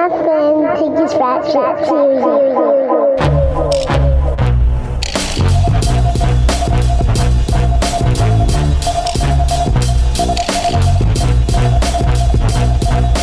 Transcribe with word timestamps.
my 0.00 0.08
friend 0.08 0.78
take 0.78 0.98
his 1.02 1.14
rap 1.16 1.44
shit 1.44 1.86
seriously. 1.86 3.60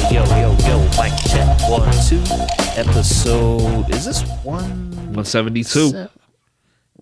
Yo, 0.10 0.24
yo, 0.38 0.56
yo, 0.66 0.80
mic 0.98 1.12
check 1.28 1.46
one, 1.70 1.92
two. 2.08 2.24
Episode 2.78 3.90
is 3.94 4.06
this 4.06 4.22
one 4.44 4.92
172. 5.08 5.90
se- 5.90 6.08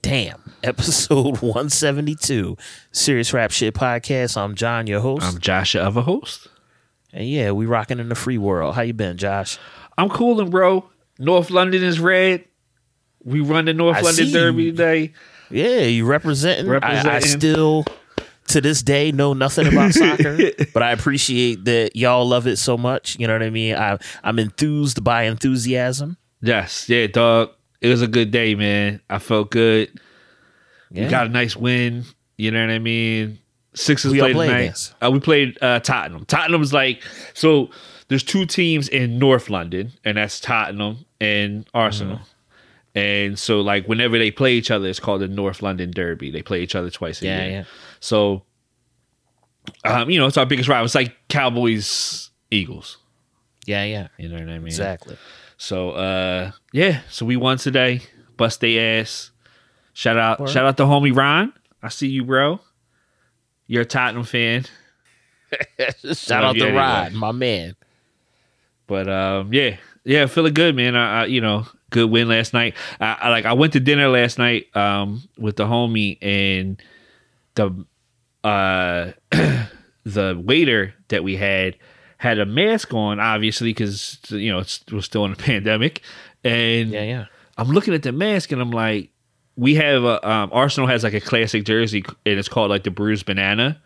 Damn, 0.01 0.41
episode 0.63 1.37
one 1.41 1.69
seventy 1.69 2.15
two. 2.15 2.57
Serious 2.91 3.31
Rap 3.33 3.51
Shit 3.51 3.75
Podcast. 3.75 4.35
I'm 4.37 4.55
John, 4.55 4.87
your 4.87 5.01
host. 5.01 5.23
I'm 5.23 5.39
Josh, 5.39 5.75
your 5.75 5.83
other 5.83 6.01
host. 6.01 6.47
And 7.15 7.27
yeah, 7.27 7.51
we 7.51 7.65
rocking 7.65 7.99
in 7.99 8.09
the 8.09 8.15
free 8.15 8.37
world. 8.37 8.75
How 8.75 8.81
you 8.81 8.93
been, 8.93 9.17
Josh? 9.17 9.57
I'm 9.97 10.09
coolin', 10.09 10.49
bro. 10.49 10.87
North 11.17 11.49
London 11.49 11.81
is 11.81 11.97
red. 11.99 12.43
We 13.23 13.39
run 13.39 13.65
the 13.65 13.73
North 13.73 13.97
I 13.97 14.01
London 14.01 14.31
Derby 14.31 14.71
today. 14.71 15.13
Yeah, 15.49 15.83
you 15.83 16.05
representing. 16.05 16.69
I, 16.83 17.15
I 17.15 17.19
still 17.19 17.85
to 18.49 18.61
this 18.61 18.83
day 18.83 19.11
know 19.13 19.33
nothing 19.33 19.65
about 19.67 19.93
soccer, 19.93 20.37
but 20.73 20.83
I 20.83 20.91
appreciate 20.91 21.65
that 21.65 21.95
y'all 21.95 22.27
love 22.27 22.47
it 22.47 22.57
so 22.57 22.77
much. 22.77 23.17
You 23.17 23.27
know 23.27 23.33
what 23.33 23.43
I 23.43 23.49
mean? 23.49 23.75
I 23.75 23.97
I'm 24.23 24.37
enthused 24.37 25.03
by 25.03 25.23
enthusiasm. 25.23 26.17
Yes, 26.41 26.89
yeah, 26.89 27.07
dog. 27.07 27.51
It 27.79 27.87
was 27.87 28.01
a 28.01 28.07
good 28.07 28.31
day, 28.31 28.55
man. 28.55 29.01
I 29.09 29.19
felt 29.19 29.51
good. 29.51 29.89
Yeah. 30.91 31.05
We 31.05 31.09
got 31.09 31.27
a 31.27 31.29
nice 31.29 31.55
win. 31.55 32.03
You 32.37 32.51
know 32.51 32.59
what 32.59 32.71
I 32.71 32.79
mean? 32.79 33.39
Sixers 33.75 34.13
y'all 34.13 34.25
played 34.25 34.35
play 34.35 34.47
tonight. 34.47 34.59
against? 34.61 34.93
Uh, 35.03 35.11
we 35.11 35.19
played 35.19 35.57
uh, 35.61 35.79
Tottenham. 35.79 36.25
Tottenham's 36.25 36.73
like 36.73 37.01
so. 37.33 37.69
There's 38.07 38.23
two 38.23 38.45
teams 38.45 38.87
in 38.87 39.17
North 39.17 39.49
London, 39.49 39.91
and 40.03 40.17
that's 40.17 40.39
Tottenham 40.39 41.05
and 41.19 41.67
Arsenal. 41.73 42.17
Mm-hmm. 42.17 42.29
And 42.97 43.37
so, 43.39 43.59
like, 43.61 43.87
whenever 43.87 44.17
they 44.17 44.31
play 44.31 44.53
each 44.53 44.71
other, 44.71 44.87
it's 44.87 44.99
called 44.99 45.21
the 45.21 45.27
North 45.27 45.61
London 45.61 45.91
Derby. 45.91 46.31
They 46.31 46.41
play 46.41 46.61
each 46.61 46.75
other 46.75 46.89
twice 46.89 47.21
a 47.21 47.25
Yeah, 47.25 47.41
year. 47.43 47.51
yeah. 47.51 47.63
So, 47.99 48.43
um, 49.83 50.09
you 50.09 50.19
know, 50.19 50.27
it's 50.27 50.37
our 50.37 50.45
biggest 50.45 50.69
rival. 50.69 50.85
It's 50.85 50.95
like 50.95 51.15
Cowboys, 51.27 52.29
Eagles. 52.51 52.97
Yeah, 53.65 53.83
yeah. 53.83 54.07
You 54.17 54.29
know 54.29 54.35
what 54.35 54.43
I 54.49 54.57
mean? 54.59 54.67
Exactly. 54.67 55.17
So 55.57 55.91
uh 55.91 56.51
yeah, 56.73 57.01
so 57.09 57.25
we 57.25 57.37
won 57.37 57.57
today. 57.57 58.01
Bust 58.37 58.61
they 58.61 58.77
ass. 58.99 59.31
Shout 59.93 60.17
out 60.17 60.39
Word. 60.41 60.49
shout 60.49 60.65
out 60.65 60.77
to 60.77 60.83
homie 60.83 61.15
Ron. 61.15 61.53
I 61.81 61.89
see 61.89 62.07
you, 62.07 62.23
bro. 62.23 62.59
You're 63.67 63.83
a 63.83 63.85
Tottenham 63.85 64.23
fan. 64.23 64.65
Shout 66.13 66.43
out 66.43 66.55
to 66.55 66.61
anyway. 66.63 66.77
Rod, 66.77 67.13
my 67.13 67.31
man. 67.31 67.75
But 68.87 69.09
um 69.09 69.53
yeah. 69.53 69.77
Yeah, 70.03 70.27
feeling 70.27 70.53
good, 70.53 70.75
man. 70.75 70.95
I, 70.95 71.21
I 71.21 71.25
you 71.25 71.41
know, 71.41 71.65
good 71.89 72.09
win 72.09 72.27
last 72.27 72.53
night. 72.53 72.75
I, 72.99 73.17
I 73.21 73.29
like 73.29 73.45
I 73.45 73.53
went 73.53 73.73
to 73.73 73.79
dinner 73.79 74.07
last 74.07 74.37
night 74.37 74.75
um 74.75 75.23
with 75.37 75.55
the 75.55 75.65
homie 75.65 76.17
and 76.21 76.81
the 77.55 77.85
uh 78.43 79.11
the 80.03 80.39
waiter 80.43 80.93
that 81.07 81.23
we 81.23 81.35
had 81.35 81.77
had 82.17 82.39
a 82.39 82.45
mask 82.45 82.93
on 82.93 83.19
obviously 83.19 83.73
cuz 83.73 84.19
you 84.29 84.51
know, 84.51 84.59
it's, 84.59 84.83
we're 84.91 85.01
still 85.01 85.25
in 85.25 85.31
a 85.31 85.35
pandemic 85.49 86.01
and 86.43 86.91
Yeah, 86.91 87.03
yeah. 87.03 87.25
I'm 87.57 87.69
looking 87.69 87.93
at 87.93 88.03
the 88.03 88.11
mask 88.11 88.51
and 88.51 88.61
I'm 88.61 88.71
like, 88.71 89.09
we 89.57 89.75
have 89.75 90.03
a 90.03 90.27
um, 90.29 90.49
Arsenal 90.53 90.87
has 90.87 91.03
like 91.03 91.13
a 91.13 91.21
classic 91.21 91.63
jersey 91.65 92.03
and 92.25 92.39
it's 92.39 92.49
called 92.49 92.69
like 92.69 92.83
the 92.83 92.91
bruised 92.91 93.25
banana 93.25 93.81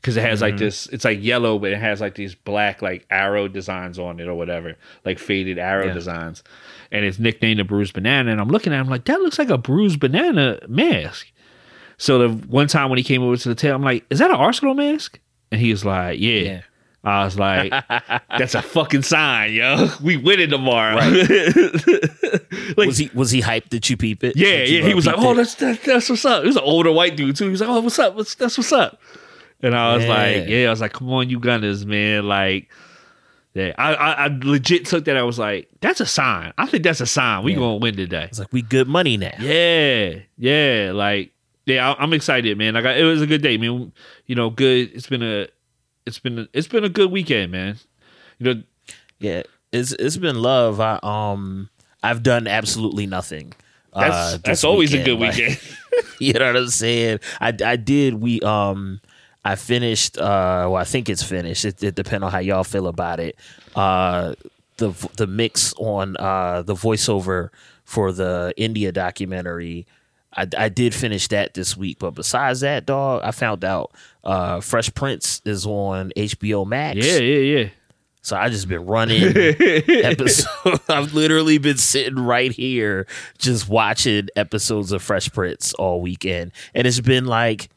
because 0.00 0.16
it 0.16 0.22
has 0.22 0.40
like 0.42 0.56
this. 0.58 0.86
It's 0.88 1.04
like 1.04 1.22
yellow, 1.22 1.58
but 1.58 1.72
it 1.72 1.78
has 1.78 2.00
like 2.00 2.14
these 2.14 2.34
black 2.34 2.82
like 2.82 3.06
arrow 3.10 3.48
designs 3.48 3.98
on 3.98 4.20
it 4.20 4.26
or 4.28 4.34
whatever, 4.34 4.76
like 5.04 5.18
faded 5.18 5.58
arrow 5.58 5.86
Yeah. 5.86 5.92
designs, 5.94 6.42
and 6.90 7.04
it's 7.04 7.18
nicknamed 7.18 7.60
the 7.60 7.64
bruised 7.64 7.94
banana. 7.94 8.30
And 8.32 8.40
I'm 8.40 8.48
looking 8.48 8.72
at, 8.72 8.76
it, 8.76 8.80
I'm 8.80 8.88
like, 8.88 9.04
that 9.06 9.20
looks 9.20 9.38
like 9.38 9.48
a 9.50 9.56
bruised 9.58 10.00
banana 10.00 10.58
mask. 10.68 11.28
So 11.96 12.18
the 12.18 12.46
one 12.48 12.66
time 12.66 12.90
when 12.90 12.98
he 12.98 13.04
came 13.04 13.22
over 13.22 13.36
to 13.36 13.48
the 13.48 13.54
table, 13.54 13.76
I'm 13.76 13.82
like, 13.82 14.04
is 14.10 14.18
that 14.18 14.30
an 14.30 14.36
Arsenal 14.36 14.74
mask? 14.74 15.20
And 15.52 15.60
he 15.60 15.70
was 15.70 15.84
like, 15.84 16.18
yeah. 16.18 16.40
Yeah. 16.40 16.60
I 17.04 17.24
was 17.24 17.38
like, 17.38 17.70
that's 18.38 18.54
a 18.54 18.62
fucking 18.62 19.02
sign, 19.02 19.52
yo. 19.52 19.88
We 20.02 20.16
winning 20.16 20.50
tomorrow. 20.50 20.96
like, 22.76 22.86
was 22.86 22.98
he 22.98 23.10
was 23.14 23.30
he 23.30 23.40
hyped 23.42 23.70
that 23.70 23.88
you 23.90 23.96
peep 23.96 24.24
it? 24.24 24.36
yeah, 24.36 24.62
yeah. 24.62 24.82
He 24.82 24.92
uh, 24.92 24.96
was 24.96 25.06
like, 25.06 25.16
"Oh, 25.18 25.32
it? 25.32 25.36
that's 25.36 25.54
that, 25.56 25.82
that's 25.82 26.08
what's 26.08 26.24
up." 26.24 26.42
He 26.42 26.46
was 26.48 26.56
an 26.56 26.62
older 26.64 26.90
white 26.92 27.16
dude 27.16 27.36
too. 27.36 27.44
He 27.44 27.50
was 27.50 27.60
like, 27.60 27.68
"Oh, 27.70 27.80
what's 27.80 27.98
up? 27.98 28.14
What's, 28.14 28.34
that's 28.34 28.56
what's 28.58 28.72
up." 28.72 29.00
And 29.62 29.74
I 29.74 29.94
was 29.94 30.04
Yeah. 30.04 30.08
like, 30.10 30.48
"Yeah." 30.48 30.66
I 30.66 30.70
was 30.70 30.80
like, 30.80 30.92
"Come 30.92 31.10
on, 31.12 31.28
you 31.30 31.38
Gunners, 31.40 31.84
man!" 31.86 32.26
Like, 32.26 32.68
yeah, 33.54 33.72
I, 33.78 33.94
I, 33.94 34.12
I 34.26 34.38
legit 34.42 34.86
took 34.86 35.04
that. 35.04 35.16
I 35.16 35.22
was 35.22 35.38
like, 35.38 35.68
"That's 35.80 36.00
a 36.00 36.06
sign. 36.06 36.52
I 36.58 36.66
think 36.66 36.84
that's 36.84 37.00
a 37.00 37.06
sign. 37.06 37.44
We 37.44 37.52
Yeah. 37.52 37.58
gonna 37.58 37.76
win 37.76 37.96
today." 37.96 38.24
It's 38.24 38.38
like 38.38 38.52
we 38.52 38.62
good 38.62 38.88
money 38.88 39.16
now. 39.16 39.32
Yeah, 39.38 40.16
yeah. 40.38 40.90
Like, 40.94 41.32
yeah, 41.66 41.90
I, 41.92 42.02
I'm 42.02 42.12
excited, 42.12 42.56
man. 42.58 42.74
Like, 42.74 42.84
I, 42.86 42.92
it 42.94 43.04
was 43.04 43.22
a 43.22 43.26
good 43.26 43.42
day, 43.42 43.56
man. 43.58 43.92
You 44.26 44.34
know, 44.34 44.50
good. 44.50 44.90
It's 44.94 45.06
been 45.06 45.22
a, 45.22 45.48
it's 46.06 46.18
been, 46.18 46.38
a, 46.40 46.48
it's 46.52 46.68
been 46.68 46.84
a 46.84 46.88
good 46.88 47.10
weekend, 47.10 47.52
man. 47.52 47.76
You 48.38 48.54
know, 48.54 48.62
Yeah, 49.18 49.42
it's 49.72 49.92
it's 49.92 50.16
been 50.16 50.40
love. 50.42 50.80
I 50.80 50.98
um 51.02 51.68
I've 52.02 52.22
done 52.22 52.46
absolutely 52.46 53.06
nothing. 53.06 53.52
that's 53.92 54.34
uh, 54.34 54.38
that's 54.44 54.64
always 54.64 54.92
a 54.94 55.02
good 55.02 55.18
Like, 55.18 55.36
weekend. 55.36 55.58
you 56.20 56.32
know 56.34 56.46
what 56.46 56.56
I'm 56.56 56.68
saying? 56.68 57.20
I 57.40 57.52
I 57.64 57.76
did. 57.76 58.14
We 58.14 58.40
um 58.40 59.00
I 59.44 59.56
finished. 59.56 60.16
Uh, 60.18 60.66
well, 60.70 60.76
I 60.76 60.84
think 60.84 61.08
it's 61.08 61.22
finished. 61.22 61.64
It, 61.64 61.82
it 61.82 61.94
depends 61.94 62.24
on 62.24 62.32
how 62.32 62.38
y'all 62.38 62.64
feel 62.64 62.86
about 62.88 63.20
it. 63.20 63.36
Uh, 63.76 64.34
the 64.78 64.90
the 65.16 65.26
mix 65.26 65.72
on 65.78 66.16
uh 66.18 66.62
the 66.62 66.74
voiceover 66.74 67.50
for 67.84 68.12
the 68.12 68.52
India 68.56 68.90
documentary. 68.92 69.86
I, 70.36 70.48
I 70.56 70.68
did 70.68 70.94
finish 70.94 71.28
that 71.28 71.54
this 71.54 71.76
week, 71.76 71.98
but 71.98 72.12
besides 72.12 72.60
that, 72.60 72.86
dog, 72.86 73.22
I 73.24 73.30
found 73.30 73.64
out 73.64 73.92
uh, 74.24 74.60
Fresh 74.60 74.94
Prince 74.94 75.40
is 75.44 75.66
on 75.66 76.12
HBO 76.16 76.66
Max. 76.66 76.96
yeah, 76.96 77.18
yeah, 77.18 77.58
yeah. 77.58 77.68
So 78.22 78.38
I 78.38 78.48
just 78.48 78.68
been 78.68 78.86
running 78.86 79.22
episode. 79.36 80.80
I've 80.88 81.12
literally 81.12 81.58
been 81.58 81.76
sitting 81.76 82.18
right 82.18 82.50
here 82.50 83.06
just 83.36 83.68
watching 83.68 84.28
episodes 84.34 84.92
of 84.92 85.02
Fresh 85.02 85.30
Prince 85.32 85.74
all 85.74 86.00
weekend, 86.00 86.52
and 86.74 86.86
it's 86.86 87.00
been 87.00 87.26
like 87.26 87.68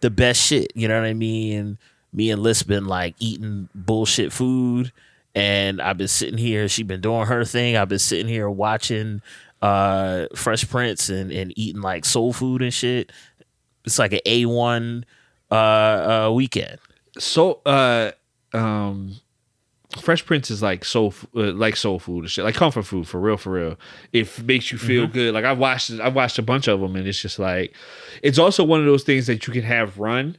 the 0.00 0.10
best 0.10 0.42
shit. 0.42 0.70
You 0.74 0.86
know 0.86 1.00
what 1.00 1.08
I 1.08 1.14
mean? 1.14 1.78
Me 2.12 2.30
and 2.30 2.42
Liz 2.42 2.62
been 2.62 2.86
like 2.86 3.14
eating 3.18 3.70
bullshit 3.74 4.34
food, 4.34 4.92
and 5.34 5.80
I've 5.80 5.96
been 5.96 6.08
sitting 6.08 6.38
here. 6.38 6.68
She 6.68 6.82
been 6.82 7.00
doing 7.00 7.26
her 7.26 7.46
thing. 7.46 7.78
I've 7.78 7.88
been 7.88 7.98
sitting 7.98 8.28
here 8.28 8.50
watching 8.50 9.22
uh 9.62 10.26
Fresh 10.34 10.68
Prince 10.68 11.08
and 11.08 11.30
and 11.32 11.52
eating 11.56 11.82
like 11.82 12.04
soul 12.04 12.32
food 12.32 12.62
and 12.62 12.72
shit. 12.72 13.10
It's 13.84 13.98
like 13.98 14.12
an 14.12 14.20
A 14.26 14.46
one 14.46 15.04
uh, 15.50 15.54
uh 15.54 16.32
weekend. 16.34 16.78
so 17.18 17.60
uh 17.64 18.10
um 18.52 19.14
fresh 20.00 20.26
prince 20.26 20.50
is 20.50 20.60
like 20.62 20.84
soul 20.84 21.14
uh, 21.36 21.52
like 21.52 21.76
soul 21.76 21.98
food 21.98 22.20
and 22.20 22.30
shit 22.30 22.44
like 22.44 22.54
comfort 22.54 22.82
food 22.82 23.06
for 23.08 23.18
real 23.20 23.36
for 23.36 23.52
real 23.52 23.78
it 24.12 24.28
makes 24.42 24.70
you 24.70 24.76
feel 24.76 25.06
good 25.06 25.32
like 25.32 25.44
i've 25.44 25.56
watched 25.58 25.90
i've 26.00 26.14
watched 26.14 26.38
a 26.38 26.42
bunch 26.42 26.68
of 26.68 26.80
them 26.80 26.96
and 26.96 27.06
it's 27.06 27.20
just 27.22 27.38
like 27.38 27.74
it's 28.22 28.38
also 28.38 28.62
one 28.64 28.80
of 28.80 28.84
those 28.86 29.04
things 29.04 29.26
that 29.26 29.46
you 29.46 29.52
can 29.52 29.62
have 29.62 29.96
run 29.98 30.36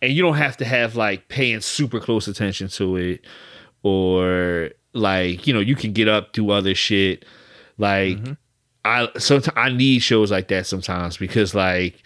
and 0.00 0.12
you 0.12 0.22
don't 0.22 0.36
have 0.36 0.56
to 0.56 0.64
have 0.64 0.96
like 0.96 1.28
paying 1.28 1.60
super 1.60 2.00
close 2.00 2.26
attention 2.28 2.68
to 2.68 2.96
it 2.96 3.24
or 3.82 4.70
like 4.94 5.46
you 5.46 5.52
know 5.52 5.60
you 5.60 5.74
can 5.76 5.92
get 5.92 6.08
up 6.08 6.32
do 6.32 6.50
other 6.50 6.74
shit 6.74 7.24
like 7.76 8.16
i 8.86 9.18
sometimes 9.18 9.56
i 9.56 9.68
need 9.68 10.00
shows 10.00 10.30
like 10.30 10.48
that 10.48 10.66
sometimes 10.66 11.16
because 11.16 11.54
like 11.54 12.02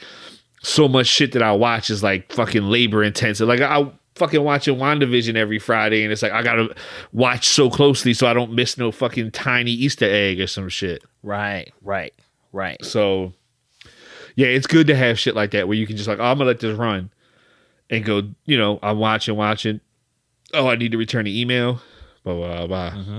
so 0.62 0.88
much 0.88 1.06
shit 1.06 1.32
that 1.32 1.42
I 1.42 1.52
watch 1.52 1.90
is 1.90 2.02
like 2.02 2.32
fucking 2.32 2.64
labor 2.64 3.02
intensive. 3.02 3.48
Like 3.48 3.60
I 3.60 3.90
fucking 4.16 4.42
watching 4.42 4.76
WandaVision 4.76 5.34
every 5.34 5.58
Friday 5.58 6.02
and 6.02 6.12
it's 6.12 6.22
like 6.22 6.32
I 6.32 6.42
gotta 6.42 6.74
watch 7.12 7.48
so 7.48 7.70
closely 7.70 8.12
so 8.12 8.26
I 8.26 8.34
don't 8.34 8.52
miss 8.52 8.76
no 8.76 8.92
fucking 8.92 9.30
tiny 9.30 9.70
Easter 9.70 10.04
egg 10.04 10.40
or 10.40 10.46
some 10.46 10.68
shit. 10.68 11.02
Right, 11.22 11.72
right, 11.82 12.12
right. 12.52 12.82
So 12.84 13.32
yeah, 14.36 14.48
it's 14.48 14.66
good 14.66 14.86
to 14.88 14.96
have 14.96 15.18
shit 15.18 15.34
like 15.34 15.52
that 15.52 15.66
where 15.66 15.76
you 15.76 15.86
can 15.86 15.96
just 15.96 16.08
like, 16.08 16.18
oh, 16.18 16.24
I'm 16.24 16.38
gonna 16.38 16.48
let 16.48 16.60
this 16.60 16.76
run 16.76 17.10
and 17.88 18.04
go, 18.04 18.22
you 18.44 18.58
know, 18.58 18.78
I'm 18.82 18.98
watching, 18.98 19.36
watching. 19.36 19.80
Oh, 20.52 20.68
I 20.68 20.76
need 20.76 20.92
to 20.92 20.98
return 20.98 21.24
the 21.24 21.40
email. 21.40 21.80
Blah 22.24 22.34
blah 22.34 22.66
blah. 22.66 22.90
Mm-hmm. 22.90 23.18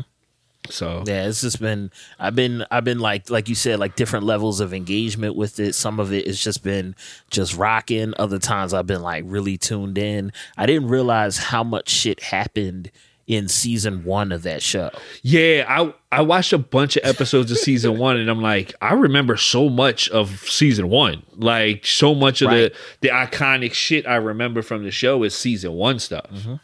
So 0.71 1.03
Yeah, 1.05 1.27
it's 1.27 1.41
just 1.41 1.59
been 1.61 1.91
I've 2.19 2.35
been 2.35 2.65
I've 2.71 2.83
been 2.83 2.99
like 2.99 3.29
like 3.29 3.49
you 3.49 3.55
said 3.55 3.79
like 3.79 3.95
different 3.95 4.25
levels 4.25 4.59
of 4.59 4.73
engagement 4.73 5.35
with 5.35 5.59
it. 5.59 5.73
Some 5.75 5.99
of 5.99 6.11
it 6.13 6.25
has 6.27 6.39
just 6.41 6.63
been 6.63 6.95
just 7.29 7.55
rocking. 7.57 8.13
Other 8.17 8.39
times 8.39 8.73
I've 8.73 8.87
been 8.87 9.01
like 9.01 9.23
really 9.27 9.57
tuned 9.57 9.97
in. 9.97 10.31
I 10.57 10.65
didn't 10.65 10.87
realize 10.89 11.37
how 11.37 11.63
much 11.63 11.89
shit 11.89 12.21
happened 12.23 12.91
in 13.27 13.47
season 13.47 14.03
1 14.03 14.31
of 14.33 14.43
that 14.43 14.61
show. 14.61 14.89
Yeah, 15.21 15.63
I 15.69 15.93
I 16.11 16.21
watched 16.21 16.51
a 16.51 16.57
bunch 16.57 16.97
of 16.97 17.05
episodes 17.05 17.49
of 17.51 17.57
season 17.59 17.97
one, 17.97 18.17
and 18.17 18.29
I'm 18.29 18.41
like, 18.41 18.73
I 18.81 18.93
remember 18.93 19.37
so 19.37 19.69
much 19.69 20.09
of 20.09 20.29
season 20.49 20.89
one. 20.89 21.23
Like 21.37 21.85
so 21.85 22.13
much 22.13 22.41
of 22.41 22.49
Right. 22.49 22.73
the 22.99 23.07
the 23.07 23.13
iconic 23.13 23.71
shit 23.73 24.05
I 24.05 24.15
remember 24.15 24.61
from 24.61 24.83
the 24.83 24.91
show 24.91 25.23
is 25.23 25.33
season 25.35 25.73
one 25.73 25.99
stuff. 25.99 26.25
Mm-hmm. 26.33 26.55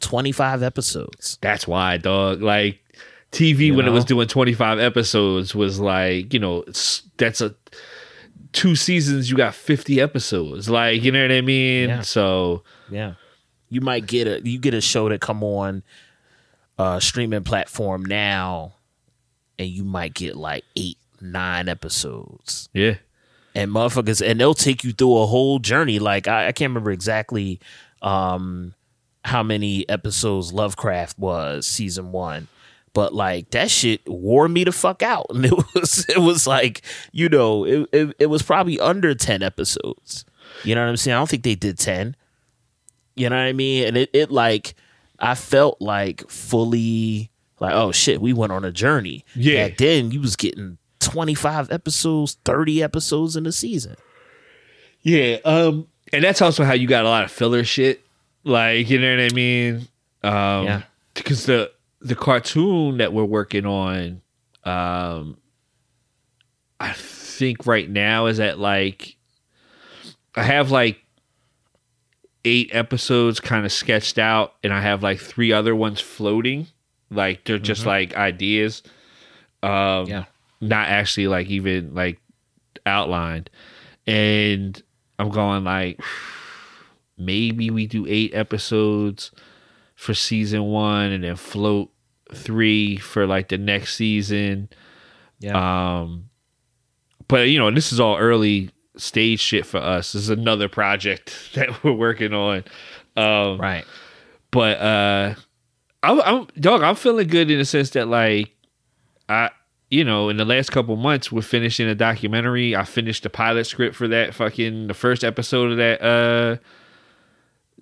25 0.00 0.62
episodes. 0.62 1.38
That's 1.42 1.66
why, 1.68 1.96
dog. 1.96 2.42
Like 2.42 2.80
TV 3.32 3.74
when 3.74 3.86
it 3.86 3.90
was 3.90 4.04
doing 4.04 4.28
25 4.28 4.78
episodes 4.78 5.54
was 5.54 5.80
like, 5.80 6.32
you 6.34 6.38
know, 6.38 6.64
that's 7.16 7.40
a 7.40 7.54
two 8.52 8.76
seasons 8.76 9.30
you 9.30 9.36
got 9.36 9.54
50 9.54 10.00
episodes. 10.00 10.68
Like, 10.68 11.02
you 11.02 11.10
know 11.10 11.22
what 11.22 11.32
I 11.32 11.40
mean? 11.40 11.88
Yeah. 11.88 12.00
So, 12.02 12.62
Yeah. 12.90 13.14
You 13.70 13.80
might 13.80 14.04
get 14.06 14.26
a 14.28 14.46
you 14.46 14.58
get 14.58 14.74
a 14.74 14.82
show 14.82 15.08
that 15.08 15.22
come 15.22 15.42
on 15.42 15.82
uh 16.78 17.00
streaming 17.00 17.42
platform 17.42 18.04
now 18.04 18.74
and 19.58 19.66
you 19.68 19.82
might 19.82 20.12
get 20.12 20.36
like 20.36 20.64
eight, 20.76 20.98
nine 21.22 21.70
episodes. 21.70 22.68
yeah. 22.74 22.96
And 23.54 23.70
motherfuckers 23.70 24.26
and 24.26 24.38
they'll 24.38 24.52
take 24.52 24.84
you 24.84 24.92
through 24.92 25.16
a 25.16 25.26
whole 25.26 25.58
journey. 25.58 25.98
Like 25.98 26.28
I, 26.28 26.48
I 26.48 26.52
can't 26.52 26.68
remember 26.70 26.90
exactly 26.90 27.60
um 28.02 28.74
how 29.24 29.42
many 29.42 29.88
episodes 29.88 30.52
Lovecraft 30.52 31.18
was 31.18 31.66
season 31.66 32.12
one. 32.12 32.48
But 32.94 33.14
like 33.14 33.50
that 33.50 33.70
shit 33.70 34.06
wore 34.06 34.48
me 34.48 34.64
the 34.64 34.72
fuck 34.72 35.02
out. 35.02 35.26
And 35.34 35.44
it 35.46 35.54
was 35.74 36.06
it 36.08 36.18
was 36.20 36.46
like, 36.46 36.82
you 37.12 37.28
know, 37.28 37.64
it, 37.64 37.88
it, 37.92 38.16
it 38.18 38.26
was 38.26 38.42
probably 38.42 38.78
under 38.80 39.14
ten 39.14 39.42
episodes. 39.42 40.24
You 40.64 40.74
know 40.74 40.82
what 40.82 40.90
I'm 40.90 40.96
saying? 40.96 41.14
I 41.14 41.18
don't 41.20 41.28
think 41.30 41.42
they 41.42 41.54
did 41.54 41.78
ten. 41.78 42.16
You 43.16 43.28
know 43.28 43.36
what 43.36 43.42
I 43.42 43.52
mean? 43.52 43.86
And 43.88 43.96
it, 43.96 44.10
it 44.12 44.30
like 44.30 44.74
I 45.18 45.34
felt 45.34 45.80
like 45.80 46.28
fully 46.28 47.30
like, 47.60 47.74
oh 47.74 47.92
shit, 47.92 48.20
we 48.20 48.32
went 48.32 48.52
on 48.52 48.64
a 48.64 48.72
journey. 48.72 49.24
Yeah. 49.34 49.68
Back 49.68 49.78
then 49.78 50.10
you 50.10 50.20
was 50.20 50.36
getting 50.36 50.78
25 51.00 51.70
episodes, 51.70 52.36
30 52.44 52.82
episodes 52.82 53.36
in 53.36 53.46
a 53.46 53.52
season. 53.52 53.96
Yeah. 55.02 55.38
Um, 55.44 55.86
and 56.12 56.24
that's 56.24 56.42
also 56.42 56.64
how 56.64 56.72
you 56.74 56.86
got 56.88 57.04
a 57.04 57.08
lot 57.08 57.24
of 57.24 57.30
filler 57.30 57.64
shit. 57.64 58.02
Like, 58.44 58.90
you 58.90 58.98
know 59.00 59.14
what 59.16 59.32
I 59.32 59.34
mean? 59.34 59.88
Um, 60.22 60.64
Yeah. 60.64 60.82
Because 61.14 61.46
the 61.46 61.70
the 62.02 62.14
cartoon 62.16 62.98
that 62.98 63.12
we're 63.12 63.24
working 63.24 63.66
on, 63.66 64.22
um, 64.64 65.36
I 66.80 66.92
think 66.92 67.66
right 67.66 67.88
now 67.88 68.26
is 68.26 68.40
at 68.40 68.58
like, 68.58 69.16
I 70.34 70.42
have 70.42 70.70
like 70.70 70.98
eight 72.44 72.70
episodes 72.72 73.38
kind 73.40 73.64
of 73.64 73.72
sketched 73.72 74.18
out, 74.18 74.54
and 74.64 74.72
I 74.72 74.80
have 74.80 75.02
like 75.02 75.20
three 75.20 75.52
other 75.52 75.76
ones 75.76 76.00
floating. 76.00 76.66
Like 77.10 77.44
they're 77.44 77.58
just 77.58 77.86
like 77.86 78.16
ideas. 78.16 78.82
Um, 79.62 80.06
Yeah. 80.06 80.24
not 80.60 80.88
actually 80.88 81.28
like 81.28 81.48
even 81.48 81.94
like 81.94 82.18
outlined. 82.86 83.48
And 84.06 84.82
I'm 85.18 85.30
going 85.30 85.62
like 85.64 86.00
maybe 87.18 87.70
we 87.70 87.86
do 87.86 88.06
eight 88.08 88.34
episodes 88.34 89.30
for 90.02 90.14
season 90.14 90.64
one 90.64 91.12
and 91.12 91.22
then 91.22 91.36
float 91.36 91.88
three 92.34 92.96
for 92.96 93.24
like 93.24 93.48
the 93.50 93.56
next 93.56 93.94
season. 93.94 94.68
Yeah. 95.38 96.00
Um 96.00 96.28
but 97.28 97.48
you 97.48 97.58
know, 97.60 97.70
this 97.70 97.92
is 97.92 98.00
all 98.00 98.16
early 98.16 98.70
stage 98.96 99.38
shit 99.38 99.64
for 99.64 99.78
us. 99.78 100.12
This 100.12 100.22
is 100.22 100.28
another 100.28 100.68
project 100.68 101.50
that 101.54 101.84
we're 101.84 101.92
working 101.92 102.34
on. 102.34 102.64
Um 103.16 103.60
right. 103.60 103.84
but 104.50 104.80
uh 104.80 105.34
I'm, 106.02 106.20
I'm 106.22 106.46
dog 106.58 106.82
i'm 106.82 106.96
feeling 106.96 107.28
good 107.28 107.48
in 107.48 107.58
the 107.58 107.64
sense 107.64 107.90
that 107.90 108.08
like 108.08 108.56
i 109.28 109.50
you 109.88 110.02
know 110.02 110.30
in 110.30 110.36
the 110.36 110.44
last 110.44 110.72
couple 110.72 110.96
months 110.96 111.30
we're 111.30 111.42
finishing 111.42 111.86
a 111.86 111.94
documentary 111.94 112.74
i 112.74 112.82
finished 112.84 113.22
the 113.22 113.30
pilot 113.30 113.66
script 113.66 113.94
for 113.94 114.08
that 114.08 114.34
fucking 114.34 114.88
the 114.88 114.94
first 114.94 115.22
episode 115.22 115.70
of 115.70 115.76
that 115.76 116.02
uh 116.02 116.56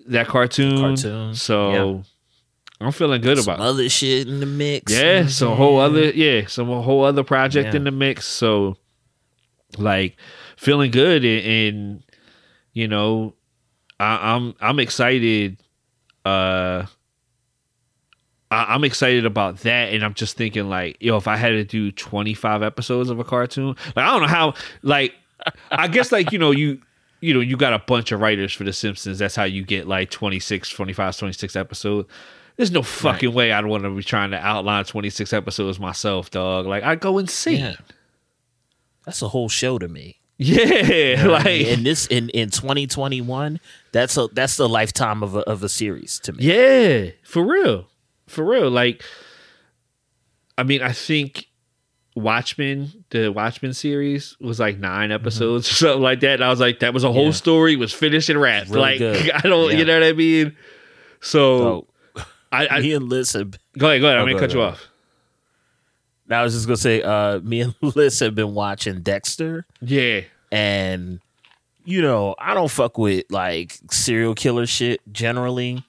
that 0.05 0.27
cartoon 0.27 0.77
Cartoon, 0.77 1.33
so 1.33 2.03
i'm 2.81 2.91
feeling 2.91 3.21
good 3.21 3.37
Some 3.37 3.53
about 3.53 3.65
other 3.65 3.87
shit 3.89 4.27
in 4.27 4.39
the 4.39 4.45
mix. 4.45 4.91
yeah, 4.91 5.27
some 5.27 5.55
whole 5.55 5.79
other 5.79 6.09
yeah, 6.11 6.47
some 6.47 6.67
whole 6.67 7.03
other 7.05 7.23
project 7.23 7.69
Yeah. 7.69 7.75
in 7.77 7.83
the 7.85 7.91
mix. 7.91 8.25
So 8.27 8.75
like 9.77 10.17
feeling 10.57 10.91
good 10.91 11.23
and, 11.23 11.45
and 11.45 12.03
you 12.73 12.87
know, 12.87 13.35
I, 13.99 14.33
I'm 14.35 14.55
I'm 14.59 14.79
excited. 14.79 15.57
Uh, 16.25 16.85
I, 18.49 18.73
I'm 18.73 18.83
excited 18.83 19.25
about 19.25 19.57
that, 19.59 19.93
and 19.93 20.03
I'm 20.03 20.13
just 20.13 20.37
thinking 20.37 20.69
like, 20.69 20.97
yo, 20.99 21.17
if 21.17 21.27
I 21.27 21.37
had 21.37 21.49
to 21.49 21.63
do 21.63 21.91
25 21.91 22.63
episodes 22.63 23.09
of 23.09 23.19
a 23.19 23.23
cartoon, 23.23 23.75
like 23.95 23.97
I 24.05 24.11
don't 24.11 24.21
know 24.21 24.27
how, 24.27 24.53
like, 24.81 25.13
I 25.71 25.87
guess 25.87 26.11
like 26.11 26.31
you 26.31 26.39
know 26.39 26.51
you. 26.51 26.81
You 27.23 27.35
know, 27.35 27.39
you 27.39 27.55
got 27.55 27.71
a 27.71 27.77
bunch 27.77 28.11
of 28.11 28.19
writers 28.19 28.51
for 28.51 28.63
The 28.63 28.73
Simpsons. 28.73 29.19
That's 29.19 29.35
how 29.35 29.43
you 29.43 29.63
get 29.63 29.87
like 29.87 30.09
26, 30.09 30.67
25, 30.69 31.15
26 31.17 31.55
episodes. 31.55 32.09
There's 32.57 32.71
no 32.71 32.83
fucking 32.83 33.33
way 33.33 33.51
I'd 33.51 33.65
want 33.65 33.83
to 33.83 33.89
be 33.89 34.03
trying 34.03 34.31
to 34.31 34.37
outline 34.37 34.83
26 34.85 35.33
episodes 35.33 35.79
myself, 35.79 36.29
dog. 36.29 36.65
Like, 36.65 36.83
I'd 36.83 36.99
go 36.99 37.17
insane. 37.17 37.59
Yeah. 37.59 37.75
That's 39.05 39.21
a 39.21 39.29
whole 39.29 39.49
show 39.49 39.79
to 39.79 39.87
me. 39.87 40.19
Yeah. 40.37 41.25
like, 41.27 41.61
in 41.61 41.83
this 41.83 42.07
in 42.07 42.29
in 42.29 42.49
2021, 42.49 43.59
that's 43.91 44.17
a 44.17 44.27
that's 44.33 44.57
the 44.57 44.67
lifetime 44.69 45.23
of 45.23 45.35
a 45.35 45.39
of 45.41 45.63
a 45.63 45.69
series 45.69 46.19
to 46.19 46.33
me. 46.33 46.43
yeah, 46.43 47.11
for 47.23 47.43
real. 47.43 47.87
For 48.27 48.43
real. 48.45 48.69
Like, 48.69 49.03
I 50.57 50.63
mean, 50.63 50.81
I 50.81 50.91
think 50.93 51.47
Watchmen, 52.15 53.05
the 53.09 53.31
Watchmen 53.31 53.73
series 53.73 54.37
was 54.39 54.59
like 54.59 54.77
nine 54.77 55.09
mm-hmm. 55.09 55.15
episodes 55.15 55.69
or 55.69 55.73
something 55.73 56.01
like 56.01 56.19
that. 56.21 56.35
And 56.35 56.43
I 56.43 56.49
was 56.49 56.59
like, 56.59 56.79
that 56.79 56.93
was 56.93 57.03
a 57.03 57.11
whole 57.11 57.25
Yeah. 57.25 57.31
story, 57.31 57.75
was 57.75 57.93
finished 57.93 58.29
and 58.29 58.39
wrapped. 58.39 58.69
Really 58.69 58.81
like, 58.81 58.99
good. 58.99 59.31
I 59.35 59.41
don't, 59.41 59.71
Yeah. 59.71 59.77
you 59.77 59.85
know 59.85 59.99
what 59.99 60.07
I 60.07 60.13
mean? 60.13 60.55
So, 61.19 61.57
So 61.59 61.87
I, 62.51 62.67
I 62.67 62.79
me 62.81 62.93
and 62.93 63.07
Liz 63.09 63.33
have 63.33 63.51
go 63.77 63.87
ahead, 63.89 64.01
go 64.01 64.07
ahead. 64.07 64.17
I'm 64.19 64.23
Oh, 64.23 64.25
going 64.25 64.27
to 64.27 64.33
go 64.33 64.39
cut 64.39 64.43
ahead, 64.43 64.51
you 64.51 64.55
go 64.57 64.63
off. 64.67 64.87
I 66.29 66.43
was 66.43 66.53
just 66.53 66.65
gonna 66.65 66.77
say, 66.77 67.01
uh, 67.01 67.39
me 67.41 67.61
and 67.61 67.75
Liz 67.81 68.19
have 68.19 68.35
been 68.35 68.53
watching 68.53 69.01
Dexter, 69.01 69.65
Yeah. 69.81 70.21
and 70.51 71.19
you 71.83 72.01
know, 72.01 72.35
I 72.39 72.53
don't 72.53 72.69
fuck 72.71 72.97
with 72.97 73.25
like 73.29 73.77
serial 73.91 74.33
killer 74.35 74.65
shit 74.65 75.01
generally, 75.11 75.83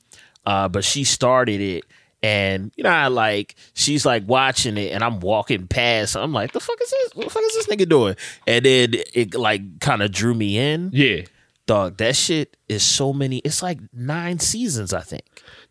uh, 0.45 0.69
but 0.69 0.83
she 0.85 1.05
started 1.05 1.61
it, 1.61 1.85
and 2.25 2.73
you 2.77 2.83
know, 2.83 2.91
I 2.91 3.07
like 3.07 3.55
she's 3.75 4.05
like 4.05 4.25
watching 4.27 4.77
it, 4.79 4.91
and 4.93 5.05
I'm 5.05 5.21
walking 5.21 5.69
past, 5.69 6.17
I'm 6.17 6.33
like, 6.33 6.51
the 6.53 6.61
fuck 6.61 6.81
is 6.83 6.91
this? 6.91 7.15
What 7.15 7.25
the 7.27 7.31
fuck 7.31 7.43
is 7.45 7.55
this 7.55 7.67
nigga 7.69 7.89
doing? 7.89 8.17
And 8.47 8.65
then 8.65 8.95
it 9.15 9.35
like 9.37 9.79
kind 9.81 10.03
of 10.03 10.11
drew 10.11 10.35
me 10.35 10.59
in. 10.59 10.91
Yeah. 10.93 11.23
Dog, 11.67 11.99
that 11.99 12.17
shit 12.17 12.57
is 12.69 12.83
so 12.83 13.13
many. 13.13 13.39
It's 13.39 13.63
like 13.63 13.79
nine 13.93 14.41
seasons, 14.41 14.93
I 14.93 15.01
think. 15.03 15.23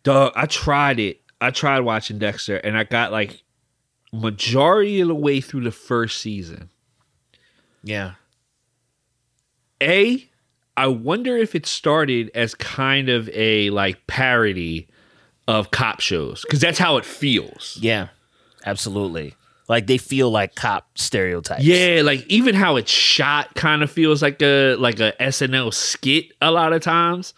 Dog, 0.02 0.32
I 0.34 0.46
tried 0.46 0.98
it. 0.98 1.20
I 1.40 1.50
tried 1.50 1.80
watching 1.80 2.18
Dexter 2.18 2.56
and 2.56 2.76
I 2.76 2.84
got 2.84 3.12
like 3.12 3.42
majority 4.12 5.00
of 5.00 5.08
the 5.08 5.14
way 5.14 5.40
through 5.40 5.64
the 5.64 5.70
first 5.72 6.20
season. 6.20 6.70
Yeah, 7.84 8.12
A, 9.82 10.28
I 10.76 10.86
wonder 10.86 11.36
if 11.36 11.54
it 11.54 11.66
started 11.66 12.30
as 12.34 12.54
kind 12.54 13.08
of 13.08 13.28
a 13.30 13.70
like 13.70 14.06
parody 14.06 14.88
of 15.48 15.70
cop 15.72 16.00
shows 16.00 16.42
because 16.42 16.60
that's 16.60 16.78
how 16.78 16.96
it 16.96 17.04
feels. 17.04 17.76
yeah, 17.80 18.08
absolutely. 18.64 19.34
Like 19.68 19.86
they 19.86 19.98
feel 19.98 20.30
like 20.30 20.54
cop 20.54 20.96
stereotypes. 20.96 21.64
Yeah, 21.64 22.02
like 22.04 22.24
even 22.28 22.54
how 22.54 22.76
it's 22.76 22.90
shot 22.90 23.54
kind 23.54 23.82
of 23.82 23.90
feels 23.90 24.22
like 24.22 24.40
a 24.42 24.74
like 24.76 25.00
a 25.00 25.12
SNL 25.18 25.72
skit 25.74 26.26
a 26.40 26.50
lot 26.50 26.72
of 26.72 26.82
times. 26.82 27.34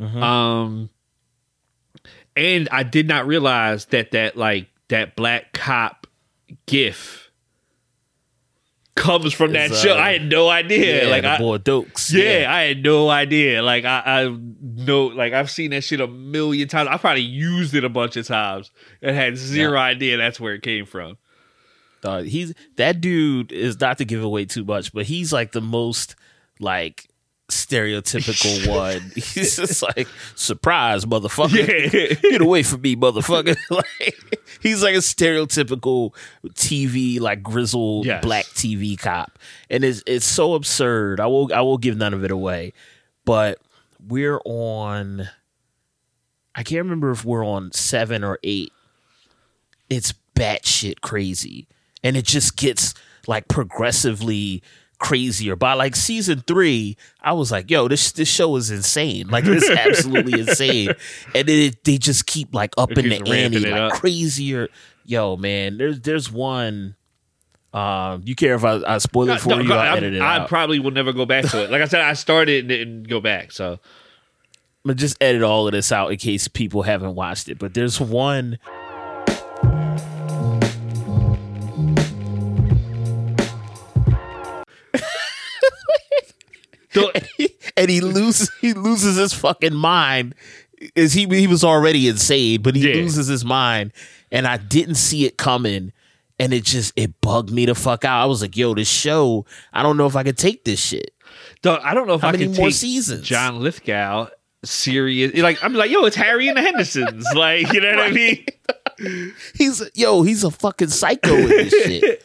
Um 0.00 0.88
and 2.36 2.68
I 2.70 2.82
did 2.82 3.06
not 3.08 3.26
realize 3.26 3.86
that 3.86 4.10
that 4.12 4.36
like 4.36 4.68
that 4.88 5.16
black 5.16 5.52
cop 5.52 6.06
gif 6.66 7.30
comes 8.94 9.32
from 9.34 9.52
that 9.52 9.70
Is, 9.72 9.80
show. 9.82 9.96
uh, 9.96 10.00
I 10.00 10.12
had 10.12 10.28
no 10.30 10.48
idea. 10.48 11.04
yeah, 11.04 11.10
like 11.10 11.22
the 11.22 11.30
I, 11.30 11.38
boy 11.38 11.58
Doakes. 11.58 12.12
yeah, 12.12 12.46
I 12.52 12.62
had 12.62 12.82
no 12.82 13.08
idea. 13.10 13.62
Like 13.62 13.84
I, 13.84 14.02
I 14.06 14.36
know, 14.62 15.06
like 15.06 15.32
I've 15.32 15.50
seen 15.50 15.70
that 15.70 15.82
shit 15.82 16.00
a 16.00 16.06
million 16.06 16.68
times. 16.68 16.88
I 16.90 16.96
probably 16.96 17.22
used 17.22 17.74
it 17.74 17.84
a 17.84 17.88
bunch 17.88 18.16
of 18.16 18.26
times 18.26 18.70
and 19.02 19.16
had 19.16 19.36
zero 19.36 19.78
idea 19.78 20.16
that's 20.16 20.38
where 20.38 20.54
it 20.54 20.62
came 20.62 20.86
from. 20.86 21.18
Uh, 22.04 22.22
he's 22.22 22.52
that 22.76 23.00
dude 23.00 23.50
is 23.50 23.80
not 23.80 23.98
to 23.98 24.04
give 24.04 24.22
away 24.22 24.44
too 24.44 24.64
much, 24.64 24.92
but 24.92 25.06
he's 25.06 25.32
like 25.32 25.52
the 25.52 25.60
most 25.62 26.14
like 26.60 27.08
stereotypical 27.50 28.66
one. 28.74 29.00
He's 29.14 29.56
just 29.56 29.82
like 29.82 30.08
surprise, 30.34 31.04
motherfucker. 31.04 31.92
Yeah. 31.92 32.14
Get 32.30 32.40
away 32.40 32.62
from 32.62 32.80
me, 32.82 32.96
motherfucker. 32.96 33.56
like 33.70 34.38
he's 34.60 34.82
like 34.82 34.94
a 34.94 34.98
stereotypical 34.98 36.14
TV, 36.50 37.20
like 37.20 37.42
grizzled 37.42 38.06
Yes. 38.06 38.24
black 38.24 38.44
TV 38.46 38.98
cop. 38.98 39.38
And 39.70 39.84
it's 39.84 40.02
it's 40.06 40.26
so 40.26 40.54
absurd. 40.54 41.20
I 41.20 41.26
will 41.26 41.52
I 41.54 41.60
will 41.60 41.78
give 41.78 41.96
none 41.96 42.14
of 42.14 42.24
it 42.24 42.30
away. 42.30 42.72
But 43.24 43.58
we're 44.06 44.40
on 44.44 45.28
I 46.54 46.62
can't 46.62 46.84
remember 46.84 47.10
if 47.10 47.24
we're 47.24 47.44
on 47.44 47.72
seven 47.72 48.22
or 48.24 48.38
eight. 48.42 48.72
It's 49.90 50.14
batshit 50.34 51.00
crazy. 51.00 51.68
And 52.02 52.16
it 52.16 52.24
just 52.24 52.56
gets 52.56 52.94
like 53.26 53.48
progressively 53.48 54.62
crazier. 55.04 55.54
By 55.54 55.74
like 55.74 55.94
season 55.94 56.40
three, 56.46 56.96
I 57.20 57.32
was 57.34 57.52
like, 57.52 57.70
yo, 57.70 57.86
this 57.88 58.10
this 58.12 58.28
show 58.28 58.56
is 58.56 58.70
insane. 58.70 59.28
Like 59.28 59.44
it's 59.46 59.68
absolutely 59.86 60.40
insane. 60.40 60.88
And 61.34 61.46
then 61.48 61.58
it, 61.68 61.84
they 61.84 61.98
just 61.98 62.26
keep 62.26 62.52
like 62.54 62.72
up 62.76 62.90
in 62.92 63.08
the 63.08 63.16
ante, 63.16 63.60
like 63.60 63.72
up. 63.72 63.92
crazier. 63.92 64.68
Yo, 65.04 65.36
man, 65.36 65.76
there's 65.78 66.00
there's 66.00 66.32
one. 66.32 66.96
Um, 67.72 68.22
you 68.24 68.34
care 68.36 68.54
if 68.54 68.64
I, 68.64 68.80
I 68.86 68.98
spoil 68.98 69.28
it 69.30 69.40
for 69.40 69.48
No, 69.48 69.58
you? 69.58 69.68
no, 69.68 69.76
I'm- 69.76 69.96
edit 69.98 70.14
it 70.14 70.22
I 70.22 70.38
out. 70.38 70.48
probably 70.48 70.78
will 70.78 70.92
never 70.92 71.12
go 71.12 71.26
back 71.26 71.44
to 71.46 71.64
it. 71.64 71.70
Like 71.72 71.82
I 71.82 71.86
said, 71.86 72.00
I 72.02 72.12
started 72.12 72.60
and 72.60 72.68
didn't 72.68 73.02
go 73.08 73.20
back. 73.20 73.50
So 73.52 73.80
but 74.84 74.96
just 74.96 75.16
edit 75.20 75.42
all 75.42 75.66
of 75.66 75.72
this 75.72 75.90
out 75.90 76.12
in 76.12 76.18
case 76.18 76.46
people 76.46 76.82
haven't 76.82 77.14
watched 77.14 77.48
it. 77.48 77.58
But 77.58 77.74
there's 77.74 78.00
one. 78.00 78.58
and 87.76 87.90
he 87.90 88.00
loses 88.00 88.50
he 88.60 88.72
loses 88.72 89.16
his 89.16 89.32
fucking 89.32 89.74
mind. 89.74 90.34
Is 90.94 91.12
he 91.12 91.26
he 91.26 91.46
was 91.46 91.64
already 91.64 92.08
insane, 92.08 92.60
but 92.62 92.76
he 92.76 92.88
Yeah. 92.88 92.96
loses 92.96 93.26
his 93.26 93.44
mind, 93.44 93.92
and 94.30 94.46
I 94.46 94.56
didn't 94.58 94.96
see 94.96 95.24
it 95.24 95.36
coming, 95.38 95.92
and 96.38 96.52
it 96.52 96.64
just 96.64 96.92
it 96.96 97.20
bugged 97.20 97.50
me 97.50 97.64
the 97.66 97.74
fuck 97.74 98.04
out. 98.04 98.22
I 98.22 98.26
was 98.26 98.42
like, 98.42 98.56
yo, 98.56 98.74
this 98.74 98.88
show, 98.88 99.46
I 99.72 99.82
don't 99.82 99.96
know 99.96 100.06
if 100.06 100.16
I 100.16 100.22
could 100.24 100.36
take 100.38 100.64
this 100.64 100.80
shit. 100.80 101.12
Dog, 101.62 101.80
I 101.82 101.94
don't 101.94 102.06
know 102.06 102.14
if 102.14 102.20
How 102.20 102.28
I 102.28 102.32
many 102.32 102.44
can 102.46 102.54
more 102.54 102.66
take 102.68 102.74
seasons? 102.76 103.26
John 103.26 103.60
Lithgow 103.60 104.28
serious. 104.64 105.34
Like 105.36 105.62
I'm 105.62 105.74
like, 105.74 105.90
yo, 105.90 106.04
it's 106.04 106.16
Harry 106.16 106.48
and 106.48 106.56
the 106.56 106.62
Hendersons. 106.62 107.24
Like 107.34 107.72
you 107.72 107.80
know 107.80 107.90
what 107.90 108.00
I 108.00 108.10
mean? 108.10 108.44
He's 109.54 109.82
yo, 109.94 110.22
he's 110.22 110.44
a 110.44 110.50
fucking 110.50 110.88
psycho 110.88 111.34
in 111.34 111.48
this 111.48 111.70
shit. 111.70 112.22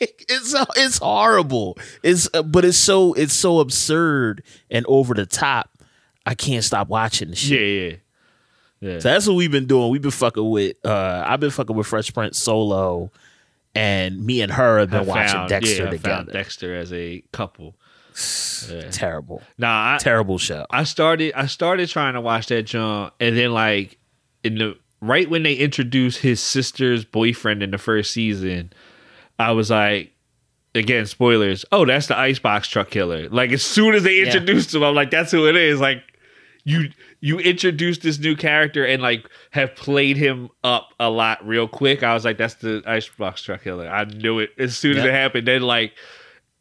it's 0.28 0.54
it's 0.76 0.98
horrible. 0.98 1.78
It's 2.02 2.28
uh, 2.34 2.42
but 2.42 2.64
it's 2.64 2.78
so 2.78 3.12
it's 3.14 3.34
so 3.34 3.60
absurd 3.60 4.42
and 4.70 4.84
over 4.88 5.14
the 5.14 5.26
top. 5.26 5.68
I 6.26 6.34
can't 6.34 6.64
stop 6.64 6.88
watching 6.88 7.30
the 7.30 7.36
shit. 7.36 7.60
Yeah, 7.60 7.88
yeah, 8.88 8.92
yeah. 8.94 8.98
So 9.00 9.08
that's 9.10 9.26
what 9.26 9.34
we've 9.34 9.50
been 9.52 9.66
doing. 9.66 9.90
We've 9.90 10.02
been 10.02 10.10
fucking 10.10 10.48
with. 10.50 10.76
uh 10.84 11.24
I've 11.26 11.40
been 11.40 11.50
fucking 11.50 11.76
with 11.76 11.86
Fresh 11.86 12.12
Prince 12.14 12.38
solo, 12.38 13.10
and 13.74 14.24
me 14.24 14.40
and 14.42 14.52
her 14.52 14.80
have 14.80 14.90
been 14.90 15.00
I 15.00 15.04
watching 15.04 15.34
found- 15.36 15.48
Dexter 15.48 15.84
yeah, 15.84 15.90
together. 15.90 16.32
Dexter 16.32 16.74
as 16.76 16.92
a 16.92 17.22
couple. 17.32 17.74
Terrible, 18.90 19.42
Nah, 19.56 19.94
I, 19.94 19.98
terrible 19.98 20.36
show. 20.38 20.66
I 20.70 20.84
started 20.84 21.32
I 21.34 21.46
started 21.46 21.88
trying 21.88 22.14
to 22.14 22.20
watch 22.20 22.48
that 22.48 22.64
John, 22.64 23.10
and 23.20 23.36
then 23.36 23.52
like 23.52 23.98
in 24.44 24.56
the 24.56 24.76
right 25.00 25.28
when 25.30 25.42
they 25.44 25.54
introduced 25.54 26.18
his 26.18 26.40
sister's 26.40 27.04
boyfriend 27.04 27.62
in 27.62 27.70
the 27.70 27.78
first 27.78 28.12
season, 28.12 28.72
I 29.40 29.52
was 29.52 29.70
like, 29.70 30.12
again 30.74 31.06
spoilers. 31.06 31.64
Oh, 31.72 31.84
that's 31.84 32.06
the 32.06 32.16
icebox 32.18 32.68
truck 32.68 32.90
killer. 32.90 33.28
Like 33.28 33.50
as 33.52 33.62
soon 33.62 33.94
as 33.94 34.02
they 34.04 34.16
Yeah. 34.18 34.26
introduced 34.26 34.74
him, 34.74 34.82
I'm 34.84 34.94
like, 34.94 35.10
that's 35.10 35.32
who 35.32 35.48
it 35.48 35.56
is. 35.56 35.80
Like 35.80 36.02
you 36.64 36.90
you 37.20 37.38
introduced 37.38 38.02
this 38.02 38.18
new 38.18 38.36
character 38.36 38.84
and 38.84 39.02
like 39.02 39.26
have 39.50 39.74
played 39.74 40.16
him 40.16 40.48
up 40.62 40.90
a 41.00 41.10
lot 41.10 41.46
real 41.46 41.66
quick. 41.68 42.02
I 42.02 42.14
was 42.14 42.24
like, 42.24 42.38
that's 42.38 42.54
the 42.54 42.82
icebox 42.86 43.42
truck 43.42 43.62
killer. 43.64 43.88
I 43.88 44.04
knew 44.04 44.38
it 44.38 44.50
as 44.58 44.76
soon 44.76 44.96
as 44.98 45.04
it 45.04 45.10
happened. 45.12 45.48
Then 45.48 45.62
like 45.62 45.92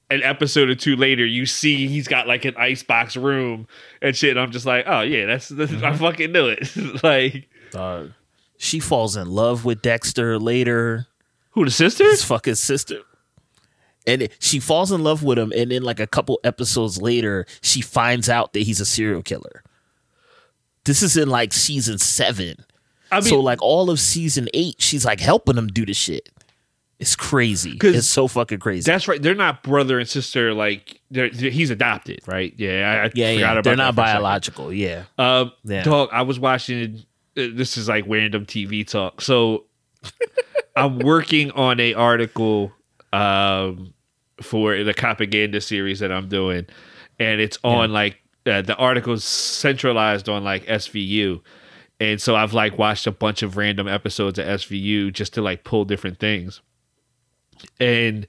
an 0.10 0.24
episode 0.24 0.70
or 0.70 0.76
two 0.76 0.96
later, 0.96 1.26
you 1.26 1.46
see 1.46 1.88
he's 1.88 2.08
got 2.08 2.28
like 2.28 2.44
an 2.46 2.56
icebox 2.58 3.16
room 3.16 3.68
and 4.02 4.16
shit. 4.16 4.32
And 4.32 4.40
I'm 4.40 4.52
just 4.52 4.66
like, 4.66 4.86
oh 4.88 5.02
yeah, 5.02 5.26
that's, 5.28 5.50
that's 5.50 5.72
I 5.72 5.94
fucking 5.96 6.32
knew 6.32 6.48
it. 6.48 7.04
like 7.04 7.48
Uh, 7.76 8.06
she 8.58 8.80
falls 8.80 9.16
in 9.16 9.30
love 9.30 9.66
with 9.66 9.82
Dexter 9.82 10.40
later. 10.40 11.06
Who 11.52 11.66
the 11.66 11.72
sister? 11.72 12.04
his 12.06 12.24
fucking 12.24 12.56
sister. 12.56 13.00
And 14.08 14.30
she 14.40 14.60
falls 14.60 14.92
in 14.92 15.04
love 15.04 15.24
with 15.24 15.38
him, 15.38 15.52
and 15.56 15.72
then 15.72 15.84
like 15.84 16.00
a 16.00 16.08
couple 16.08 16.40
episodes 16.44 17.02
later, 17.02 17.46
she 17.62 17.82
finds 17.82 18.30
out 18.30 18.54
that 18.54 18.62
he's 18.62 18.80
a 18.80 18.86
serial 18.86 19.22
killer. 19.22 19.62
This 20.86 21.04
is 21.04 21.18
in 21.18 21.30
like 21.30 21.54
season 21.54 21.98
seven. 22.00 22.56
I 23.12 23.16
mean, 23.20 23.24
so 23.30 23.40
like 23.40 23.62
all 23.62 23.90
of 23.90 24.00
season 24.00 24.48
eight, 24.54 24.76
she's 24.80 25.06
like 25.06 25.20
helping 25.20 25.58
him 25.58 25.68
do 25.68 25.86
the 25.86 25.94
shit. 25.94 26.30
It's 26.98 27.16
crazy. 27.16 27.78
It's 27.82 28.08
so 28.08 28.28
fucking 28.28 28.60
crazy. 28.60 28.90
that's 28.90 29.08
right. 29.08 29.22
They're 29.22 29.34
not 29.36 29.64
brother 29.64 30.00
and 30.00 30.08
sister. 30.10 30.54
Like 30.54 31.00
they're, 31.12 31.30
they're- 31.30 31.50
he's 31.52 31.70
adopted, 31.70 32.20
right? 32.28 32.54
Yeah, 32.58 32.70
I, 32.70 33.06
I 33.08 33.12
yeah, 33.14 33.34
forgot 33.36 33.56
yeah. 33.56 33.62
They're 33.62 33.76
not 33.76 33.96
for 33.96 34.02
a 34.02 34.06
second. 34.06 34.14
biological. 34.22 34.74
Yeah. 34.74 35.04
Um, 35.18 35.52
Yeah. 35.64 35.84
dog, 35.84 36.10
I 36.12 36.24
was 36.24 36.40
watching. 36.40 37.04
uh, 37.38 37.48
This 37.54 37.78
is 37.78 37.88
like 37.88 38.06
random 38.08 38.46
TV 38.46 38.86
talk. 38.88 39.22
So 39.22 39.66
I'm 40.80 41.00
working 41.00 41.52
on 41.52 41.80
a 41.80 41.94
article 41.94 42.72
um, 43.12 43.94
for 44.42 44.84
the 44.84 44.94
propaganda 44.94 45.62
series 45.62 46.00
that 46.00 46.12
I'm 46.12 46.30
doing, 46.30 46.66
and 47.20 47.42
it's 47.42 47.58
on 47.64 47.92
like 47.92 48.18
uh, 48.46 48.62
the 48.62 48.76
article's 48.78 49.24
centralized 49.24 50.30
on 50.30 50.44
like 50.44 50.66
SVU, 50.66 51.42
and 52.00 52.22
so 52.22 52.36
I've 52.36 52.54
like 52.54 52.78
watched 52.78 53.08
a 53.08 53.12
bunch 53.12 53.44
of 53.44 53.58
random 53.58 53.88
episodes 53.88 54.40
of 54.40 54.46
SVU 54.46 55.12
just 55.12 55.34
to 55.34 55.42
like 55.42 55.64
pull 55.64 55.86
different 55.86 56.20
things, 56.20 56.62
and 57.80 58.26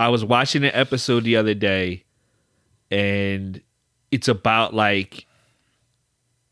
I 0.00 0.08
was 0.08 0.24
watching 0.24 0.64
an 0.64 0.72
episode 0.74 1.24
the 1.24 1.36
other 1.36 1.54
day, 1.54 2.04
and 2.90 3.60
it's 4.10 4.28
about 4.28 4.74
like 4.74 5.26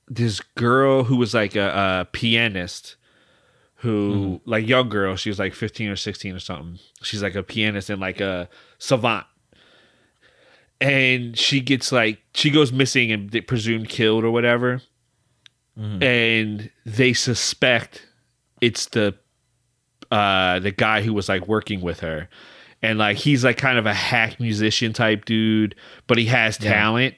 this 0.06 0.40
girl 0.40 1.04
who 1.04 1.16
was 1.16 1.34
like 1.34 1.56
a, 1.56 2.00
a 2.00 2.04
pianist 2.12 2.96
who 3.78 4.40
like 4.44 4.66
young 4.66 4.88
girl 4.88 5.14
she 5.14 5.30
was 5.30 5.38
like 5.38 5.54
15 5.54 5.88
or 5.90 5.97
16 5.97 6.35
or 6.35 6.40
something. 6.40 6.78
She's 7.02 7.23
like 7.23 7.37
a 7.37 7.44
pianist 7.44 7.90
and 7.90 8.00
like 8.00 8.20
a 8.20 8.49
savant. 8.78 9.25
And 10.80 11.38
she 11.38 11.61
gets 11.61 11.92
like 11.92 12.18
she 12.35 12.50
goes 12.50 12.73
missing 12.73 13.12
and 13.12 13.30
they 13.30 13.40
presumed 13.40 13.88
killed 13.88 14.25
or 14.25 14.30
whatever. 14.30 14.82
And 16.02 16.70
they 16.85 17.12
suspect 17.12 18.04
it's 18.61 18.87
the 18.87 19.14
uh 20.11 20.58
the 20.58 20.73
guy 20.73 21.02
who 21.02 21.14
was 21.14 21.28
like 21.28 21.47
working 21.47 21.80
with 21.80 22.00
her. 22.00 22.28
And 22.82 22.99
like 22.99 23.16
he's 23.16 23.44
like 23.44 23.58
kind 23.58 23.78
of 23.78 23.87
a 23.87 23.94
hack 23.94 24.40
musician 24.40 24.92
type 24.92 25.25
dude 25.25 25.76
but 26.08 26.18
he 26.18 26.26
has 26.26 26.58
talent. 26.58 27.14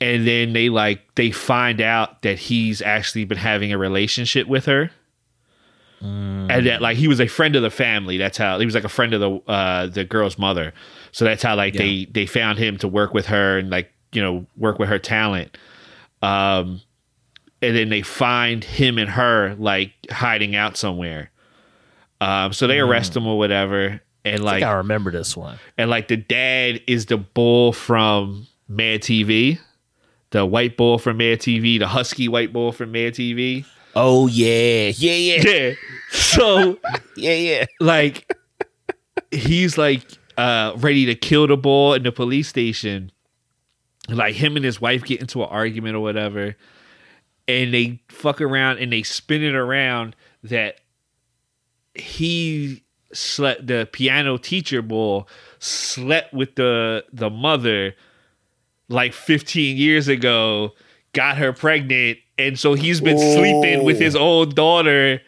And 0.00 0.26
then 0.26 0.54
they 0.54 0.70
like 0.70 1.02
they 1.16 1.30
find 1.30 1.82
out 1.82 2.22
that 2.22 2.38
he's 2.38 2.80
actually 2.80 3.26
been 3.26 3.36
having 3.36 3.72
a 3.74 3.78
relationship 3.78 4.46
with 4.46 4.64
her 4.64 4.90
and 6.00 6.66
that 6.66 6.80
like 6.82 6.96
he 6.96 7.08
was 7.08 7.20
a 7.20 7.26
friend 7.26 7.56
of 7.56 7.62
the 7.62 7.70
family. 7.70 8.18
That's 8.18 8.36
how 8.38 8.58
he 8.58 8.64
was 8.64 8.74
like 8.74 8.84
a 8.84 8.88
friend 8.88 9.14
of 9.14 9.20
the 9.20 9.52
uh 9.52 9.86
the 9.86 10.04
girl's 10.04 10.38
mother. 10.38 10.72
So 11.12 11.24
that's 11.24 11.42
how 11.42 11.56
like 11.56 11.74
they 11.74 12.04
they 12.12 12.26
found 12.26 12.58
him 12.58 12.76
to 12.78 12.88
work 12.88 13.14
with 13.14 13.26
her 13.26 13.58
and 13.58 13.70
like 13.70 13.90
you 14.12 14.22
know 14.22 14.46
work 14.56 14.78
with 14.78 14.88
her 14.88 14.98
talent. 14.98 15.56
Um 16.22 16.80
and 17.62 17.74
then 17.74 17.88
they 17.88 18.02
find 18.02 18.62
him 18.62 18.98
and 18.98 19.08
her 19.10 19.54
like 19.58 19.92
hiding 20.10 20.54
out 20.54 20.76
somewhere. 20.76 21.30
Um 22.20 22.52
so 22.52 22.66
they 22.66 22.78
arrest 22.78 23.16
him 23.16 23.26
or 23.26 23.38
whatever. 23.38 24.00
And 24.24 24.40
I 24.40 24.44
like 24.44 24.54
think 24.56 24.66
I 24.66 24.72
remember 24.74 25.10
this 25.10 25.36
one. 25.36 25.58
and 25.78 25.88
like 25.88 26.08
the 26.08 26.16
dad 26.16 26.80
is 26.86 27.06
the 27.06 27.16
bull 27.16 27.72
from 27.72 28.46
Mad 28.68 29.00
TV, 29.00 29.58
the 30.30 30.44
white 30.44 30.76
bull 30.76 30.98
from 30.98 31.18
Mad 31.18 31.38
TV, 31.38 31.78
the 31.78 31.86
husky 31.88 32.28
white 32.28 32.52
bull 32.52 32.72
from 32.72 32.92
Mad 32.92 33.14
TV. 33.14 33.64
Oh 33.96 34.26
yeah, 34.26 34.92
yeah, 34.94 35.12
yeah, 35.14 35.42
Yeah. 35.42 35.74
So 36.10 36.78
yeah, 37.16 37.32
yeah. 37.32 37.64
like 37.80 38.30
he's 39.30 39.78
like 39.78 40.02
uh 40.36 40.74
ready 40.76 41.06
to 41.06 41.14
kill 41.14 41.46
the 41.46 41.56
bull 41.56 41.94
in 41.94 42.02
the 42.02 42.12
police 42.12 42.46
station. 42.46 43.10
Like 44.08 44.34
him 44.34 44.54
and 44.54 44.64
his 44.64 44.80
wife 44.80 45.02
get 45.02 45.20
into 45.20 45.42
an 45.42 45.48
argument 45.48 45.96
or 45.96 46.00
whatever. 46.00 46.56
And 47.48 47.72
they 47.72 48.02
fuck 48.08 48.40
around 48.40 48.78
and 48.78 48.92
they 48.92 49.02
spin 49.02 49.42
it 49.42 49.54
around 49.54 50.14
that 50.42 50.80
he 51.94 52.84
slept 53.12 53.66
the 53.66 53.88
piano 53.90 54.36
teacher 54.36 54.82
bull 54.82 55.26
slept 55.58 56.34
with 56.34 56.54
the 56.56 57.02
the 57.12 57.30
mother 57.30 57.94
like 58.88 59.14
15 59.14 59.76
years 59.76 60.06
ago 60.06 60.72
got 61.12 61.38
her 61.38 61.52
pregnant 61.52 62.18
and 62.38 62.58
so 62.58 62.74
he's 62.74 63.00
been 63.00 63.18
sleeping 63.18 63.84
with 63.84 63.98
his 63.98 64.14
oh. 64.16 64.40
own 64.40 64.50
daughter 64.50 65.20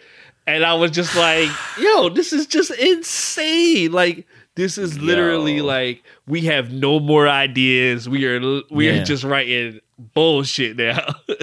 and 0.47 0.65
i 0.65 0.75
was 0.75 0.91
just 0.91 1.15
like 1.17 1.49
yo 1.79 2.09
this 2.09 2.33
is 2.33 2.47
just 2.47 2.71
insane 2.73 3.93
like 3.93 4.27
this 4.55 4.77
is 4.77 4.99
literally 4.99 5.59
Yo. 5.59 5.65
like 5.65 6.03
we 6.27 6.43
have 6.43 6.73
no 6.73 6.99
more 7.01 7.29
ideas 7.29 8.09
we 8.09 8.27
are 8.27 8.63
we 8.71 8.89
are 8.89 9.05
just 9.05 9.25
writing 9.25 9.81
bullshit 9.99 10.77
now 10.77 11.15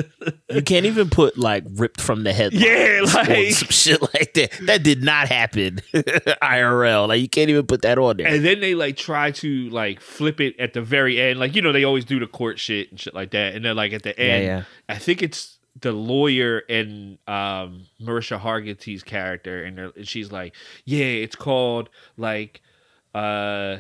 You 0.55 0.62
can't 0.62 0.86
even 0.86 1.10
put 1.10 1.38
like 1.38 1.65
ripped 1.72 2.00
from 2.00 2.24
the 2.24 2.31
headlines. 2.31 2.63
Yeah, 2.63 3.01
like- 3.03 3.51
some 3.51 3.67
shit 3.69 4.01
like 4.01 4.34
that. 4.36 4.51
That 4.63 4.84
did 4.84 5.03
not 5.03 5.27
happen. 5.27 5.81
IRL. 5.93 7.10
Like 7.10 7.19
you 7.19 7.27
can't 7.27 7.50
even 7.50 7.67
put 7.67 7.81
that 7.81 7.98
on 7.98 8.17
there. 8.17 8.27
and 8.27 8.45
then 8.45 8.62
they 8.62 8.74
like 8.74 8.95
try 8.95 9.31
to 9.31 9.69
like 9.69 10.00
flip 10.00 10.39
it 10.39 10.57
at 10.60 10.74
the 10.74 10.81
very 10.81 11.19
end 11.19 11.39
like 11.39 11.55
you 11.55 11.62
know 11.62 11.72
they 11.72 11.84
always 11.84 12.05
do 12.05 12.19
the 12.19 12.27
court 12.27 12.57
shit 12.57 12.89
and 12.89 13.00
shit 13.00 13.13
like 13.13 13.31
that 13.31 13.53
and 13.55 13.65
then 13.65 13.75
like 13.75 13.91
at 13.91 14.03
the 14.03 14.17
end 14.17 14.43
yeah. 14.45 14.63
i 14.88 14.98
think 14.98 15.22
it's 15.22 15.54
the 15.82 15.91
lawyer 15.91 16.63
and 16.70 17.17
um 17.27 17.86
Mariska 18.00 18.38
Hargitay's 18.38 19.03
character 19.03 19.63
and, 19.63 20.08
she's 20.08 20.32
like 20.32 20.55
yeah 20.86 21.05
it's 21.05 21.36
called 21.36 21.89
like 22.17 22.62
uh 23.13 23.77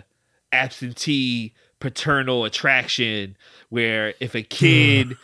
absentee 0.51 1.53
paternal 1.79 2.45
attraction 2.45 3.37
where 3.69 4.13
if 4.19 4.35
a 4.35 4.41
kid 4.43 5.15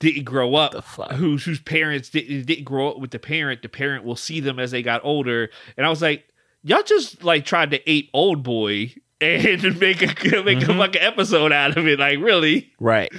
didn't 0.00 0.24
grow 0.24 0.54
up 0.54 0.74
whose 1.12 1.44
whose 1.44 1.60
parents 1.60 2.08
didn't 2.08 2.46
didn't 2.46 2.64
grow 2.64 2.90
up 2.90 2.98
with 2.98 3.10
the 3.10 3.18
parent, 3.18 3.62
the 3.62 3.68
parent 3.68 4.04
will 4.04 4.16
see 4.16 4.40
them 4.40 4.58
as 4.58 4.70
they 4.70 4.82
got 4.82 5.04
older. 5.04 5.50
And 5.76 5.86
I 5.86 5.90
was 5.90 6.02
like, 6.02 6.26
y'all 6.64 6.82
just 6.82 7.22
like 7.22 7.44
tried 7.44 7.70
to 7.70 7.90
ape 7.90 8.10
Oldboy 8.12 8.96
and 9.20 9.62
make 9.80 10.02
a 10.02 10.06
make 10.42 10.58
Mm-hmm. 10.58 10.70
a 10.70 10.74
fucking 10.86 11.02
episode 11.02 11.52
out 11.52 11.76
of 11.76 11.86
it. 11.86 11.98
Like 11.98 12.18
really? 12.20 12.72
Right. 12.80 13.12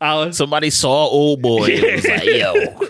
I 0.00 0.14
was 0.14 0.36
Somebody 0.36 0.70
saw 0.70 1.08
Oldboy 1.10 1.74
and 1.82 1.94
was 1.96 2.06
like, 2.06 2.24
yo. 2.24 2.88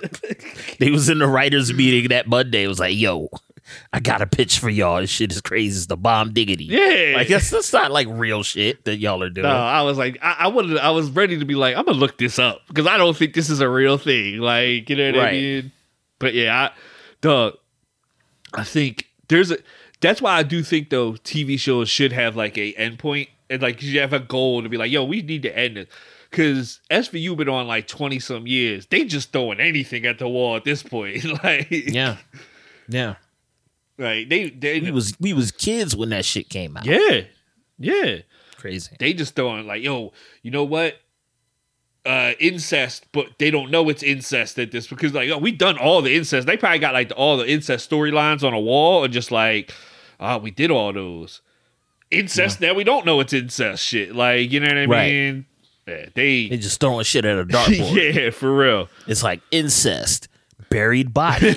they 0.79 0.91
was 0.91 1.09
in 1.09 1.19
the 1.19 1.27
writers' 1.27 1.73
meeting 1.73 2.09
that 2.11 2.27
Monday. 2.27 2.65
It 2.65 2.69
was 2.69 2.79
like, 2.79 2.97
yo, 2.97 3.31
I 3.95 4.01
got 4.01 4.21
a 4.21 4.27
pitch 4.27 4.59
for 4.59 4.69
y'all. 4.69 5.01
This 5.01 5.09
shit 5.09 5.33
is 5.33 5.41
crazy. 5.41 5.75
It's 5.77 5.87
the 5.87 5.97
bomb 5.97 6.35
diggity. 6.35 6.65
Yeah. 6.65 7.15
Like 7.17 7.29
that's, 7.29 7.49
that's 7.49 7.73
not 7.73 7.91
like 7.91 8.07
real 8.11 8.43
shit 8.43 8.85
that 8.85 8.99
y'all 8.99 9.23
are 9.23 9.31
doing. 9.31 9.47
No, 9.47 9.57
I 9.57 9.81
was 9.83 9.97
like, 9.97 10.19
I, 10.21 10.37
I 10.41 10.47
wanted, 10.49 10.77
I 10.79 10.91
was 10.91 11.09
ready 11.11 11.39
to 11.39 11.45
be 11.47 11.55
like, 11.55 11.77
I'm 11.77 11.87
gonna 11.87 11.97
look 11.97 12.19
this 12.19 12.39
up 12.39 12.61
because 12.69 12.87
I 12.87 12.99
don't 12.99 13.17
think 13.17 13.33
this 13.33 13.49
is 13.49 13.61
a 13.61 13.71
real 13.71 13.97
thing. 13.97 14.39
Like, 14.41 14.91
you 14.91 14.97
know 14.97 15.13
what 15.13 15.29
I 15.29 15.33
mean? 15.33 15.73
But 16.19 16.35
yeah, 16.35 16.65
I, 16.65 16.71
dog, 17.23 17.55
I 18.53 18.65
think 18.65 19.07
there's 19.29 19.51
a. 19.51 19.57
That's 20.01 20.23
why 20.23 20.35
I 20.37 20.43
do 20.43 20.63
think 20.63 20.91
though 20.91 21.13
TV 21.13 21.59
shows 21.59 21.89
should 21.89 22.13
have 22.13 22.37
like 22.37 22.57
a 22.57 22.73
endpoint 22.75 23.29
and 23.51 23.63
like 23.63 23.83
you 23.83 23.99
have 24.01 24.13
a 24.13 24.21
goal 24.21 24.63
to 24.63 24.69
be 24.69 24.77
like, 24.77 24.91
yo, 24.91 25.05
we 25.05 25.23
need 25.23 25.43
to 25.43 25.59
end 25.59 25.77
it. 25.79 25.89
Cause 26.31 26.81
SVU 26.91 27.37
been 27.37 27.49
on 27.49 27.67
like 27.67 27.89
twenty 27.89 28.19
some 28.19 28.47
years. 28.47 28.87
They 28.87 29.05
just 29.05 29.33
throwing 29.33 29.61
anything 29.61 30.05
at 30.05 30.19
the 30.19 30.29
wall 30.29 30.57
at 30.57 30.65
this 30.65 30.83
point. 30.83 31.25
like, 31.45 31.69
Yeah. 31.71 32.19
Yeah. 32.87 33.15
like 33.97 34.29
they, 34.29 34.51
they, 34.51 34.81
We 34.81 34.91
was 34.91 35.15
we 35.19 35.33
was 35.33 35.51
kids 35.51 35.97
when 35.97 36.11
that 36.11 36.25
shit 36.25 36.49
came 36.49 36.77
out. 36.77 36.85
yeah, 36.85 37.23
yeah. 37.79 38.19
Crazy. 38.57 38.97
they 38.99 39.13
just 39.13 39.37
throwing 39.37 39.67
like, 39.67 39.83
yo, 39.83 40.13
you 40.43 40.51
know 40.51 40.65
what? 40.65 40.97
Uh, 42.05 42.33
incest, 42.41 43.07
but 43.13 43.27
they 43.39 43.51
don't 43.51 43.71
know 43.71 43.89
it's 43.89 44.03
incest 44.03 44.59
at 44.59 44.73
this 44.73 44.87
because 44.87 45.13
like, 45.13 45.29
oh, 45.31 45.39
we 45.39 45.53
done 45.53 45.77
all 45.77 46.01
the 46.01 46.15
incest. 46.15 46.47
They 46.47 46.57
probably 46.57 46.79
got 46.79 46.95
like 46.95 47.13
all 47.17 47.37
the 47.37 47.49
incest 47.49 47.89
storylines 47.91 48.43
on 48.43 48.55
a 48.55 48.61
wall 48.61 49.05
and 49.05 49.13
just 49.13 49.31
like, 49.31 49.73
ah, 50.21 50.37
we 50.39 50.51
did 50.51 50.71
all 50.71 50.93
those 50.93 51.41
incest. 52.11 52.61
Now 52.61 52.75
we 52.75 52.85
don't 52.85 53.05
know 53.07 53.21
it's 53.21 53.33
incest 53.33 53.85
shit. 53.85 54.15
Like, 54.15 54.51
you 54.51 54.61
know 54.61 54.69
what 54.69 54.79
I 54.79 54.85
Right. 54.87 55.13
mean? 55.13 55.47
Yeah, 55.87 56.07
They 56.15 56.49
they, 56.49 56.57
just 56.59 56.81
throwing 56.81 57.05
shit 57.05 57.25
at 57.25 57.39
a 57.39 57.45
dartboard. 57.47 58.15
yeah, 58.15 58.31
for 58.31 58.55
real. 58.57 58.89
It's 59.07 59.23
like 59.23 59.41
incest, 59.51 60.29
buried 60.71 61.15
body, 61.15 61.55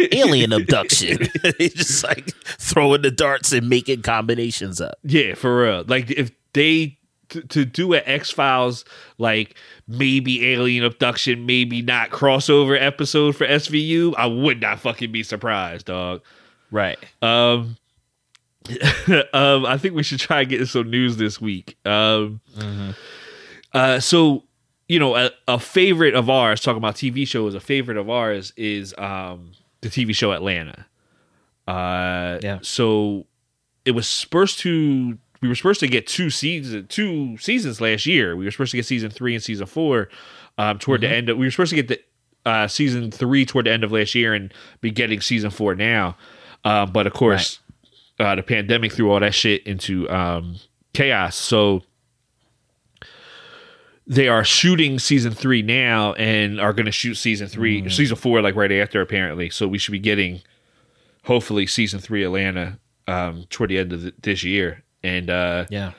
alien 0.12 0.52
abduction. 0.52 1.18
they 1.58 1.68
just 1.68 2.02
like 2.04 2.30
throwing 2.58 3.02
the 3.02 3.10
darts 3.10 3.52
and 3.52 3.68
making 3.68 4.02
combinations 4.02 4.80
up. 4.80 4.94
Yeah, 5.02 5.34
for 5.34 5.62
real. 5.62 5.84
Like 5.86 6.10
if 6.10 6.30
they 6.54 6.98
to, 7.30 7.42
to 7.42 7.64
do 7.66 7.92
an 7.94 8.02
X 8.06 8.30
Files 8.30 8.84
like 9.18 9.54
maybe 9.88 10.52
alien 10.52 10.84
abduction, 10.84 11.44
maybe 11.46 11.82
not 11.82 12.08
crossover 12.10 12.80
episode 12.80 13.36
for 13.36 13.46
SVU, 13.46 14.14
I 14.16 14.26
would 14.26 14.60
not 14.62 14.80
fucking 14.80 15.12
be 15.12 15.22
surprised, 15.22 15.86
dog. 15.86 16.22
Right. 16.70 16.98
Um, 17.20 17.76
um, 19.32 19.66
I 19.66 19.76
think 19.78 19.94
we 19.94 20.02
should 20.02 20.20
try 20.20 20.40
and 20.40 20.48
get 20.48 20.66
some 20.68 20.90
news 20.90 21.16
this 21.16 21.40
week. 21.40 21.76
Um, 21.84 22.40
uh, 23.72 24.00
so 24.00 24.44
you 24.88 24.98
know, 24.98 25.16
a, 25.16 25.30
a 25.48 25.58
favorite 25.58 26.14
of 26.14 26.28
ours, 26.28 26.60
talking 26.60 26.78
about 26.78 26.94
TV 26.94 27.26
shows, 27.26 27.54
a 27.54 27.60
favorite 27.60 27.96
of 27.96 28.10
ours 28.10 28.52
is 28.56 28.94
um 28.98 29.52
the 29.80 29.88
TV 29.88 30.14
show 30.14 30.32
Atlanta. 30.32 30.86
Uh, 31.66 32.38
Yeah. 32.42 32.58
So 32.62 33.26
it 33.84 33.92
was 33.92 34.08
supposed 34.08 34.58
to. 34.60 35.18
We 35.40 35.48
were 35.48 35.54
supposed 35.54 35.80
to 35.80 35.88
get 35.88 36.06
two 36.06 36.30
seasons, 36.30 36.86
two 36.88 37.36
seasons 37.36 37.78
last 37.80 38.06
year. 38.06 38.34
We 38.34 38.46
were 38.46 38.50
supposed 38.50 38.70
to 38.70 38.78
get 38.78 38.86
season 38.86 39.10
three 39.10 39.34
and 39.34 39.42
season 39.42 39.66
four 39.66 40.08
um, 40.56 40.78
toward 40.78 41.02
the 41.02 41.08
end. 41.08 41.28
Of, 41.28 41.36
we 41.36 41.46
were 41.46 41.50
supposed 41.50 41.70
to 41.70 41.76
get 41.76 41.88
the 41.88 42.00
uh, 42.50 42.66
season 42.66 43.10
three 43.10 43.44
toward 43.44 43.66
the 43.66 43.72
end 43.72 43.84
of 43.84 43.92
last 43.92 44.14
year 44.14 44.32
and 44.32 44.54
be 44.80 44.90
getting 44.90 45.20
season 45.20 45.50
four 45.50 45.74
now. 45.74 46.16
Uh, 46.64 46.86
but 46.86 47.06
of 47.06 47.12
course, 47.12 47.58
uh, 48.18 48.34
the 48.36 48.42
pandemic 48.42 48.92
threw 48.92 49.10
all 49.10 49.20
that 49.20 49.34
shit 49.34 49.66
into 49.66 50.08
um, 50.10 50.56
chaos. 50.92 51.36
So 51.36 51.82
they 54.06 54.28
are 54.28 54.44
shooting 54.44 54.98
season 54.98 55.32
three 55.32 55.62
now 55.62 56.12
and 56.14 56.60
are 56.60 56.72
going 56.72 56.86
to 56.86 56.92
shoot 56.92 57.14
season 57.14 57.48
three, 57.48 57.88
season 57.88 58.16
four, 58.16 58.42
like 58.42 58.54
right 58.54 58.70
after, 58.72 59.00
apparently. 59.00 59.48
So 59.50 59.66
we 59.66 59.78
should 59.78 59.92
be 59.92 59.98
getting 59.98 60.42
hopefully 61.24 61.66
season 61.66 62.00
three 62.00 62.22
Atlanta 62.22 62.78
um, 63.06 63.44
toward 63.48 63.70
the 63.70 63.78
end 63.78 63.92
of 63.92 64.02
th- 64.02 64.14
this 64.20 64.44
year. 64.44 64.82
And 65.02 65.30
uh, 65.30 65.64
Yeah. 65.70 65.92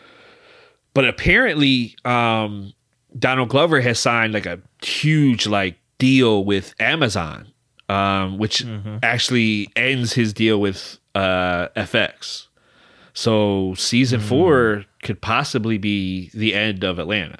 but 0.93 1.07
apparently, 1.07 1.95
um, 2.05 2.73
Donald 3.17 3.49
Glover 3.49 3.81
has 3.81 3.97
signed 3.99 4.33
like 4.33 4.45
a 4.45 4.59
huge 4.83 5.47
like 5.47 5.77
deal 5.97 6.43
with 6.45 6.75
Amazon, 6.79 7.47
um, 7.89 8.37
which 8.37 8.63
actually 9.01 9.69
ends 9.75 10.13
his 10.13 10.33
deal 10.33 10.59
with 10.59 10.99
uh, 11.15 11.69
FX. 11.75 12.47
So 13.13 13.73
season 13.75 14.19
four 14.19 14.85
could 15.01 15.21
possibly 15.21 15.77
be 15.77 16.29
the 16.33 16.53
end 16.53 16.83
of 16.83 16.99
Atlanta. 16.99 17.39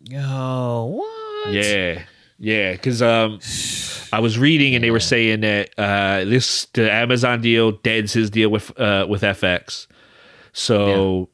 Yo, 0.00 0.86
what? 0.96 1.52
Yeah, 1.52 2.02
yeah. 2.38 2.72
Because 2.72 3.02
um, 3.02 3.38
I 4.12 4.20
was 4.20 4.38
reading 4.38 4.74
and 4.74 4.82
they 4.82 4.90
were 4.90 4.98
saying 4.98 5.40
that 5.40 5.70
uh, 5.78 6.24
this 6.24 6.66
the 6.72 6.90
Amazon 6.90 7.42
deal 7.42 7.72
deads 7.72 8.14
his 8.14 8.30
deal 8.30 8.48
with 8.48 8.78
uh, 8.80 9.06
with 9.08 9.22
FX. 9.22 9.86
So, 10.54 11.28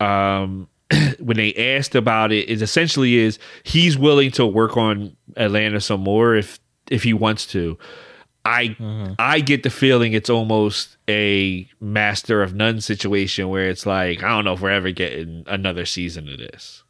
um, 0.00 0.68
when 1.18 1.36
they 1.36 1.54
asked 1.54 1.94
about 1.94 2.32
it, 2.32 2.48
it 2.48 2.62
essentially 2.62 3.16
is 3.16 3.38
he's 3.62 3.98
willing 3.98 4.30
to 4.32 4.46
work 4.46 4.76
on 4.76 5.16
Atlanta 5.36 5.80
some 5.80 6.00
more 6.00 6.34
if 6.34 6.58
if 6.90 7.02
he 7.02 7.12
wants 7.12 7.46
to. 7.48 7.78
I 8.44 8.68
mm-hmm. 8.68 9.12
I 9.18 9.40
get 9.40 9.62
the 9.64 9.70
feeling 9.70 10.12
it's 10.14 10.30
almost 10.30 10.96
a 11.08 11.68
master 11.80 12.42
of 12.42 12.54
none 12.54 12.80
situation 12.80 13.48
where 13.48 13.68
it's 13.68 13.84
like 13.84 14.22
I 14.22 14.28
don't 14.28 14.44
know 14.44 14.54
if 14.54 14.60
we're 14.60 14.70
ever 14.70 14.90
getting 14.92 15.44
another 15.46 15.84
season 15.84 16.28
of 16.28 16.38
this 16.38 16.82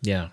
Yeah. 0.00 0.28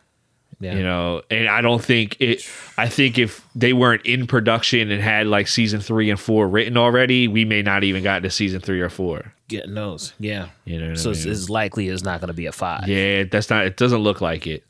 Yeah. 0.61 0.75
you 0.75 0.83
know 0.83 1.21
and 1.31 1.47
i 1.47 1.61
don't 1.61 1.81
think 1.81 2.17
it 2.19 2.45
i 2.77 2.89
think 2.89 3.17
if 3.17 3.45
they 3.55 3.71
weren't 3.71 4.05
in 4.05 4.27
production 4.27 4.91
and 4.91 5.01
had 5.01 5.25
like 5.25 5.47
season 5.47 5.79
three 5.79 6.09
and 6.09 6.19
four 6.19 6.49
written 6.49 6.75
already 6.75 7.29
we 7.29 7.45
may 7.45 7.61
not 7.61 7.85
even 7.85 8.03
got 8.03 8.23
to 8.23 8.29
season 8.29 8.59
three 8.59 8.81
or 8.81 8.89
four 8.89 9.33
Getting 9.47 9.73
those. 9.75 10.13
Yeah. 10.19 10.49
you 10.65 10.77
know 10.81 10.89
what 10.89 10.99
So 10.99 11.11
I 11.11 11.13
it's, 11.13 11.23
it's 11.23 11.49
likely 11.49 11.87
it's 11.87 12.03
not 12.03 12.19
going 12.19 12.27
to 12.27 12.33
be 12.33 12.45
a 12.45 12.51
five. 12.51 12.89
yeah 12.89 13.23
that's 13.23 13.49
not 13.49 13.65
it 13.67 13.77
doesn't 13.77 13.99
look 13.99 14.19
like 14.19 14.47
it 14.47 14.65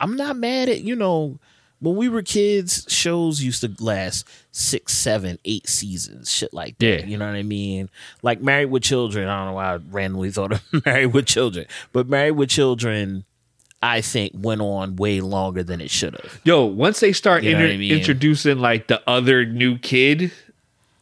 I'm 0.00 0.16
not 0.16 0.36
mad 0.36 0.68
at, 0.68 0.80
you 0.80 0.96
know, 0.96 1.38
when 1.82 1.96
we 1.96 2.08
were 2.08 2.22
kids, 2.22 2.86
shows 2.88 3.42
used 3.42 3.60
to 3.60 3.74
last 3.84 4.26
six, 4.52 4.94
seven, 4.96 5.38
eight 5.44 5.68
seasons, 5.68 6.30
shit 6.32 6.54
like 6.54 6.78
that. 6.78 6.86
Yeah. 7.00 7.04
You 7.06 7.18
know 7.18 7.26
what 7.26 7.34
I 7.34 7.42
mean? 7.42 7.90
Like 8.22 8.40
Married 8.40 8.70
with 8.70 8.82
Children. 8.84 9.28
I 9.28 9.38
don't 9.38 9.46
know 9.48 9.52
why 9.54 9.74
I 9.74 9.76
randomly 9.90 10.30
thought 10.30 10.52
of 10.52 10.62
Married 10.86 11.06
with 11.12 11.26
Children, 11.26 11.66
but 11.92 12.08
Married 12.08 12.32
with 12.32 12.48
Children, 12.48 13.24
I 13.82 14.00
think, 14.00 14.32
went 14.34 14.60
on 14.60 14.96
way 14.96 15.20
longer 15.20 15.62
than 15.62 15.80
it 15.80 15.90
should 15.90 16.14
have. 16.14 16.40
yo 16.44 16.64
once 16.64 17.00
they 17.00 17.12
start 17.12 17.42
You 17.42 17.52
know 17.52 17.58
inter- 17.64 17.74
I 17.74 17.76
mean? 17.76 17.92
introducing 17.92 18.58
like 18.60 18.86
the 18.86 19.02
other 19.08 19.44
new 19.44 19.76
kid 19.76 20.30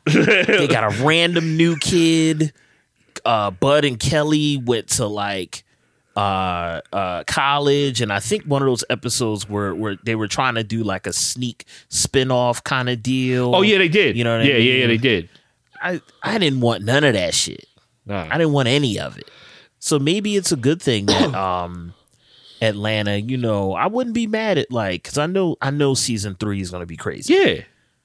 They 0.07 0.67
got 0.67 0.85
a 0.99 1.05
random 1.05 1.57
new 1.59 1.77
kid. 1.77 2.53
Uh, 3.25 3.51
Bud 3.51 3.85
and 3.85 4.01
Kelly 4.01 4.57
went 4.57 4.89
to 4.93 5.05
like 5.07 5.63
uh 6.21 6.81
uh 6.93 7.25
college 7.27 8.01
and 8.01 8.13
I 8.13 8.21
think 8.21 8.45
one 8.45 8.63
of 8.63 8.67
those 8.69 8.85
episodes 8.91 9.49
where 9.49 9.75
where 9.75 9.97
they 10.05 10.15
were 10.15 10.29
trying 10.29 10.55
to 10.57 10.65
do 10.65 10.83
like 10.83 11.07
a 11.07 11.13
sneak 11.13 11.65
spin-off 11.89 12.63
kind 12.65 12.89
of 12.89 13.03
deal. 13.03 13.55
oh 13.55 13.63
yeah 13.63 13.79
they 13.79 13.89
did 13.89 14.17
You 14.17 14.25
know 14.25 14.37
what 14.37 14.47
I 14.47 14.51
yeah 14.51 14.57
yeah 14.57 14.75
yeah 14.81 14.87
they 14.87 14.97
did 14.99 15.29
I 15.81 16.01
I 16.23 16.39
didn't 16.39 16.61
want 16.61 16.85
none 16.85 17.05
of 17.05 17.15
that 17.15 17.33
shit. 17.35 17.65
Nah. 18.07 18.27
I 18.31 18.37
didn't 18.39 18.53
want 18.53 18.69
any 18.69 18.99
of 19.01 19.17
it. 19.17 19.31
So 19.79 19.99
maybe 19.99 20.37
it's 20.37 20.53
a 20.53 20.57
good 20.57 20.83
thing 20.83 21.07
that 21.07 21.35
um 21.49 21.95
Atlanta, 22.61 23.17
you 23.19 23.39
know, 23.39 23.73
I 23.73 23.87
wouldn't 23.87 24.15
be 24.15 24.27
mad 24.27 24.59
at 24.59 24.71
like 24.71 25.05
cuz 25.05 25.17
I 25.17 25.27
know 25.27 25.57
I 25.63 25.71
know 25.71 25.95
season 25.95 26.35
3 26.39 26.61
is 26.61 26.71
going 26.71 26.83
to 26.83 26.87
be 26.87 26.97
crazy. 26.97 27.33
yeah 27.35 27.63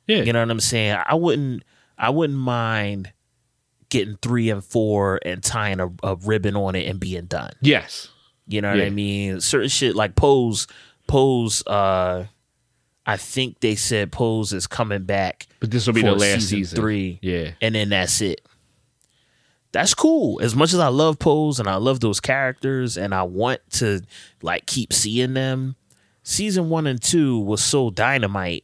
yeah 0.07 0.23
You 0.23 0.31
know 0.31 0.39
what 0.39 0.51
I'm 0.51 0.59
saying? 0.61 0.97
I 1.05 1.15
wouldn't 1.15 1.63
I 1.97 2.09
wouldn't 2.11 2.39
mind 2.39 3.11
getting 3.89 4.17
3 4.21 4.49
and 4.49 4.63
4 4.63 5.19
and 5.25 5.43
tying 5.43 5.79
a, 5.79 5.89
a 6.03 6.15
ribbon 6.15 6.55
on 6.55 6.75
it 6.75 6.87
and 6.87 6.99
being 6.99 7.25
done. 7.25 7.51
yes 7.61 8.09
You 8.47 8.61
know 8.61 8.69
what 8.71 8.81
I 8.81 8.89
mean? 8.89 9.41
Certain 9.41 9.69
shit 9.69 9.95
like 9.95 10.15
Pose 10.15 10.67
Pose 11.07 11.65
uh 11.67 12.25
I 13.07 13.17
think 13.17 13.59
they 13.59 13.75
said 13.75 14.11
Pose 14.11 14.51
is 14.53 14.65
coming 14.67 15.03
back 15.03 15.47
but 15.59 15.69
this 15.71 15.85
will 15.85 15.93
be 15.93 16.01
the 16.01 16.11
last 16.13 16.33
season 16.49 16.57
season, 16.57 16.75
three. 16.79 17.19
yeah 17.21 17.51
and 17.61 17.75
then 17.75 17.89
that's 17.89 18.21
it. 18.21 18.41
That's 19.71 19.93
cool. 19.93 20.41
As 20.41 20.55
much 20.55 20.71
as 20.73 20.79
I 20.79 20.87
love 20.87 21.19
Pose 21.19 21.59
and 21.59 21.67
I 21.67 21.75
love 21.75 21.99
those 21.99 22.19
characters 22.21 22.97
and 22.97 23.13
I 23.13 23.23
want 23.23 23.59
to 23.73 24.01
like 24.41 24.65
keep 24.65 24.93
seeing 24.93 25.33
them, 25.33 25.75
season 26.23 26.69
one 26.69 26.87
and 26.87 27.01
two 27.01 27.39
was 27.41 27.61
so 27.63 27.89
dynamite. 27.89 28.63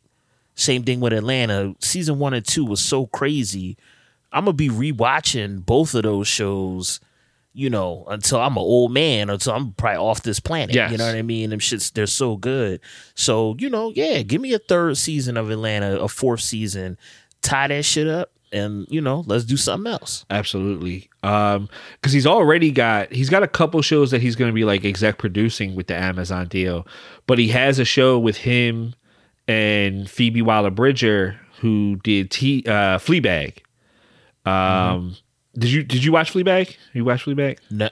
Same 0.55 0.83
thing 0.83 1.01
with 1.01 1.11
Atlanta. 1.11 1.75
Season 1.79 2.17
one 2.17 2.33
and 2.33 2.45
two 2.45 2.63
was 2.63 2.79
so 2.79 3.07
crazy. 3.07 3.77
I'm 4.31 4.45
gonna 4.45 4.53
be 4.53 4.69
rewatching 4.69 5.65
both 5.65 5.93
of 5.95 6.03
those 6.03 6.27
shows 6.27 6.99
you 7.53 7.69
know, 7.69 8.05
until 8.07 8.39
I'm 8.39 8.53
an 8.53 8.63
old 8.63 8.93
man, 8.93 9.29
until 9.29 9.53
I'm 9.53 9.73
probably 9.73 9.97
off 9.97 10.23
this 10.23 10.39
planet. 10.39 10.73
Yes. 10.73 10.91
You 10.91 10.97
know 10.97 11.05
what 11.05 11.15
I 11.15 11.21
mean? 11.21 11.49
Them 11.49 11.59
shits, 11.59 11.91
they're 11.91 12.07
so 12.07 12.37
good. 12.37 12.79
So, 13.13 13.55
you 13.59 13.69
know, 13.69 13.91
yeah, 13.93 14.21
give 14.21 14.41
me 14.41 14.53
a 14.53 14.59
third 14.59 14.97
season 14.97 15.37
of 15.37 15.49
Atlanta, 15.49 15.99
a 15.99 16.07
fourth 16.07 16.41
season, 16.41 16.97
tie 17.41 17.67
that 17.67 17.83
shit 17.83 18.07
up, 18.07 18.31
and, 18.53 18.87
you 18.89 19.01
know, 19.01 19.23
let's 19.27 19.43
do 19.43 19.57
something 19.57 19.91
else. 19.91 20.25
Absolutely. 20.29 21.09
Um, 21.23 21.69
because 21.95 22.13
he's 22.13 22.27
already 22.27 22.71
got 22.71 23.11
he's 23.11 23.29
got 23.29 23.43
a 23.43 23.47
couple 23.47 23.81
shows 23.81 24.11
that 24.11 24.21
he's 24.21 24.35
going 24.35 24.49
to 24.49 24.55
be 24.55 24.63
like 24.63 24.85
exec 24.85 25.17
producing 25.17 25.75
with 25.75 25.87
the 25.87 25.95
Amazon 25.95 26.47
deal, 26.47 26.87
but 27.27 27.37
he 27.37 27.49
has 27.49 27.79
a 27.79 27.85
show 27.85 28.17
with 28.17 28.37
him 28.37 28.93
and 29.47 30.09
Phoebe 30.09 30.41
Waller 30.41 30.71
Bridger 30.71 31.39
who 31.59 31.97
did 32.03 32.31
T 32.31 32.63
uh 32.65 32.97
Fleabag. 32.97 33.59
Um, 34.45 35.15
did 35.57 35.71
you 35.71 35.83
did 35.83 36.03
you 36.03 36.11
watch 36.11 36.33
Fleabag? 36.33 36.75
You 36.93 37.05
watch 37.05 37.25
Fleabag? 37.25 37.59
No. 37.69 37.89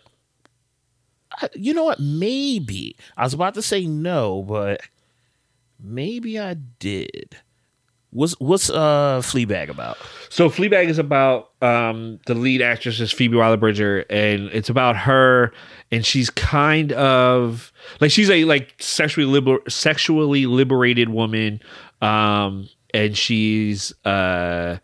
I, 1.41 1.49
you 1.53 1.73
know 1.73 1.83
what? 1.85 1.99
Maybe. 1.99 2.95
I 3.17 3.23
was 3.23 3.33
about 3.33 3.53
to 3.55 3.61
say 3.61 3.85
no, 3.85 4.43
but 4.43 4.81
maybe 5.79 6.39
I 6.39 6.55
did. 6.79 7.37
What's 8.11 8.33
what's 8.39 8.69
uh 8.71 9.21
Fleabag 9.23 9.69
about? 9.69 9.97
So 10.29 10.49
Fleabag 10.49 10.87
is 10.87 10.97
about 10.97 11.51
um, 11.61 12.19
the 12.25 12.33
lead 12.33 12.61
actress 12.61 12.99
is 12.99 13.11
Phoebe 13.11 13.37
Waller-Bridger, 13.37 14.05
and 14.09 14.49
it's 14.51 14.69
about 14.69 14.97
her, 14.97 15.53
and 15.91 16.03
she's 16.03 16.31
kind 16.31 16.91
of 16.93 17.71
like 18.01 18.09
she's 18.09 18.31
a 18.31 18.45
like 18.45 18.73
sexually 18.81 19.27
liber- 19.27 19.69
sexually 19.69 20.47
liberated 20.47 21.09
woman, 21.09 21.61
um, 22.01 22.67
and 22.95 23.15
she's 23.15 23.93
uh, 24.05 24.77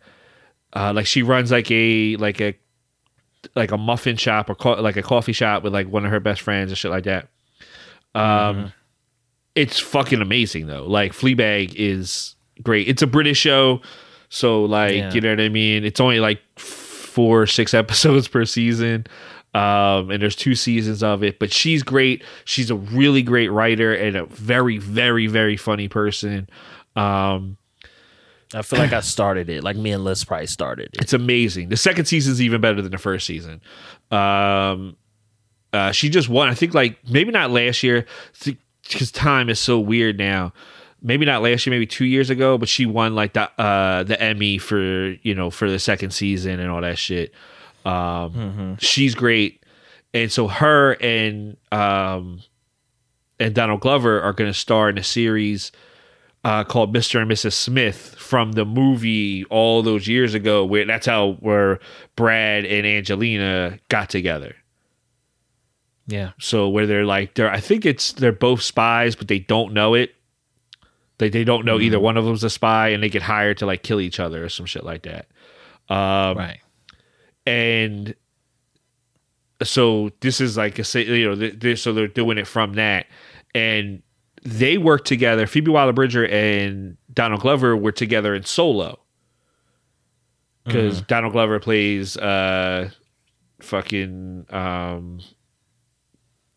uh, 0.76 0.92
like 0.94 1.06
she 1.06 1.22
runs 1.22 1.50
like 1.50 1.70
a 1.70 2.16
like 2.16 2.40
a 2.40 2.54
like 3.54 3.70
a 3.72 3.78
muffin 3.78 4.16
shop 4.16 4.50
or 4.50 4.54
co- 4.54 4.80
like 4.82 4.96
a 4.96 5.02
coffee 5.02 5.32
shop 5.32 5.62
with 5.62 5.72
like 5.72 5.88
one 5.88 6.04
of 6.04 6.10
her 6.10 6.20
best 6.20 6.42
friends 6.42 6.70
and 6.70 6.76
shit 6.78 6.90
like 6.90 7.04
that. 7.04 7.28
Um, 8.14 8.72
it's 9.54 9.78
fucking 9.80 10.20
amazing 10.20 10.66
though. 10.66 10.84
Like 10.86 11.12
Fleabag 11.12 11.74
is 11.76 12.34
great. 12.62 12.88
It's 12.88 13.02
a 13.02 13.06
British 13.06 13.38
show, 13.38 13.80
so 14.28 14.64
like 14.64 14.94
Yeah. 14.96 15.12
you 15.12 15.20
know 15.20 15.30
what 15.30 15.40
I 15.40 15.48
mean. 15.48 15.84
It's 15.84 16.00
only 16.00 16.20
like 16.20 16.40
four 16.58 17.42
or 17.42 17.46
six 17.46 17.72
episodes 17.82 18.28
per 18.28 18.44
season, 18.44 19.06
um, 19.54 20.10
and 20.10 20.20
there's 20.22 20.36
two 20.36 20.54
seasons 20.54 21.02
of 21.02 21.22
it. 21.22 21.38
But 21.38 21.52
she's 21.52 21.82
great. 21.82 22.22
She's 22.44 22.70
a 22.70 22.76
really 22.76 23.22
great 23.22 23.48
writer 23.48 23.94
and 23.94 24.16
a 24.16 24.26
very, 24.26 24.78
very, 24.78 25.26
very 25.26 25.56
funny 25.56 25.88
person. 25.88 26.48
Um, 26.96 27.56
I 28.54 28.62
feel 28.62 28.78
like 28.78 28.92
I 28.92 29.00
started 29.00 29.48
it. 29.50 29.64
Like 29.64 29.76
me 29.76 29.90
and 29.90 30.04
Liz 30.04 30.24
probably 30.24 30.46
started 30.46 30.90
it. 30.94 31.00
it's 31.02 31.12
amazing. 31.12 31.68
The 31.68 31.76
second 31.76 32.04
season's 32.06 32.40
even 32.40 32.60
better 32.60 32.80
than 32.80 32.92
the 32.92 32.98
first 32.98 33.26
season. 33.26 33.60
Um, 34.10 34.96
uh, 35.72 35.90
she 35.92 36.08
just 36.08 36.28
won. 36.28 36.48
I 36.48 36.54
think 36.54 36.72
like 36.74 36.98
maybe 37.08 37.32
not 37.32 37.50
last 37.50 37.82
year 37.82 38.06
because 38.88 39.10
time 39.10 39.48
is 39.48 39.58
so 39.58 39.78
weird 39.78 40.16
now. 40.18 40.52
Maybe 41.02 41.26
not 41.26 41.42
last 41.42 41.66
year, 41.66 41.72
maybe 41.72 41.86
two 41.86 42.06
years 42.06 42.30
ago, 42.30 42.56
but 42.56 42.68
she 42.68 42.86
won 42.86 43.14
like 43.14 43.34
the 43.34 43.50
uh, 43.60 44.04
the 44.04 44.20
Emmy 44.20 44.58
for 44.58 45.08
you 45.22 45.34
know 45.34 45.50
for 45.50 45.68
the 45.68 45.78
second 45.78 46.12
season 46.12 46.58
and 46.60 46.70
all 46.70 46.80
that 46.80 46.98
shit. 46.98 47.32
Um, 47.84 48.76
She's 48.80 49.14
great, 49.14 49.62
and 50.14 50.32
so 50.32 50.48
her 50.48 50.92
and 50.94 51.56
um, 51.70 52.40
and 53.38 53.54
Donald 53.54 53.80
Glover 53.80 54.20
are 54.20 54.32
going 54.32 54.50
to 54.50 54.58
star 54.58 54.88
in 54.88 54.98
a 54.98 55.04
series 55.04 55.70
uh, 56.46 56.62
called 56.62 56.94
Mr. 56.94 57.20
and 57.20 57.28
Mrs. 57.30 57.54
Smith 57.54 58.14
from 58.18 58.52
the 58.52 58.64
movie 58.64 59.44
all 59.46 59.82
those 59.82 60.06
years 60.06 60.32
ago, 60.32 60.64
where 60.64 60.84
that's 60.84 61.06
how 61.06 61.32
where 61.40 61.80
Brad 62.14 62.64
and 62.64 62.86
Angelina 62.86 63.78
got 63.88 64.08
together. 64.10 64.54
Yeah. 66.06 66.32
So 66.38 66.68
where 66.68 66.86
they're 66.86 67.04
like 67.04 67.34
they're 67.34 67.50
I 67.50 67.58
think 67.58 67.84
it's 67.84 68.12
they're 68.12 68.30
both 68.30 68.62
spies, 68.62 69.16
but 69.16 69.26
they 69.26 69.40
don't 69.40 69.72
know 69.74 69.94
it. 69.94 70.14
They 71.18 71.30
they 71.30 71.42
don't 71.42 71.64
know 71.64 71.80
either 71.80 71.98
one 71.98 72.16
of 72.16 72.24
them's 72.24 72.44
a 72.44 72.50
spy, 72.50 72.90
and 72.90 73.02
they 73.02 73.08
get 73.08 73.22
hired 73.22 73.58
to 73.58 73.66
like 73.66 73.82
kill 73.82 74.00
each 74.00 74.20
other 74.20 74.44
or 74.44 74.48
some 74.48 74.66
shit 74.66 74.84
like 74.84 75.02
that. 75.02 75.26
Um, 75.88 76.36
Right. 76.38 76.60
and 77.44 78.14
so 79.62 80.10
this 80.20 80.40
is 80.40 80.56
like 80.56 80.78
a 80.78 81.02
you 81.02 81.28
know 81.28 81.34
th- 81.34 81.58
th- 81.58 81.80
so 81.80 81.92
they're 81.92 82.06
doing 82.08 82.38
it 82.38 82.46
from 82.46 82.74
that 82.74 83.06
and 83.54 84.02
they 84.46 84.78
work 84.78 85.04
together 85.04 85.46
phoebe 85.46 85.70
waller-bridger 85.70 86.26
and 86.26 86.96
donald 87.12 87.40
glover 87.40 87.76
were 87.76 87.92
together 87.92 88.34
in 88.34 88.44
solo. 88.44 88.98
Because 90.64 91.00
donald 91.02 91.32
glover 91.32 91.60
plays 91.60 92.16
uh 92.16 92.90
fucking 93.60 94.46
um 94.50 95.20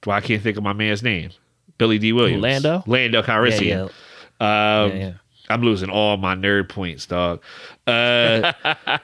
well 0.06 0.18
i 0.18 0.22
can't 0.22 0.42
think 0.42 0.58
of 0.58 0.64
my 0.64 0.74
man's 0.74 1.04
name. 1.04 1.32
Billy 1.78 1.98
Dee 1.98 2.14
Williams. 2.14 2.42
Lando? 2.42 2.84
lando 2.88 3.22
calrissian. 3.22 3.92
Yeah, 4.40 4.84
um 4.86 4.92
yeah, 4.92 4.98
yeah. 4.98 5.14
I'm 5.50 5.64
losing 5.64 5.90
all 5.90 6.16
my 6.18 6.36
nerd 6.36 6.70
points, 6.70 7.08
dog. 7.08 7.42
Uh, 7.88 8.54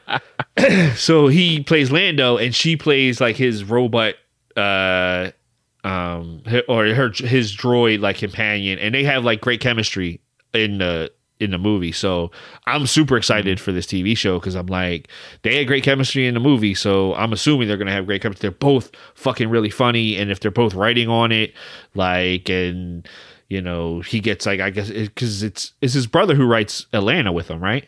so 0.96 1.28
he 1.28 1.64
plays 1.64 1.92
Lando, 1.92 2.38
and 2.38 2.54
she 2.54 2.78
plays 2.78 3.20
like 3.20 3.36
his 3.36 3.64
robot, 3.64 4.14
uh, 4.56 5.32
um, 5.86 6.42
or 6.68 6.88
her 6.88 7.12
his 7.16 7.56
droid 7.56 8.00
like 8.02 8.18
companion, 8.18 8.80
and 8.80 8.94
they 8.94 9.04
have 9.04 9.24
like 9.24 9.40
great 9.40 9.62
chemistry 9.62 10.20
in 10.54 10.80
the 10.80 11.12
in 11.40 11.52
the 11.52 11.60
movie. 11.60 11.92
So 11.92 12.32
I'm 12.66 12.88
super 12.88 13.16
excited 13.16 13.60
for 13.60 13.72
this 13.72 13.86
TV 13.86 14.18
show 14.18 14.40
because 14.40 14.56
I'm 14.56 14.66
like 14.66 15.10
they 15.44 15.58
had 15.58 15.68
great 15.68 15.84
chemistry 15.84 16.26
in 16.26 16.34
the 16.34 16.40
movie, 16.40 16.74
so 16.74 17.14
I'm 17.14 17.32
assuming 17.32 17.68
they're 17.68 17.78
gonna 17.78 17.92
have 17.92 18.08
great 18.08 18.24
chemistry. 18.24 18.50
They're 18.50 18.58
both 18.58 18.92
fucking 19.14 19.48
really 19.48 19.70
funny, 19.70 20.18
and 20.18 20.32
if 20.32 20.40
they're 20.40 20.50
both 20.50 20.74
writing 20.74 21.08
on 21.08 21.32
it, 21.32 21.54
like 21.94 22.50
and 22.50 23.08
you 23.48 23.62
know 23.62 24.02
he 24.02 24.20
gets 24.20 24.48
like 24.48 24.60
I 24.60 24.72
guess 24.72 24.90
because 24.90 25.44
it's 25.44 25.74
it's 25.82 25.94
his 25.94 26.08
brother 26.08 26.34
who 26.34 26.48
writes 26.48 26.88
Atlanta 26.94 27.32
with 27.32 27.50
him, 27.50 27.64
right? 27.64 27.86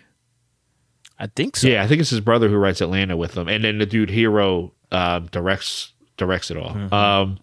I 1.17 1.25
think 1.25 1.55
so. 1.55 1.67
Yeah, 1.67 1.81
I 1.81 1.87
think 1.87 1.99
it's 2.01 2.11
his 2.11 2.21
brother 2.21 2.47
who 2.47 2.57
writes 2.57 2.79
Atlanta 2.79 3.17
with 3.17 3.35
him, 3.35 3.47
and 3.47 3.63
then 3.63 3.79
the 3.79 3.87
dude 3.87 4.11
Hiro 4.11 4.71
um, 4.91 5.25
directs 5.31 5.93
directs 6.17 6.51
it 6.51 6.57
all. 6.57 6.93
Um, 6.93 7.39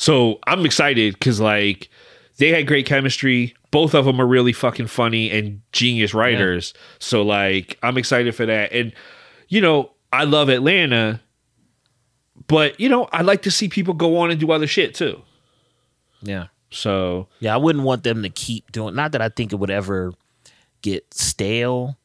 so 0.00 0.38
I'm 0.46 0.64
excited 0.64 1.12
because 1.12 1.40
like 1.40 1.90
they 2.38 2.48
had 2.48 2.66
great 2.66 2.86
chemistry. 2.86 3.54
Both 3.70 3.92
of 3.94 4.06
them 4.06 4.18
are 4.18 4.26
really 4.26 4.54
fucking 4.54 4.86
funny 4.86 5.30
and 5.30 5.60
genius 5.72 6.14
writers. 6.14 6.72
So 6.98 7.20
like 7.22 7.78
I'm 7.82 7.98
excited 7.98 8.34
for 8.34 8.46
that. 8.46 8.72
And 8.72 8.94
you 9.48 9.60
know 9.60 9.92
I 10.10 10.24
love 10.24 10.48
Atlanta, 10.48 11.20
but 12.46 12.80
you 12.80 12.88
know 12.88 13.08
I 13.12 13.20
like 13.22 13.42
to 13.42 13.50
see 13.50 13.68
people 13.68 13.92
go 13.92 14.16
on 14.16 14.30
and 14.30 14.40
do 14.40 14.50
other 14.52 14.66
shit 14.66 14.94
too. 14.94 15.20
Yeah. 16.22 16.46
So 16.70 17.28
Yeah, 17.40 17.52
I 17.54 17.58
wouldn't 17.58 17.84
want 17.84 18.02
them 18.02 18.22
to 18.22 18.30
keep 18.30 18.72
doing. 18.72 18.94
Not 18.94 19.12
that 19.12 19.20
I 19.20 19.28
think 19.28 19.52
it 19.52 19.56
would 19.56 19.70
ever 19.70 20.12
get 20.82 21.12
stale, 21.12 21.98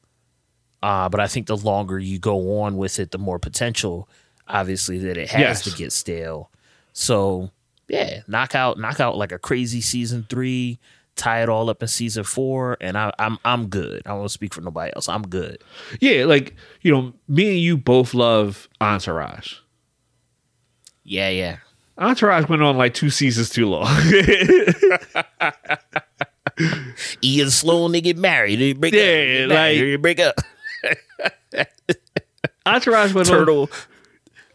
uh, 0.84 1.08
but 1.08 1.22
I 1.22 1.28
think 1.28 1.48
the 1.48 1.56
longer 1.56 1.98
you 1.98 2.20
go 2.20 2.62
on 2.62 2.76
with 2.76 3.00
it, 3.00 3.12
the 3.12 3.18
more 3.18 3.40
potential, 3.40 4.10
obviously, 4.50 4.98
that 5.00 5.16
it 5.18 5.30
has 5.30 5.40
Yes. 5.40 5.64
to 5.64 5.72
get 5.72 5.94
stale. 5.94 6.50
So 6.94 7.52
yeah, 7.88 8.22
knock 8.28 8.56
out, 8.56 8.78
knock 8.80 9.00
out 9.00 9.18
like 9.18 9.32
a 9.32 9.40
crazy 9.40 9.82
season 9.82 10.26
three, 10.30 10.80
tie 11.16 11.44
it 11.44 11.50
all 11.50 11.70
up 11.70 11.82
in 11.82 11.88
season 11.88 12.24
four, 12.24 12.78
and 12.82 12.98
I, 12.98 13.12
I'm 13.20 13.38
I'm 13.46 13.68
good. 13.68 14.02
I 14.06 14.14
won't 14.14 14.32
speak 14.32 14.54
for 14.54 14.62
nobody 14.62 14.92
else. 14.96 15.08
I'm 15.10 15.28
good. 15.28 15.62
yeah, 16.02 16.26
like 16.26 16.56
you 16.82 16.92
know, 16.92 17.14
me 17.28 17.50
and 17.52 17.60
you 17.60 17.78
both 17.78 18.14
love 18.14 18.68
Entourage. 18.82 19.56
Yeah, 21.04 21.30
yeah. 21.30 21.58
Entourage 21.98 22.50
went 22.50 22.62
on 22.62 22.78
like 22.78 22.94
two 22.94 23.10
seasons 23.10 23.50
too 23.50 23.68
long. 23.70 23.88
Ian 27.24 27.50
Sloan, 27.50 27.92
they 27.92 28.02
get 28.02 28.18
married. 28.18 28.60
They 28.60 28.74
break 28.74 28.94
Yeah, 28.94 29.00
up. 29.02 29.06
They 29.06 29.48
married, 29.48 29.80
like- 29.80 29.80
they 29.80 29.96
break 29.98 30.20
up. 30.20 30.36
Entourage 32.66 33.14
went 33.14 33.30
on. 33.30 33.68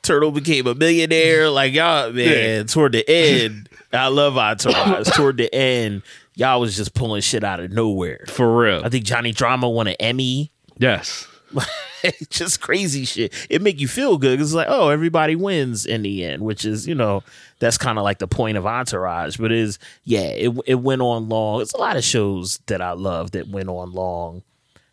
Turtle 0.02 0.30
became 0.32 0.66
a 0.66 0.74
millionaire. 0.74 1.50
Like 1.50 1.72
y'all, 1.74 2.12
man, 2.12 2.26
Yeah. 2.58 2.62
toward 2.64 2.92
the 2.92 3.08
end, 3.08 3.68
I 3.92 4.08
love 4.08 4.36
Entourage. 4.36 5.08
toward 5.14 5.36
the 5.36 5.52
end, 5.54 6.02
y'all 6.36 6.60
was 6.60 6.76
just 6.76 6.94
pulling 6.94 7.22
shit 7.22 7.44
out 7.44 7.60
of 7.60 7.70
nowhere. 7.72 8.24
For 8.28 8.56
real. 8.62 8.82
I 8.84 8.88
think 8.88 9.04
Johnny 9.04 9.32
Drama 9.32 9.68
won 9.68 9.86
an 9.88 9.96
Emmy. 10.00 10.50
yes. 10.78 11.26
just 12.30 12.60
crazy 12.60 13.04
shit. 13.04 13.34
It 13.50 13.60
make 13.60 13.80
you 13.80 13.88
feel 13.88 14.16
good 14.18 14.38
because 14.38 14.52
it's 14.52 14.56
like, 14.56 14.68
oh, 14.70 14.88
everybody 14.90 15.34
wins 15.34 15.84
in 15.84 16.02
the 16.02 16.24
end, 16.24 16.42
which 16.42 16.64
is, 16.64 16.86
you 16.86 16.94
know, 16.94 17.24
that's 17.58 17.76
kind 17.76 17.98
of 17.98 18.04
like 18.04 18.18
the 18.18 18.28
point 18.28 18.56
of 18.56 18.66
Entourage. 18.66 19.36
But 19.36 19.50
is, 19.50 19.80
yeah, 20.04 20.20
it 20.28 20.56
it 20.66 20.76
went 20.76 21.02
on 21.02 21.28
long. 21.28 21.60
It's 21.60 21.72
a 21.72 21.78
lot 21.78 21.96
of 21.96 22.04
shows 22.04 22.58
that 22.66 22.80
I 22.80 22.92
love 22.92 23.32
that 23.32 23.48
went 23.48 23.68
on 23.68 23.90
long. 23.92 24.42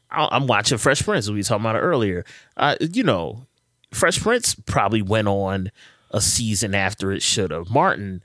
I, 0.09 0.27
I'm 0.31 0.47
watching 0.47 0.79
Fresh 0.79 1.03
Prince. 1.03 1.29
We 1.29 1.35
were 1.35 1.43
talking 1.43 1.61
about 1.63 1.75
it 1.75 1.79
earlier. 1.81 2.25
Uh, 2.57 2.75
you 2.79 3.03
know, 3.03 3.45
Fresh 3.91 4.19
Prince 4.21 4.55
probably 4.55 5.01
went 5.01 5.27
on 5.27 5.71
a 6.11 6.21
season 6.21 6.73
after 6.75 7.11
it 7.11 7.21
should 7.21 7.51
have. 7.51 7.69
Martin 7.69 8.21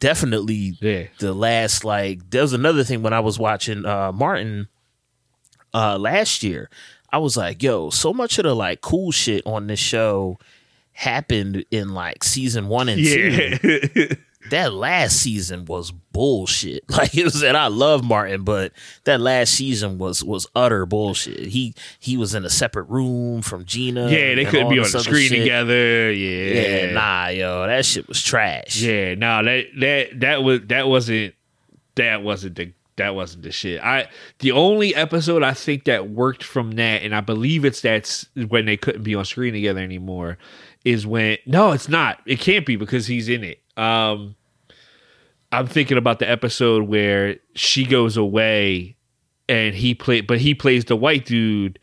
definitely 0.00 0.76
Yeah. 0.80 1.04
the 1.18 1.32
last 1.32 1.84
like 1.84 2.30
there 2.30 2.42
was 2.42 2.52
another 2.52 2.84
thing 2.84 3.02
when 3.02 3.12
I 3.12 3.20
was 3.20 3.38
watching 3.38 3.84
uh 3.86 4.12
Martin 4.12 4.68
uh 5.72 5.98
last 5.98 6.42
year. 6.42 6.68
I 7.12 7.18
was 7.18 7.36
like, 7.36 7.62
yo, 7.62 7.90
so 7.90 8.12
much 8.12 8.38
of 8.38 8.42
the 8.44 8.54
like 8.54 8.80
cool 8.80 9.12
shit 9.12 9.42
on 9.46 9.66
this 9.68 9.78
show 9.78 10.38
happened 10.92 11.64
in 11.70 11.94
like 11.94 12.22
season 12.24 12.68
one 12.68 12.88
and 12.88 13.00
Yeah. 13.00 13.58
two. 13.58 14.08
That 14.50 14.74
last 14.74 15.16
season 15.16 15.64
was 15.64 15.90
bullshit. 15.90 16.84
Like 16.94 17.16
it 17.16 17.24
was, 17.24 17.42
and 17.42 17.56
I 17.56 17.66
love 17.66 18.04
Martin, 18.04 18.44
but 18.44 18.72
that 19.04 19.20
last 19.20 19.54
season 19.54 19.98
was 19.98 20.22
was 20.22 20.46
utter 20.54 20.86
bullshit. 20.86 21.46
He 21.46 21.74
he 21.98 22.16
was 22.16 22.34
in 22.34 22.44
a 22.44 22.50
separate 22.50 22.84
room 22.84 23.42
from 23.42 23.64
Gina. 23.64 24.08
yeah, 24.08 24.34
they 24.34 24.44
couldn't 24.44 24.68
be 24.70 24.78
on 24.78 24.90
the 24.90 25.00
screen 25.00 25.28
shit. 25.28 25.40
together. 25.40 26.12
Yeah. 26.12 26.84
Yeah, 26.86 26.92
nah, 26.92 27.28
yo, 27.28 27.66
that 27.66 27.84
shit 27.84 28.06
was 28.06 28.22
trash. 28.22 28.80
Yeah, 28.80 29.14
no, 29.14 29.42
that 29.42 29.66
that 29.80 30.20
that 30.20 30.42
was 30.44 30.60
that 30.68 30.86
wasn't 30.86 31.34
that 31.96 32.22
wasn't 32.22 32.56
the 32.56 32.72
that 32.96 33.14
wasn't 33.14 33.42
the 33.42 33.50
shit. 33.50 33.82
I 33.82 34.08
the 34.38 34.52
only 34.52 34.94
episode 34.94 35.42
I 35.42 35.52
think 35.52 35.84
that 35.84 36.10
worked 36.10 36.44
from 36.44 36.72
that, 36.72 37.02
and 37.02 37.14
I 37.14 37.20
believe 37.20 37.64
it's 37.64 37.80
that's 37.80 38.26
when 38.48 38.66
they 38.66 38.76
couldn't 38.76 39.02
be 39.02 39.14
on 39.14 39.24
screen 39.24 39.52
together 39.52 39.80
anymore, 39.80 40.38
is 40.84 41.06
when 41.06 41.38
no, 41.46 41.72
it's 41.72 41.88
not. 41.88 42.20
It 42.26 42.38
can't 42.38 42.64
be 42.64 42.76
because 42.76 43.06
he's 43.08 43.28
in 43.28 43.42
it. 43.42 43.60
Um 43.76 44.36
I'm 45.52 45.66
thinking 45.68 45.98
about 45.98 46.18
the 46.18 46.28
episode 46.28 46.84
where 46.88 47.36
she 47.54 47.84
goes 47.86 48.16
away 48.16 48.96
and 49.48 49.74
he 49.74 49.94
play 49.94 50.20
but 50.20 50.40
he 50.40 50.54
plays 50.54 50.84
the 50.86 50.96
white 50.96 51.24
dude 51.26 51.78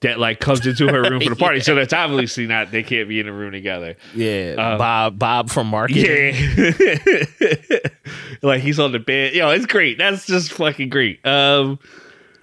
that 0.00 0.18
like 0.18 0.40
comes 0.40 0.66
into 0.66 0.88
her 0.88 1.02
room 1.02 1.20
for 1.20 1.28
the 1.30 1.36
party. 1.38 1.60
So 1.60 1.74
that's 1.74 1.92
obviously 1.92 2.46
not 2.46 2.70
they 2.70 2.82
can't 2.82 3.06
be 3.08 3.20
in 3.20 3.28
a 3.28 3.32
room 3.32 3.52
together. 3.52 3.96
Yeah, 4.14 4.54
Uh, 4.58 4.78
Bob 4.78 5.18
Bob 5.18 5.50
from 5.50 5.66
marketing. 5.66 6.34
Yeah. 6.34 7.78
like 8.42 8.60
he's 8.62 8.78
on 8.80 8.92
the 8.92 8.98
bed. 8.98 9.34
Yo, 9.34 9.50
it's 9.50 9.66
great. 9.66 9.98
That's 9.98 10.26
just 10.26 10.52
fucking 10.52 10.88
great. 10.88 11.24
Um 11.26 11.78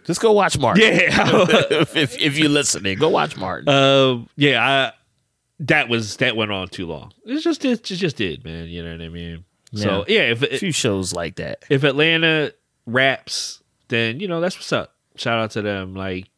Just 0.06 0.22
go 0.22 0.32
watch 0.32 0.58
Martin. 0.58 0.84
yeah. 0.84 1.10
if, 1.72 1.96
if 1.96 2.22
if 2.22 2.38
you're 2.38 2.48
listening, 2.50 2.98
go 3.00 3.10
watch 3.10 3.36
Martin. 3.38 3.68
um 3.70 4.30
yeah, 4.36 4.64
I 4.64 4.94
that 5.60 5.90
was 5.90 6.18
that 6.18 6.36
went 6.36 6.52
on 6.52 6.68
too 6.70 6.86
long. 6.86 7.12
It's 7.26 7.44
just 7.44 7.66
it 7.66 7.84
just, 7.84 8.16
did, 8.18 8.44
man. 8.44 8.68
You 8.68 8.84
know 8.84 8.92
what 8.92 9.02
I 9.02 9.10
mean? 9.10 9.46
So 9.74 10.06
yeah, 10.08 10.32
if 10.32 10.44
a 10.44 10.58
few 10.58 10.72
shows 10.72 11.14
like 11.14 11.36
that. 11.38 11.64
if 11.70 11.84
Atlanta 11.84 12.54
raps, 12.86 13.62
then 13.90 14.20
you 14.20 14.28
know 14.28 14.40
that's 14.40 14.56
what's 14.56 14.72
up. 14.72 14.96
Shout 15.16 15.40
out 15.40 15.52
to 15.52 15.62
them. 15.62 15.94
Like 15.96 16.30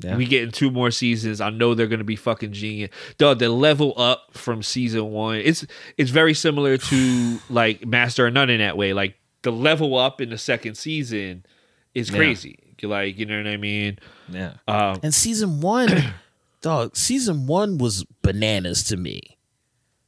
Yeah. 0.00 0.16
we 0.16 0.26
getting 0.26 0.50
two 0.50 0.70
more 0.70 0.90
seasons. 0.90 1.40
I 1.40 1.50
know 1.50 1.74
they're 1.74 1.86
gonna 1.86 2.04
be 2.04 2.16
fucking 2.16 2.52
genius. 2.52 2.90
Dog, 3.18 3.38
the 3.38 3.48
level 3.48 3.94
up 3.96 4.30
from 4.32 4.62
season 4.62 5.10
one. 5.10 5.36
It's 5.36 5.64
it's 5.96 6.10
very 6.10 6.34
similar 6.34 6.76
to 6.76 7.38
like 7.50 7.86
Master 7.86 8.26
of 8.26 8.34
None 8.34 8.50
in 8.50 8.58
that 8.58 8.76
way. 8.76 8.92
Like 8.92 9.16
the 9.42 9.52
level 9.52 9.96
up 9.96 10.20
in 10.20 10.30
the 10.30 10.38
second 10.38 10.74
season 10.74 11.46
is 11.94 12.10
crazy. 12.10 12.58
Yeah. 12.82 12.88
Like 12.90 13.18
you 13.18 13.24
know 13.24 13.38
what 13.38 13.46
I 13.46 13.56
mean? 13.56 13.98
Yeah. 14.28 14.54
Um, 14.68 15.00
And 15.02 15.14
season 15.14 15.60
one, 15.62 15.88
dog, 16.60 16.96
season 16.96 17.46
one 17.46 17.78
was 17.78 18.04
bananas 18.22 18.84
to 18.84 18.96
me. 18.96 19.36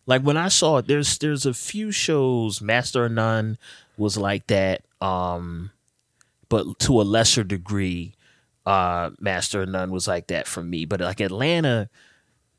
Like 0.07 0.23
when 0.23 0.37
I 0.37 0.49
saw 0.49 0.79
it, 0.79 0.87
there's 0.87 1.19
there's 1.19 1.45
a 1.47 1.53
few 1.53 1.91
shows, 1.91 2.61
Master 2.63 3.05
of 3.07 3.13
None 3.13 3.59
was 3.97 4.17
like 4.17 4.47
that, 4.47 4.83
um, 5.01 5.71
but 6.49 6.79
to 6.81 7.01
a 7.01 7.03
lesser 7.03 7.45
degree, 7.45 8.15
uh, 8.65 9.11
Master 9.21 9.63
of 9.63 9.69
None 9.69 9.91
was 9.91 10.09
like 10.09 10.29
that 10.29 10.47
for 10.47 10.63
me. 10.63 10.87
But 10.87 11.01
like 11.01 11.21
Atlanta 11.21 11.91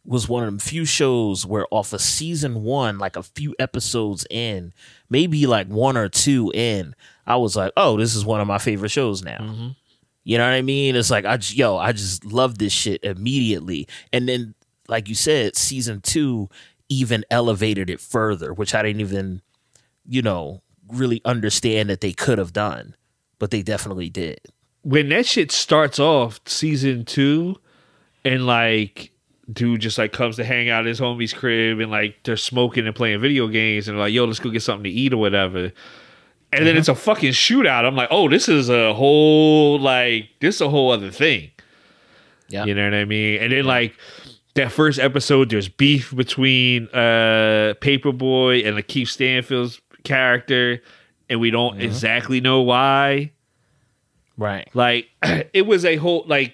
was 0.05 0.29
one 0.29 0.43
of 0.43 0.47
them 0.47 0.59
few 0.59 0.85
shows 0.85 1.45
where 1.45 1.65
off 1.71 1.91
of 1.93 2.01
season 2.01 2.63
one, 2.63 2.97
like 2.99 3.15
a 3.15 3.23
few 3.23 3.55
episodes 3.59 4.25
in, 4.29 4.73
maybe 5.09 5.45
like 5.47 5.67
one 5.67 5.97
or 5.97 6.07
two 6.09 6.51
in, 6.53 6.95
I 7.27 7.35
was 7.37 7.55
like, 7.55 7.73
oh, 7.77 7.97
this 7.97 8.15
is 8.15 8.25
one 8.25 8.41
of 8.41 8.47
my 8.47 8.57
favorite 8.59 8.89
shows 8.89 9.23
now. 9.23 9.37
You 10.23 10.37
know 10.37 10.45
what 10.45 10.53
I 10.53 10.61
mean? 10.61 10.95
It's 10.95 11.09
like 11.11 11.25
I 11.25 11.37
just, 11.37 11.55
yo, 11.55 11.77
I 11.77 11.91
just 11.91 12.25
love 12.25 12.57
this 12.57 12.73
shit 12.73 13.03
immediately. 13.03 13.87
And 14.13 14.27
then 14.27 14.55
like 14.87 15.09
you 15.09 15.15
said, 15.15 15.55
season 15.55 16.01
2 16.01 16.49
even 16.89 17.23
elevated 17.29 17.89
it 17.89 17.99
further, 17.99 18.53
which 18.53 18.73
I 18.73 18.81
didn't 18.81 19.01
even 19.01 19.41
you 20.11 20.23
know, 20.23 20.63
really 20.87 21.21
understand 21.23 21.87
that 21.87 22.01
they 22.01 22.11
could 22.11 22.39
have 22.39 22.51
done, 22.51 22.95
but 23.37 23.51
they 23.51 23.61
definitely 23.61 24.09
did. 24.09 24.39
when 24.83 25.09
that 25.09 25.25
shit 25.25 25.51
starts 25.51 25.99
off 25.99 26.39
season 26.45 27.05
two, 27.05 27.55
and 28.23 28.45
like 28.45 29.11
dude 29.51 29.81
just 29.81 29.97
like 29.97 30.11
comes 30.11 30.35
to 30.35 30.43
hang 30.43 30.69
out 30.69 30.81
at 30.81 30.85
his 30.85 30.99
homie's 30.99 31.33
crib, 31.33 31.79
and 31.79 31.91
like 31.91 32.17
they're 32.23 32.37
smoking 32.37 32.85
and 32.85 32.95
playing 32.95 33.19
video 33.21 33.47
games, 33.47 33.87
and 33.87 33.97
like 33.99 34.13
yo, 34.13 34.25
let's 34.25 34.39
go 34.39 34.49
get 34.49 34.61
something 34.61 34.85
to 34.85 34.89
eat 34.89 35.13
or 35.13 35.17
whatever. 35.17 35.71
And 36.51 36.65
then 36.65 36.77
it's 36.77 36.87
a 36.87 36.95
fucking 36.95 37.33
shootout. 37.33 37.85
I'm 37.85 37.95
like, 37.95 38.07
oh, 38.11 38.27
this 38.27 38.49
is 38.49 38.69
a 38.69 38.93
whole 38.93 39.79
like 39.79 40.29
this 40.39 40.55
is 40.55 40.61
a 40.61 40.69
whole 40.69 40.91
other 40.91 41.11
thing. 41.11 41.51
Yeah. 42.47 42.65
You 42.65 42.73
know 42.73 42.83
what 42.85 42.95
I 42.95 43.05
mean? 43.05 43.41
And 43.41 43.53
then 43.53 43.65
like 43.65 43.93
that 44.55 44.71
first 44.71 44.99
episode, 44.99 45.51
there's 45.51 45.69
beef 45.69 46.15
between 46.15 46.87
uh 46.89 47.75
Paper 47.81 48.11
Boi 48.11 48.59
and 48.59 48.77
LaKeith 48.77 49.09
Stanfield's 49.09 49.79
character, 50.03 50.81
and 51.29 51.39
we 51.39 51.51
don't 51.51 51.79
exactly 51.79 52.41
know 52.41 52.61
why. 52.61 53.31
Right. 54.35 54.67
Like 54.73 55.07
it 55.53 55.67
was 55.67 55.85
a 55.85 55.97
whole 55.97 56.23
like 56.27 56.53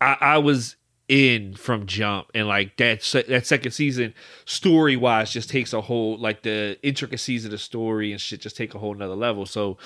I, 0.00 0.16
I 0.20 0.38
was 0.38 0.75
in 1.08 1.54
from 1.54 1.86
jump 1.86 2.28
and 2.34 2.48
like 2.48 2.76
that 2.78 3.00
that 3.28 3.46
second 3.46 3.70
season 3.70 4.12
story 4.44 4.96
wise 4.96 5.30
just 5.30 5.48
takes 5.48 5.72
a 5.72 5.80
whole 5.80 6.18
like 6.18 6.42
the 6.42 6.76
intricacies 6.82 7.44
of 7.44 7.52
the 7.52 7.58
story 7.58 8.10
and 8.10 8.20
shit 8.20 8.40
just 8.40 8.56
take 8.56 8.74
a 8.74 8.78
whole 8.78 8.92
nother 8.92 9.14
level 9.14 9.46
so 9.46 9.78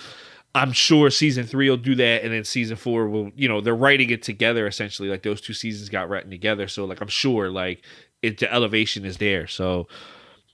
i'm 0.54 0.72
sure 0.72 1.10
season 1.10 1.46
three 1.46 1.68
will 1.68 1.76
do 1.76 1.94
that 1.94 2.24
and 2.24 2.32
then 2.32 2.42
season 2.42 2.74
four 2.74 3.06
will 3.06 3.30
you 3.34 3.46
know 3.46 3.60
they're 3.60 3.74
writing 3.74 4.08
it 4.08 4.22
together 4.22 4.66
essentially 4.66 5.10
like 5.10 5.22
those 5.22 5.42
two 5.42 5.52
seasons 5.52 5.90
got 5.90 6.08
written 6.08 6.30
together 6.30 6.66
so 6.66 6.86
like 6.86 7.02
i'm 7.02 7.08
sure 7.08 7.50
like 7.50 7.82
it 8.22 8.38
the 8.38 8.50
elevation 8.50 9.04
is 9.04 9.18
there 9.18 9.46
so 9.46 9.86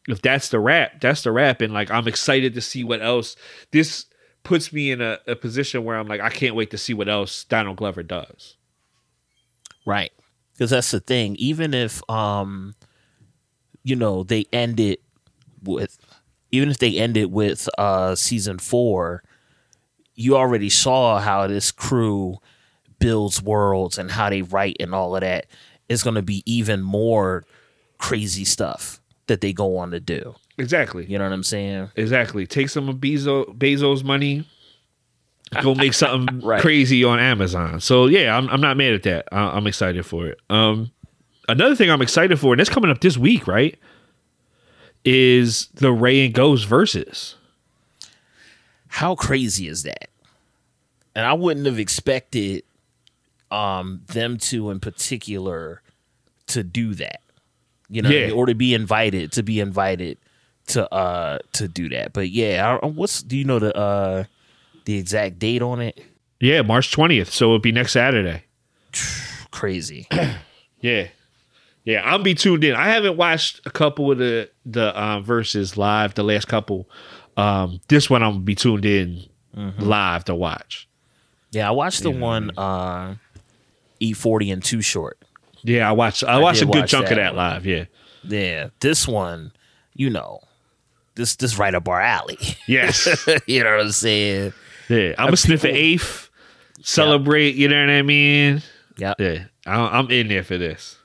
if 0.08 0.22
that's 0.22 0.48
the 0.48 0.60
rap, 0.60 1.00
that's 1.00 1.22
the 1.22 1.32
rap. 1.32 1.60
And 1.60 1.72
like 1.72 1.90
I'm 1.90 2.08
excited 2.08 2.54
to 2.54 2.60
see 2.60 2.84
what 2.84 3.02
else. 3.02 3.36
This 3.72 4.06
puts 4.42 4.72
me 4.72 4.90
in 4.90 5.00
a, 5.00 5.18
a 5.26 5.34
position 5.34 5.84
where 5.84 5.96
I'm 5.96 6.06
like, 6.06 6.20
I 6.20 6.30
can't 6.30 6.54
wait 6.54 6.70
to 6.70 6.78
see 6.78 6.94
what 6.94 7.08
else 7.08 7.44
Donald 7.44 7.76
Glover 7.76 8.02
does. 8.02 8.56
Right. 9.84 10.12
Because 10.56 10.70
that's 10.70 10.90
the 10.90 11.00
thing. 11.00 11.36
Even 11.36 11.74
if 11.74 12.02
um 12.10 12.74
you 13.84 13.94
know, 13.94 14.24
they 14.24 14.46
end 14.52 14.80
it 14.80 15.00
with 15.62 15.98
even 16.50 16.70
if 16.70 16.78
they 16.78 16.96
end 16.96 17.16
it 17.16 17.30
with 17.30 17.68
uh 17.78 18.14
season 18.14 18.58
four, 18.58 19.22
you 20.14 20.36
already 20.36 20.70
saw 20.70 21.18
how 21.18 21.46
this 21.46 21.70
crew 21.70 22.38
builds 22.98 23.42
worlds 23.42 23.98
and 23.98 24.10
how 24.10 24.30
they 24.30 24.42
write 24.42 24.76
and 24.80 24.94
all 24.94 25.14
of 25.14 25.20
that. 25.20 25.46
It's 25.88 26.02
gonna 26.02 26.22
be 26.22 26.42
even 26.46 26.82
more 26.82 27.44
crazy 27.98 28.44
stuff 28.44 29.00
that 29.26 29.40
they 29.40 29.52
go 29.52 29.76
on 29.76 29.90
to 29.90 30.00
do. 30.00 30.34
Exactly. 30.58 31.04
You 31.06 31.18
know 31.18 31.24
what 31.24 31.32
I'm 31.32 31.42
saying? 31.42 31.90
Exactly. 31.96 32.46
Take 32.46 32.70
some 32.70 32.88
of 32.88 32.96
Bezos 32.96 33.56
Bezos' 33.56 34.02
money, 34.02 34.48
go 35.62 35.74
make 35.74 35.94
something 35.94 36.40
Right. 36.44 36.60
crazy 36.60 37.04
on 37.04 37.18
Amazon. 37.18 37.80
So 37.80 38.06
yeah, 38.06 38.36
I'm 38.36 38.48
I'm 38.48 38.60
not 38.60 38.76
mad 38.76 38.94
at 38.94 39.02
that. 39.04 39.26
I, 39.32 39.56
I'm 39.56 39.66
excited 39.66 40.04
for 40.04 40.26
it. 40.26 40.38
Um, 40.50 40.90
another 41.48 41.74
thing 41.76 41.90
I'm 41.90 42.02
excited 42.02 42.38
for, 42.38 42.52
and 42.52 42.60
that's 42.60 42.70
coming 42.70 42.90
up 42.90 43.00
this 43.00 43.16
week, 43.16 43.46
right? 43.46 43.78
Is 45.04 45.68
the 45.74 45.92
Rae 45.92 46.24
and 46.26 46.34
Ghost 46.34 46.68
Verzuz. 46.68 47.34
how 48.88 49.14
crazy 49.14 49.68
is 49.68 49.84
that? 49.84 50.08
And 51.14 51.24
I 51.24 51.32
wouldn't 51.32 51.66
have 51.66 51.78
expected 51.78 52.64
um 53.52 54.02
them 54.08 54.36
to 54.38 54.70
in 54.70 54.80
particular 54.80 55.80
to 56.48 56.64
do 56.64 56.94
that. 56.94 57.20
You 57.88 58.02
know, 58.02 58.10
Yeah. 58.10 58.30
or 58.32 58.46
to 58.46 58.54
be 58.56 58.74
invited 58.74 59.30
to 59.32 59.44
be 59.44 59.60
invited 59.60 60.18
to 60.68 60.92
uh 60.92 61.38
to 61.52 61.68
do 61.68 61.88
that. 61.90 62.12
But 62.12 62.30
yeah, 62.30 62.78
I, 62.82 62.86
what's 62.86 63.22
do 63.22 63.36
you 63.36 63.44
know 63.44 63.60
the 63.60 63.76
uh 63.76 64.24
the 64.86 64.96
exact 64.96 65.38
date 65.38 65.60
on 65.62 65.80
it? 65.80 66.00
Yeah, 66.40 66.62
March 66.62 66.94
20th. 66.96 67.28
So 67.28 67.46
it'll 67.46 67.58
be 67.58 67.72
next 67.72 67.92
Saturday. 67.92 68.44
Crazy. 69.50 70.08
Yeah. 70.80 71.08
Yeah, 71.84 72.02
I'll 72.04 72.22
be 72.22 72.34
tuned 72.34 72.62
in. 72.64 72.74
I 72.74 72.88
haven't 72.88 73.16
watched 73.16 73.66
a 73.66 73.70
couple 73.70 74.12
of 74.12 74.18
the 74.18 74.50
the 74.66 75.00
um, 75.00 75.24
Verzuz 75.24 75.76
live, 75.76 76.14
the 76.14 76.22
last 76.22 76.46
couple. 76.46 76.88
Um, 77.36 77.80
this 77.88 78.10
one 78.10 78.22
I'm 78.22 78.32
gonna 78.32 78.44
be 78.44 78.54
tuned 78.54 78.84
in 78.84 79.24
live 79.78 80.24
to 80.24 80.34
watch. 80.34 80.86
Yeah, 81.50 81.66
I 81.66 81.70
watched 81.72 82.02
the 82.02 82.10
one 82.10 82.50
uh 82.58 83.14
E-40 84.00 84.52
and 84.52 84.62
Too 84.64 84.82
Short. 84.82 85.18
Yeah, 85.62 85.88
I 85.88 85.92
watched. 85.92 86.22
I 86.22 86.38
watched 86.38 86.62
a 86.62 86.66
good 86.66 86.80
watch 86.82 86.90
chunk 86.90 87.04
of 87.04 87.10
that 87.10 87.16
that 87.16 87.34
one. 87.34 87.36
live. 87.36 87.66
Yeah. 87.66 87.84
Yeah, 88.22 88.68
this 88.80 89.08
one, 89.08 89.52
you 89.94 90.10
know, 90.10 90.40
this 91.14 91.36
this 91.36 91.58
right 91.58 91.74
up 91.74 91.88
our 91.88 92.00
alley. 92.00 92.38
Yes. 92.68 93.06
you 93.46 93.64
know 93.64 93.70
what 93.76 93.80
I'm 93.80 93.92
saying? 93.92 94.52
Yeah. 94.88 95.14
I'm 95.18 95.32
a 95.32 95.36
sniff 95.36 95.64
an 95.64 95.70
eighth. 95.74 96.30
Celebrate. 96.82 97.54
You 97.56 97.68
know 97.68 97.80
what 97.80 97.90
I 97.90 98.02
mean? 98.02 98.62
Yeah. 98.96 99.14
Yeah. 99.18 99.44
I, 99.66 99.98
I'm 99.98 100.10
in 100.10 100.28
there 100.28 100.44
for 100.44 100.56
this. 100.58 100.96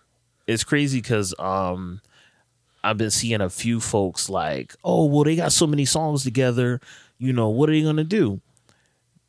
it's 0.48 0.64
crazy 0.64 1.00
because 1.02 1.34
um 1.40 2.02
I've 2.84 2.98
been 2.98 3.12
seeing 3.12 3.42
a 3.42 3.50
few 3.50 3.80
folks 3.80 4.30
like, 4.30 4.76
oh 4.84 5.06
well, 5.06 5.24
they 5.24 5.36
got 5.36 5.52
so 5.52 5.68
many 5.68 5.86
songs 5.86 6.24
together. 6.24 6.80
You 7.18 7.34
know, 7.34 7.50
what 7.50 7.70
are 7.70 7.74
they 7.74 7.82
gonna 7.84 8.04
do? 8.04 8.42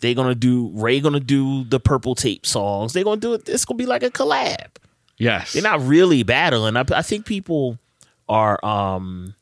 They 0.00 0.14
gonna 0.14 0.34
do 0.34 0.70
Rae 0.74 1.00
gonna 1.00 1.20
do 1.20 1.64
the 1.64 1.78
purple 1.80 2.14
tape 2.14 2.44
songs. 2.46 2.92
They 2.92 3.04
gonna 3.04 3.20
do 3.20 3.34
it. 3.34 3.48
It's 3.48 3.64
gonna 3.64 3.78
be 3.78 3.86
like 3.86 4.02
a 4.02 4.10
collab. 4.10 4.68
Yes. 5.18 5.52
they're 5.52 5.62
not 5.62 5.80
really 5.82 6.22
battling. 6.24 6.76
I, 6.76 6.84
I 6.92 7.02
think 7.02 7.26
people 7.26 7.78
are 8.28 8.62
um 8.64 9.34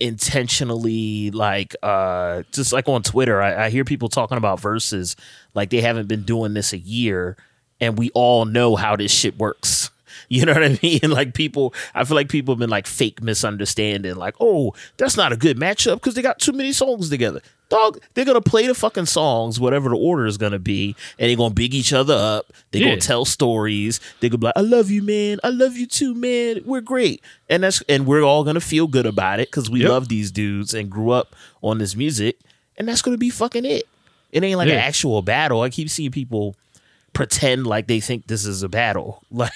intentionally 0.00 1.30
like 1.30 1.76
uh 1.82 2.42
just 2.52 2.72
like 2.72 2.88
on 2.88 3.02
Twitter. 3.02 3.40
I, 3.40 3.66
I 3.66 3.70
hear 3.70 3.84
people 3.84 4.08
talking 4.08 4.38
about 4.38 4.60
Verzuz 4.60 5.14
like 5.54 5.70
they 5.70 5.80
haven't 5.80 6.08
been 6.08 6.22
doing 6.22 6.54
this 6.54 6.72
a 6.72 6.78
year, 6.78 7.36
and 7.80 7.98
we 7.98 8.10
all 8.14 8.44
know 8.44 8.76
how 8.76 8.96
this 8.96 9.12
shit 9.12 9.38
works. 9.38 9.90
You 10.40 10.46
know 10.46 10.52
what 10.52 10.62
I 10.62 10.78
mean? 10.80 11.00
Like 11.10 11.34
people, 11.34 11.74
I 11.92 12.04
feel 12.04 12.14
like 12.14 12.28
people 12.28 12.54
have 12.54 12.60
been 12.60 12.70
like 12.70 12.86
fake 12.86 13.20
misunderstanding, 13.20 14.14
like, 14.14 14.36
oh, 14.38 14.74
that's 14.96 15.16
not 15.16 15.32
a 15.32 15.36
good 15.36 15.56
matchup 15.58 15.94
because 15.94 16.14
they 16.14 16.22
got 16.22 16.38
too 16.38 16.52
many 16.52 16.70
songs 16.72 17.10
together. 17.10 17.40
Dog, 17.68 18.00
they're 18.14 18.24
gonna 18.24 18.40
play 18.40 18.68
the 18.68 18.74
fucking 18.74 19.06
songs, 19.06 19.58
whatever 19.58 19.88
the 19.90 19.96
order 19.96 20.26
is 20.26 20.36
gonna 20.38 20.60
be, 20.60 20.94
and 21.18 21.28
they're 21.28 21.36
gonna 21.36 21.52
big 21.52 21.74
each 21.74 21.92
other 21.92 22.14
up. 22.14 22.52
They're 22.70 22.80
Yeah. 22.82 22.88
gonna 22.90 23.00
tell 23.00 23.24
stories. 23.24 23.98
They're 24.20 24.30
gonna 24.30 24.38
be 24.38 24.44
like, 24.46 24.56
I 24.56 24.60
love 24.60 24.88
you, 24.88 25.02
man. 25.02 25.40
I 25.42 25.48
love 25.48 25.76
you 25.76 25.86
too, 25.88 26.14
man. 26.14 26.60
We're 26.64 26.80
great. 26.80 27.22
And 27.48 27.64
that's 27.64 27.82
and 27.88 28.06
we're 28.06 28.22
all 28.22 28.44
gonna 28.44 28.60
feel 28.60 28.86
good 28.86 29.06
about 29.06 29.40
it 29.40 29.48
because 29.48 29.68
we 29.68 29.80
Yep. 29.80 29.88
love 29.90 30.08
these 30.08 30.30
dudes 30.30 30.74
and 30.74 30.88
grew 30.88 31.10
up 31.10 31.34
on 31.60 31.78
this 31.78 31.96
music, 31.96 32.38
and 32.78 32.86
that's 32.88 33.02
gonna 33.02 33.18
be 33.18 33.30
fucking 33.30 33.64
it. 33.64 33.82
It 34.30 34.44
ain't 34.44 34.58
like 34.58 34.68
Yeah. 34.68 34.74
an 34.74 34.80
actual 34.80 35.22
battle. 35.22 35.62
I 35.62 35.70
keep 35.70 35.90
seeing 35.90 36.12
people 36.12 36.54
pretend 37.12 37.66
like 37.66 37.88
they 37.88 37.98
think 37.98 38.28
this 38.28 38.44
is 38.46 38.62
a 38.62 38.68
battle. 38.68 39.24
Like 39.32 39.50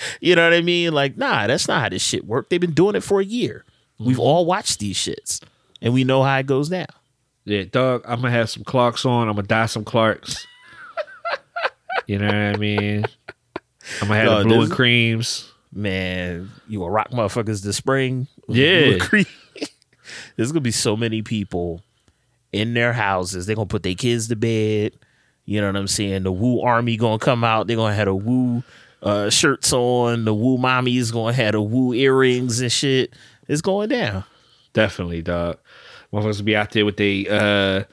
you 0.20 0.34
know 0.34 0.44
what 0.44 0.54
I 0.54 0.60
mean? 0.62 0.92
Like, 0.92 1.16
nah, 1.16 1.46
that's 1.46 1.68
not 1.68 1.82
how 1.82 1.88
this 1.88 2.02
shit 2.02 2.26
work. 2.26 2.48
They've 2.50 2.60
been 2.60 2.72
doing 2.74 2.94
it 2.96 3.02
for 3.02 3.20
a 3.20 3.24
year. 3.24 3.64
We've 3.98 4.16
Mm-hmm. 4.16 4.20
all 4.20 4.46
watched 4.46 4.78
these 4.78 4.96
shits. 4.96 5.40
And 5.82 5.92
we 5.94 6.04
know 6.04 6.22
how 6.22 6.36
it 6.38 6.46
goes 6.46 6.68
down. 6.68 6.86
Yeah, 7.44 7.64
dog. 7.64 8.02
I'm 8.06 8.20
gonna 8.20 8.30
have 8.32 8.50
some 8.50 8.64
Clarks 8.64 9.04
on. 9.06 9.28
I'm 9.28 9.34
gonna 9.36 9.46
dye 9.48 9.66
some 9.66 9.84
Clarks. 9.84 10.46
you 12.06 12.18
know 12.18 12.26
what 12.26 12.34
I 12.34 12.56
mean? 12.56 13.04
I'm 14.02 14.08
gonna 14.08 14.14
have 14.16 14.26
Dog, 14.26 14.42
the 14.42 14.48
blue 14.48 14.62
and 14.64 14.70
creams. 14.72 15.50
Man, 15.72 16.50
you 16.68 16.80
will 16.80 16.90
rock 16.90 17.10
motherfuckers 17.10 17.62
this 17.62 17.76
spring. 17.76 18.26
Yeah. 18.48 18.98
There's 20.36 20.52
gonna 20.52 20.60
be 20.60 20.70
so 20.70 20.96
many 20.96 21.22
people 21.22 21.82
in 22.52 22.74
their 22.74 22.92
houses. 22.92 23.46
They're 23.46 23.56
gonna 23.56 23.66
put 23.66 23.82
their 23.84 23.94
kids 23.94 24.28
to 24.28 24.36
bed. 24.36 24.94
You 25.44 25.60
know 25.60 25.68
what 25.68 25.76
I'm 25.76 25.86
saying? 25.86 26.24
The 26.24 26.32
Woo 26.32 26.60
Army 26.60 26.96
gonna 26.96 27.18
come 27.18 27.42
out. 27.44 27.66
They're 27.66 27.76
gonna 27.76 27.94
have 27.94 28.08
a 28.08 28.14
Woo 28.14 28.62
uh, 29.02 29.30
shirts 29.30 29.72
on. 29.72 30.24
The 30.24 30.34
Woo 30.34 30.58
Mommies 30.58 31.12
gonna 31.12 31.32
have 31.32 31.52
the 31.52 31.62
Woo 31.62 31.92
earrings 31.92 32.60
and 32.60 32.70
shit. 32.70 33.14
It's 33.48 33.60
going 33.62 33.88
down. 33.88 34.24
Definitely, 34.72 35.22
dog. 35.22 35.58
Motherfuckers 36.12 36.44
be 36.44 36.56
out 36.56 36.70
there 36.72 36.84
with 36.84 36.96
they 36.96 37.26
uh 37.28 37.84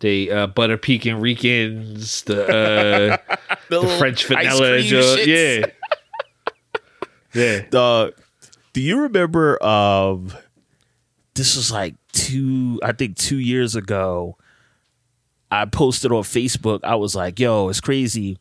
they 0.00 0.30
uh 0.30 0.46
butter 0.46 0.76
pecan 0.78 1.20
Ricans, 1.20 2.22
the 2.22 2.44
uh 2.44 3.36
the 3.68 3.80
little 3.80 3.98
French 3.98 4.26
vanilla. 4.26 4.78
Yeah. 4.78 5.66
Yeah. 7.34 7.66
Dog, 7.68 8.14
do 8.72 8.80
you 8.80 9.02
remember 9.02 9.62
um 9.62 10.32
this 11.34 11.56
was 11.56 11.70
like 11.70 11.94
two 12.12 12.80
I 12.82 12.92
think 12.92 13.16
two 13.16 13.38
years 13.38 13.76
ago. 13.76 14.36
I 15.50 15.64
posted 15.66 16.10
on 16.12 16.24
Facebook, 16.24 16.80
I 16.84 16.96
was 16.96 17.14
like, 17.14 17.38
yo, 17.38 17.68
it's 17.68 17.80
crazy. 17.80 18.38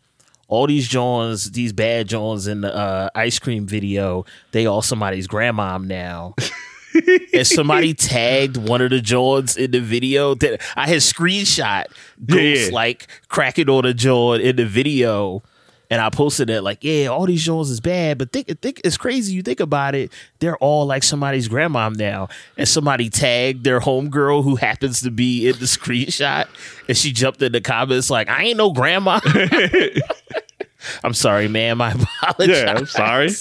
All 0.47 0.67
these 0.67 0.87
Johns, 0.87 1.51
these 1.51 1.73
bad 1.73 2.07
Johns 2.07 2.47
in 2.47 2.61
the 2.61 2.73
uh, 2.73 3.09
ice 3.13 3.37
cream 3.39 3.65
video, 3.65 4.25
they 4.51 4.65
all 4.65 4.81
somebody's 4.81 5.27
grandmom 5.27 5.85
now. 5.87 6.35
and 7.33 7.45
somebody 7.45 7.93
tagged 7.93 8.57
one 8.57 8.81
of 8.81 8.89
the 8.89 9.01
Johns 9.01 9.57
in 9.57 9.71
the 9.71 9.81
video 9.81 10.35
that 10.35 10.61
I 10.75 10.87
had 10.87 10.97
screenshot 10.97 11.85
Yeah, 12.27 12.39
yeah. 12.41 12.69
like 12.71 13.07
cracking 13.27 13.69
on 13.69 13.85
a 13.85 13.93
John 13.93 14.39
in 14.41 14.55
the 14.55 14.65
video. 14.65 15.43
And 15.89 16.01
I 16.01 16.09
posted 16.09 16.49
it 16.49 16.63
like, 16.63 16.83
yeah, 16.83 17.07
all 17.07 17.25
these 17.25 17.43
Johns 17.45 17.69
is 17.69 17.79
bad, 17.79 18.17
but 18.17 18.33
think 18.33 18.47
think 18.61 18.81
it's 18.83 18.97
crazy. 18.97 19.33
You 19.33 19.41
think 19.41 19.61
about 19.61 19.95
it, 19.95 20.11
they're 20.39 20.57
all 20.57 20.85
like 20.85 21.01
somebody's 21.03 21.47
grandmom 21.47 21.95
now. 21.95 22.27
And 22.57 22.67
somebody 22.67 23.09
tagged 23.09 23.63
their 23.63 23.79
homegirl 23.79 24.43
who 24.43 24.57
happens 24.57 25.01
to 25.01 25.11
be 25.11 25.47
in 25.47 25.53
the 25.59 25.65
screenshot, 25.65 26.47
and 26.89 26.97
she 26.97 27.13
jumped 27.13 27.41
in 27.41 27.53
the 27.53 27.61
comments 27.61 28.09
like, 28.09 28.27
I 28.27 28.43
ain't 28.43 28.57
no 28.57 28.71
grandma. 28.73 29.21
I'm 31.03 31.13
sorry, 31.13 31.47
man. 31.47 31.77
My 31.77 31.91
apologies. 31.91 32.57
Yeah, 32.57 32.73
I'm 32.75 32.85
sorry. 32.85 33.29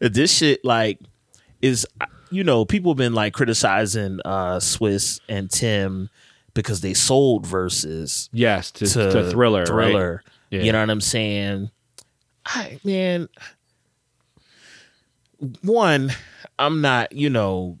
This 0.00 0.36
shit 0.36 0.64
like 0.64 0.98
is 1.60 1.86
you 2.32 2.42
know 2.42 2.64
people 2.64 2.90
have 2.90 2.96
been 2.98 3.14
like 3.14 3.34
criticizing 3.34 4.18
uh 4.24 4.56
Swizz 4.56 5.20
and 5.28 5.48
Tim 5.48 6.10
because 6.54 6.80
they 6.80 6.92
sold 6.92 7.46
verses 7.46 8.28
Yes, 8.32 8.72
to, 8.72 8.86
to, 8.86 9.12
to 9.12 9.30
Triller. 9.30 9.64
Triller. 9.64 10.22
Right? 10.24 10.31
Yeah. 10.52 10.60
You 10.62 10.72
know 10.72 10.80
what 10.80 10.90
I'm 10.90 11.00
saying? 11.00 11.70
I 12.44 12.78
man, 12.84 13.28
one, 15.62 16.10
I'm 16.58 16.80
not. 16.80 17.12
You 17.12 17.30
know, 17.30 17.78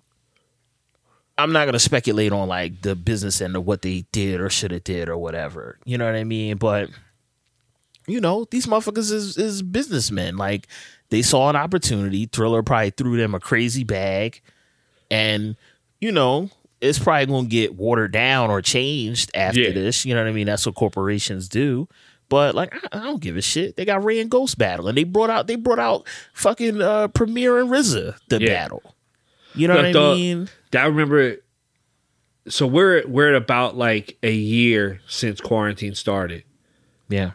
I'm 1.38 1.52
not 1.52 1.66
gonna 1.66 1.78
speculate 1.78 2.32
on 2.32 2.48
like 2.48 2.82
the 2.82 2.94
business 2.96 3.40
end 3.40 3.56
of 3.56 3.66
what 3.66 3.82
they 3.82 4.06
did 4.12 4.40
or 4.40 4.48
should 4.48 4.70
have 4.70 4.84
did 4.84 5.08
or 5.08 5.16
whatever. 5.18 5.78
You 5.84 5.98
know 5.98 6.06
what 6.06 6.14
I 6.14 6.24
mean? 6.24 6.56
But 6.56 6.90
you 8.06 8.20
know, 8.20 8.46
these 8.50 8.66
motherfuckers 8.66 9.12
is 9.12 9.36
is 9.36 9.62
businessmen. 9.62 10.36
Like 10.36 10.66
they 11.10 11.22
saw 11.22 11.50
an 11.50 11.56
opportunity. 11.56 12.26
Triller 12.26 12.62
probably 12.62 12.90
threw 12.90 13.16
them 13.16 13.34
a 13.34 13.40
crazy 13.40 13.84
bag, 13.84 14.40
and 15.10 15.56
you 16.00 16.12
know. 16.12 16.50
It's 16.80 16.98
probably 16.98 17.26
gonna 17.26 17.46
get 17.46 17.76
watered 17.76 18.10
down 18.10 18.50
or 18.50 18.60
changed 18.60 19.30
after 19.34 19.60
Yeah. 19.60 19.70
this. 19.70 20.04
You 20.04 20.14
know 20.14 20.20
what 20.24 20.28
I 20.28 20.32
mean? 20.32 20.48
That's 20.48 20.66
what 20.66 20.74
corporations 20.74 21.48
do. 21.48 21.86
But 22.32 22.54
like, 22.54 22.74
I, 22.74 22.98
I 22.98 23.02
don't 23.02 23.20
give 23.20 23.36
a 23.36 23.42
shit. 23.42 23.76
They 23.76 23.84
got 23.84 24.02
Rae 24.02 24.18
and 24.18 24.30
Ghost 24.30 24.56
battle, 24.56 24.88
and 24.88 24.96
they 24.96 25.04
brought 25.04 25.28
out 25.28 25.48
they 25.48 25.56
brought 25.56 25.78
out 25.78 26.08
fucking 26.32 26.80
uh, 26.80 27.08
Premier 27.08 27.58
and 27.58 27.68
RZA 27.68 28.16
the 28.30 28.40
Yeah. 28.40 28.46
battle. 28.48 28.82
You 29.54 29.68
know 29.68 29.74
Look, 29.74 29.94
what 29.94 29.96
I 29.96 30.14
mean? 30.14 30.48
I 30.74 30.86
remember. 30.86 31.36
So 32.48 32.66
we're 32.66 33.06
we're 33.06 33.28
at 33.28 33.34
about 33.34 33.76
like 33.76 34.16
a 34.22 34.32
year 34.32 35.02
since 35.06 35.42
quarantine 35.42 35.94
started. 35.94 36.44
Yeah. 37.10 37.32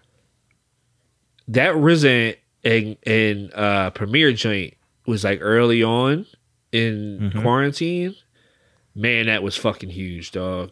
That 1.49 1.75
RZA 1.75 2.35
and 2.63 2.97
and 3.05 3.53
uh, 3.53 3.91
Premier 3.91 4.31
joint 4.33 4.73
was 5.05 5.23
like 5.23 5.39
early 5.43 5.83
on 5.83 6.25
in 6.71 7.19
Mm-hmm. 7.21 7.41
quarantine. 7.43 8.15
Man, 8.95 9.27
that 9.27 9.43
was 9.43 9.55
fucking 9.55 9.91
huge, 9.91 10.31
dog. 10.31 10.71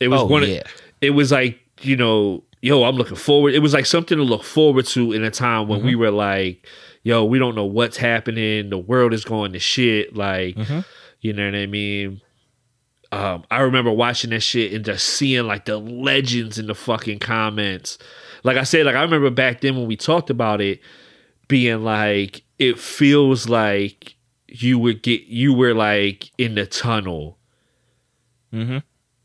It 0.00 0.08
was 0.08 0.22
Oh, 0.22 0.26
one. 0.26 0.42
yeah. 0.42 0.62
Of, 0.62 0.72
it 1.00 1.10
was 1.10 1.30
like 1.30 1.60
you 1.82 1.96
know, 1.96 2.42
yo, 2.60 2.84
I'm 2.84 2.96
looking 2.96 3.16
forward. 3.16 3.54
It 3.54 3.60
was 3.60 3.72
like 3.74 3.86
something 3.86 4.16
to 4.18 4.24
look 4.24 4.44
forward 4.44 4.86
to 4.88 5.12
in 5.12 5.24
a 5.24 5.30
time 5.30 5.68
when 5.68 5.78
Mm-hmm. 5.80 5.88
we 5.88 5.94
were 5.96 6.10
like, 6.10 6.66
yo, 7.02 7.24
we 7.24 7.38
don't 7.38 7.54
know 7.54 7.64
what's 7.64 7.96
happening. 7.96 8.70
The 8.70 8.78
world 8.78 9.12
is 9.14 9.24
going 9.24 9.52
to 9.54 9.58
shit. 9.58 10.14
Like, 10.16 10.56
Mm-hmm. 10.56 10.80
you 11.20 11.32
know 11.32 11.46
what 11.46 11.54
I 11.54 11.66
mean? 11.66 12.20
Um, 13.12 13.44
I 13.50 13.60
remember 13.60 13.90
watching 13.90 14.30
that 14.30 14.40
shit 14.40 14.72
and 14.72 14.84
just 14.84 15.04
seeing 15.06 15.44
like 15.46 15.64
the 15.64 15.78
legends 15.78 16.58
in 16.58 16.66
the 16.68 16.74
fucking 16.76 17.18
comments. 17.18 17.98
Like 18.44 18.56
I 18.56 18.62
said, 18.62 18.86
like 18.86 18.94
I 18.94 19.02
remember 19.02 19.30
back 19.30 19.60
then 19.62 19.76
when 19.76 19.86
we 19.88 19.96
talked 19.96 20.30
about 20.30 20.60
it, 20.60 20.80
being 21.48 21.82
like, 21.82 22.42
it 22.58 22.78
feels 22.78 23.48
like 23.48 24.14
you 24.46 24.78
would 24.78 25.02
get 25.02 25.22
you 25.22 25.52
were 25.54 25.74
like 25.74 26.30
in 26.38 26.54
the 26.54 26.66
tunnel. 26.66 27.38
Mm-hmm. 28.52 28.78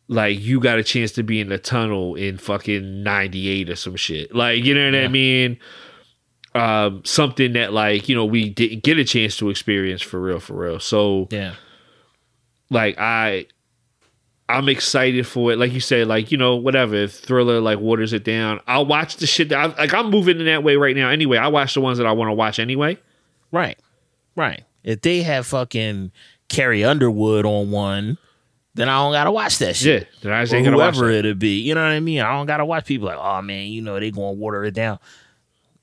Like 0.07 0.39
you 0.39 0.59
got 0.59 0.77
a 0.77 0.83
chance 0.83 1.11
to 1.13 1.23
be 1.23 1.39
in 1.39 1.49
the 1.49 1.57
tunnel 1.57 2.15
in 2.15 2.37
fucking 2.37 3.01
ninety 3.03 3.47
eight 3.49 3.69
or 3.69 3.75
some 3.75 3.95
shit. 3.95 4.35
Like, 4.35 4.63
you 4.63 4.73
know 4.75 4.85
what 4.85 4.95
I 5.03 5.07
mean? 5.07 5.57
Um, 6.53 7.03
something 7.03 7.53
that 7.53 7.73
like, 7.73 8.07
you 8.07 8.15
know, 8.15 8.23
we 8.25 8.49
didn't 8.49 8.83
get 8.83 8.97
a 8.97 9.03
chance 9.03 9.35
to 9.37 9.49
experience 9.49 10.01
for 10.01 10.21
real, 10.21 10.39
for 10.39 10.53
real. 10.53 10.79
So 10.79 11.27
Yeah. 11.31 11.55
like 12.69 12.97
I 12.99 13.47
I'm 14.47 14.69
excited 14.69 15.25
for 15.25 15.51
it. 15.51 15.57
Like 15.57 15.73
you 15.73 15.79
said, 15.79 16.07
like, 16.07 16.31
you 16.31 16.37
know, 16.37 16.55
whatever. 16.55 16.93
If 16.95 17.25
Triller 17.25 17.59
like 17.59 17.79
waters 17.79 18.13
it 18.13 18.23
down, 18.23 18.59
I'll 18.67 18.85
watch 18.85 19.17
the 19.17 19.25
shit 19.25 19.49
that 19.49 19.57
I, 19.57 19.65
like 19.81 19.93
I'm 19.93 20.11
moving 20.11 20.39
in 20.39 20.45
that 20.45 20.63
way 20.63 20.75
right 20.75 20.95
now 20.95 21.09
anyway. 21.09 21.37
I 21.39 21.47
watch 21.47 21.73
the 21.73 21.81
ones 21.81 21.97
that 21.97 22.05
I 22.07 22.11
want 22.11 22.29
to 22.29 22.33
watch 22.33 22.59
anyway. 22.59 22.99
Right. 23.51 23.79
Right. 24.35 24.63
If 24.83 25.01
they 25.01 25.23
have 25.23 25.47
fucking 25.47 26.11
Carrie 26.47 26.83
Underwood 26.83 27.45
on 27.45 27.71
one, 27.71 28.19
then 28.75 28.87
I 28.89 28.97
don't 29.01 29.11
gotta 29.13 29.31
watch 29.31 29.57
that 29.59 29.75
shit. 29.75 30.03
Yeah. 30.03 30.07
Then 30.21 30.31
I 30.33 30.43
just 30.43 30.53
ain't 30.53 30.65
gonna 30.65 30.77
whoever 30.77 31.07
that. 31.11 31.19
it'll 31.19 31.33
be. 31.33 31.59
You 31.61 31.73
know 31.75 31.81
what 31.81 31.91
I 31.91 31.99
mean? 31.99 32.19
I 32.21 32.33
don't 32.33 32.45
gotta 32.45 32.65
watch 32.65 32.85
people 32.85 33.07
like, 33.07 33.17
oh 33.19 33.41
man, 33.41 33.67
you 33.67 33.81
know, 33.81 33.99
they 33.99 34.11
gonna 34.11 34.33
water 34.33 34.63
it 34.63 34.73
down. 34.73 34.99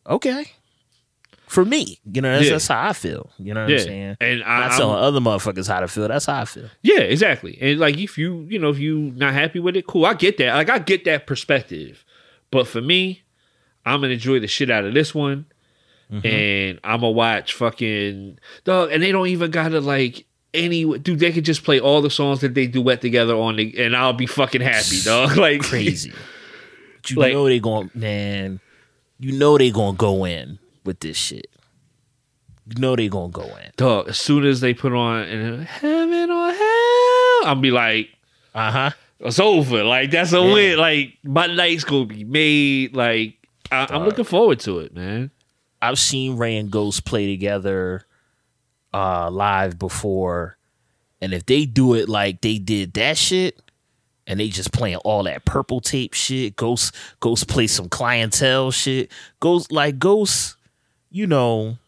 Okay. 0.07 0.47
For 1.47 1.65
me. 1.65 1.99
You 2.11 2.23
know, 2.23 2.33
that's, 2.33 2.47
Yeah. 2.47 2.53
that's 2.53 2.67
how 2.69 2.89
I 2.89 2.93
feel. 2.95 3.31
You 3.39 3.53
know 3.55 3.63
what 3.63 3.71
Yeah. 3.71 3.77
I'm 3.79 3.83
saying? 3.85 4.17
And 4.21 4.43
I, 4.45 4.61
Not 4.61 4.71
I'm- 4.71 4.79
telling 4.79 4.99
other 4.99 5.21
motherfuckers 5.21 5.69
how 5.69 5.81
to 5.81 5.89
feel. 5.89 6.09
That's 6.09 6.27
how 6.27 6.41
I 6.41 6.45
feel. 6.47 6.69
Yeah, 6.83 7.01
exactly. 7.01 7.59
And 7.61 7.79
like 7.79 7.99
if 7.99 8.17
you, 8.17 8.47
you 8.49 8.59
know, 8.59 8.71
if 8.71 8.79
you 8.79 9.13
not 9.17 9.35
happy 9.35 9.59
with 9.59 9.77
it, 9.77 9.87
cool. 9.87 10.07
I 10.07 10.15
get 10.15 10.39
that. 10.39 10.55
Like 10.55 10.71
I 10.71 10.79
get 10.79 11.05
that 11.05 11.27
perspective. 11.27 12.05
But 12.51 12.67
for 12.69 12.81
me, 12.81 13.23
I'm 13.85 14.01
gonna 14.01 14.15
enjoy 14.15 14.39
the 14.41 14.47
shit 14.49 14.71
out 14.71 14.85
of 14.85 14.95
this 14.95 15.15
one. 15.15 15.47
Mm-hmm. 16.11 16.27
And 16.27 16.81
I'm 16.85 17.01
gonna 17.01 17.13
watch 17.13 17.55
fucking 17.55 18.39
dog. 18.65 18.91
And 18.93 19.03
they 19.03 19.13
don't 19.13 19.29
even 19.29 19.51
gotta 19.51 19.81
like 19.81 20.27
any 20.55 20.85
dude. 20.99 21.19
They 21.19 21.33
could 21.33 21.45
just 21.45 21.65
play 21.65 21.81
all 21.81 22.03
the 22.03 22.11
songs 22.11 22.41
that 22.41 22.55
they 22.55 22.67
duet 22.67 23.01
together 23.01 23.35
on, 23.37 23.57
the, 23.57 23.75
and 23.85 23.97
I'll 23.97 24.13
be 24.13 24.27
fucking 24.27 24.61
happy, 24.61 25.01
dog. 25.05 25.37
Like 25.37 25.63
Crazy. 25.63 26.13
But 27.03 27.11
you 27.11 27.17
Like- 27.17 27.33
know 27.33 27.47
they 27.47 27.59
going 27.61 27.91
man, 27.95 28.61
you 29.19 29.33
know 29.33 29.59
they 29.59 29.71
gonna 29.71 29.97
go 29.97 30.25
in 30.25 30.59
with 30.85 31.01
this 31.01 31.17
shit. 31.17 31.47
You 32.69 32.81
know 32.81 32.95
they 32.97 33.09
gonna 33.09 33.31
go 33.33 33.43
in. 33.43 33.73
Dog, 33.77 34.09
as 34.09 34.19
soon 34.19 34.45
as 34.45 34.61
they 34.61 34.73
put 34.75 34.93
on 34.93 35.23
and 35.23 35.65
heaven 35.65 36.31
or 36.31 36.53
hell, 36.53 37.47
I'll 37.47 37.59
be 37.61 37.71
like, 37.73 38.09
Uh 38.55 38.71
huh. 38.71 38.91
it's 39.21 39.41
over. 39.41 39.83
Like 39.85 40.11
that's 40.13 40.33
a 40.33 40.37
Yeah. 40.39 40.53
win. 40.53 40.79
Like 40.79 41.19
my 41.25 41.47
night's 41.47 41.85
gonna 41.85 42.07
be 42.07 42.25
made. 42.25 42.95
Like 42.95 43.35
I, 43.73 43.87
I'm 43.91 44.05
looking 44.05 44.25
forward 44.25 44.61
to 44.61 44.79
it, 44.81 44.95
man. 44.95 45.31
I've 45.81 45.99
seen 45.99 46.37
Rae 46.37 46.57
and 46.57 46.71
Ghost 46.71 47.05
play 47.05 47.27
together 47.27 48.05
uh 48.93 49.31
live 49.31 49.79
before. 49.79 50.57
And 51.21 51.33
if 51.33 51.47
they 51.47 51.67
do 51.67 51.95
it 51.95 52.09
like 52.09 52.41
they 52.41 52.59
did 52.59 52.95
that 52.95 53.17
shit, 53.17 53.61
and 54.27 54.39
they 54.39 54.49
just 54.49 54.73
playing 54.73 54.97
all 54.99 55.25
that 55.25 55.45
purple 55.45 55.81
tape 55.81 56.15
shit, 56.15 56.57
Ghost 56.57 56.95
Ghost 57.21 57.49
play 57.49 57.67
some 57.67 57.89
clientele 57.89 58.71
shit. 58.71 59.11
Ghost 59.41 59.73
like 59.73 59.99
Ghost, 59.99 60.57
you 61.11 61.27
know. 61.27 61.79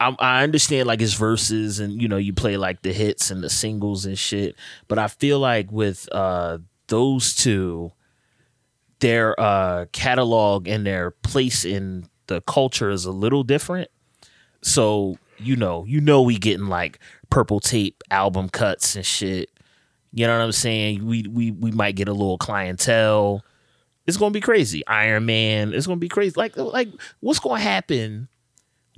I, 0.00 0.16
I 0.18 0.42
understand 0.42 0.88
like 0.88 0.98
his 0.98 1.14
verses 1.14 1.78
and 1.78 2.00
you 2.00 2.08
know 2.08 2.16
you 2.16 2.32
play 2.32 2.56
like 2.56 2.82
the 2.82 2.92
hits 2.92 3.30
and 3.30 3.42
the 3.42 3.50
singles 3.50 4.04
and 4.04 4.18
shit, 4.18 4.56
but 4.88 4.98
I 4.98 5.08
feel 5.08 5.38
like 5.38 5.70
with 5.70 6.08
uh 6.12 6.58
those 6.88 7.34
two, 7.34 7.92
their 9.00 9.38
uh 9.38 9.86
catalog 9.92 10.66
and 10.66 10.86
their 10.86 11.10
place 11.10 11.64
in 11.64 12.08
the 12.26 12.40
culture 12.42 12.90
is 12.90 13.04
a 13.04 13.12
little 13.12 13.42
different. 13.44 13.90
So, 14.62 15.18
you 15.42 15.56
know, 15.56 15.84
you 15.86 16.00
know 16.00 16.22
we 16.22 16.38
getting 16.38 16.66
like 16.66 16.98
purple 17.30 17.60
tape 17.60 18.02
album 18.10 18.48
cuts 18.48 18.96
and 18.96 19.04
shit. 19.06 19.50
You 20.12 20.26
know 20.26 20.36
what 20.38 20.44
I'm 20.44 20.52
saying? 20.52 21.06
We 21.06 21.26
we 21.28 21.50
we 21.50 21.70
might 21.70 21.96
get 21.96 22.08
a 22.08 22.12
little 22.12 22.38
clientele. 22.38 23.44
It's 24.06 24.16
gonna 24.16 24.32
be 24.32 24.40
crazy. 24.40 24.86
Iron 24.86 25.26
Man, 25.26 25.72
it's 25.72 25.86
gonna 25.86 25.98
be 25.98 26.08
crazy. 26.08 26.34
Like 26.36 26.56
like 26.56 26.88
what's 27.20 27.38
gonna 27.38 27.60
happen 27.60 28.28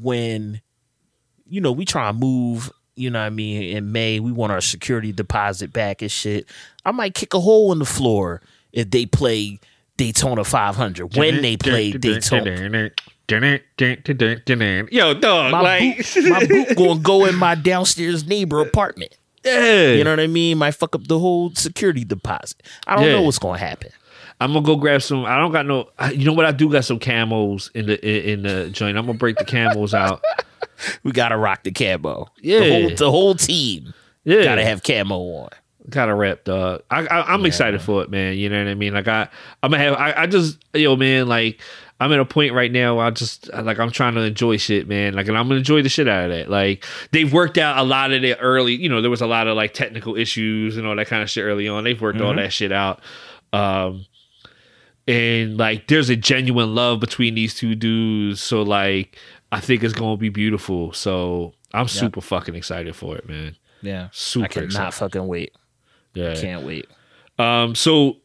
when 0.01 0.61
you 1.47 1.61
know 1.61 1.73
we 1.73 1.85
try 1.85 2.09
and 2.09 2.19
move, 2.19 2.71
you 2.97 3.11
know 3.11 3.21
what 3.21 3.27
I 3.27 3.31
mean, 3.31 3.77
in 3.77 3.93
May, 3.93 4.19
we 4.21 4.33
want 4.33 4.53
our 4.53 4.61
security 4.61 5.13
deposit 5.13 5.73
back 5.73 6.03
and 6.03 6.11
shit. 6.11 6.49
I 6.85 6.91
might 6.93 7.15
kick 7.15 7.35
a 7.35 7.41
hole 7.41 7.73
in 7.73 7.79
the 7.79 7.85
floor 7.85 8.41
if 8.73 8.91
they 8.91 9.07
play 9.07 9.61
Daytona 9.97 10.43
500 10.43 11.17
when 11.17 11.43
they 11.43 11.57
play 11.57 11.93
Daytona. 11.93 12.91
Yo, 13.29 15.14
dog, 15.14 15.53
My 15.53 15.61
like 15.61 15.97
boot, 16.14 16.25
my 16.29 16.47
boot 16.47 16.77
gonna 16.77 17.01
go 17.01 17.25
in 17.25 17.35
my 17.37 17.55
downstairs 17.55 18.27
neighbor 18.27 18.61
apartment. 18.61 19.16
yeah. 19.45 19.93
You 19.93 20.05
know 20.05 20.11
what 20.11 20.20
I 20.20 20.27
mean? 20.27 20.59
Might 20.59 20.72
fuck 20.72 20.95
up 20.95 21.07
the 21.07 21.18
whole 21.18 21.51
security 21.55 22.05
deposit. 22.05 22.62
I 22.87 22.97
don't 22.97 23.05
Yeah. 23.07 23.12
know 23.12 23.22
what's 23.22 23.39
gonna 23.39 23.59
happen. 23.59 23.91
I'm 24.41 24.53
gonna 24.53 24.64
go 24.66 24.77
grab 24.77 25.01
some. 25.01 25.25
I 25.25 25.37
don't 25.39 25.53
got 25.53 25.64
no. 25.66 25.89
You 26.12 26.25
know 26.27 26.33
what? 26.33 26.45
I 26.45 26.53
do 26.53 26.68
got 26.70 26.85
some 26.85 26.99
camos 26.99 27.70
in 27.75 27.87
the 27.87 28.05
in, 28.07 28.41
in 28.41 28.43
the 28.43 28.70
joint. 28.70 28.99
I'm 28.99 29.07
gonna 29.07 29.16
break 29.18 29.37
the 29.37 29.45
camos 29.45 29.95
out. 29.95 30.22
We 31.05 31.12
gotta 31.12 31.37
rock 31.37 31.62
the 31.62 31.70
camo. 31.70 32.27
Yeah. 32.43 32.59
the 32.59 32.70
whole, 32.70 32.91
the 32.97 33.11
whole 33.11 33.35
team 33.37 33.95
Yeah, 34.25 34.43
gotta 34.43 34.64
have 34.64 34.83
camo 34.83 35.16
on. 35.18 35.49
Gotta 35.91 36.14
wrapped 36.14 36.49
up. 36.49 36.85
I, 36.91 37.07
I 37.07 37.35
I'm 37.35 37.45
excited 37.45 37.80
for 37.82 38.03
it, 38.03 38.11
man. 38.11 38.37
You 38.37 38.49
know 38.49 38.59
what 38.59 38.70
I 38.70 38.74
mean? 38.74 38.95
Like 38.95 39.09
I 39.09 39.28
I'm 39.62 39.70
gonna 39.70 39.82
have. 39.82 39.95
I, 39.95 40.22
I 40.22 40.26
just 40.26 40.59
yo 40.74 40.97
man, 40.97 41.28
like 41.28 41.61
I'm 42.01 42.12
at 42.12 42.18
a 42.20 42.24
point 42.24 42.53
right 42.55 42.72
now. 42.72 42.97
Where 42.97 43.07
I 43.07 43.11
just 43.11 43.53
like 43.53 43.78
I'm 43.78 43.91
trying 43.91 44.14
to 44.14 44.22
enjoy 44.22 44.57
shit, 44.57 44.89
man. 44.89 45.14
Like 45.14 45.28
and 45.28 45.37
I'm 45.37 45.47
gonna 45.47 45.59
enjoy 45.59 45.82
the 45.82 45.89
shit 45.89 46.09
out 46.09 46.30
of 46.30 46.37
that. 46.37 46.51
Like 46.51 46.85
they've 47.12 47.32
worked 47.32 47.59
out 47.59 47.78
a 47.78 47.82
lot 47.82 48.12
of 48.12 48.22
the 48.22 48.39
early. 48.39 48.74
You 48.74 48.89
know, 48.89 49.01
there 49.01 49.11
was 49.11 49.20
a 49.20 49.26
lot 49.26 49.47
of 49.47 49.57
like 49.57 49.74
technical 49.74 50.16
issues 50.16 50.76
and 50.76 50.87
all 50.87 50.97
that 50.97 51.07
kind 51.07 51.22
of 51.22 51.30
shit 51.30 51.45
early 51.45 51.68
on. 51.68 51.85
They've 51.85 52.01
worked 52.01 52.20
all 52.20 52.35
that 52.35 52.53
shit 52.53 52.72
out. 52.72 53.01
Um, 53.53 54.07
and 55.07 55.57
like 55.59 55.87
there's 55.89 56.09
a 56.09 56.16
genuine 56.16 56.74
love 56.74 57.01
between 57.01 57.35
these 57.35 57.55
two 57.55 57.74
dudes. 57.74 58.43
So 58.43 58.62
like 58.62 59.18
I 59.53 59.61
think 59.61 59.85
it's 59.85 59.95
gonna 59.95 60.16
be 60.16 60.30
beautiful. 60.30 60.93
So 60.93 61.53
I'm 61.72 61.89
super 61.89 62.20
fucking 62.20 62.55
excited 62.55 62.97
for 62.97 63.16
it, 63.16 63.28
man. 63.28 63.57
Yeah, 63.82 64.09
Super 64.12 64.45
I 64.47 64.49
cannot 64.49 64.64
excited. 64.66 64.93
fucking 64.95 65.26
wait. 65.26 65.53
Yeah. 66.15 66.35
Can't 66.35 66.65
wait. 66.65 66.87
Um, 67.39 67.75
so 67.75 68.17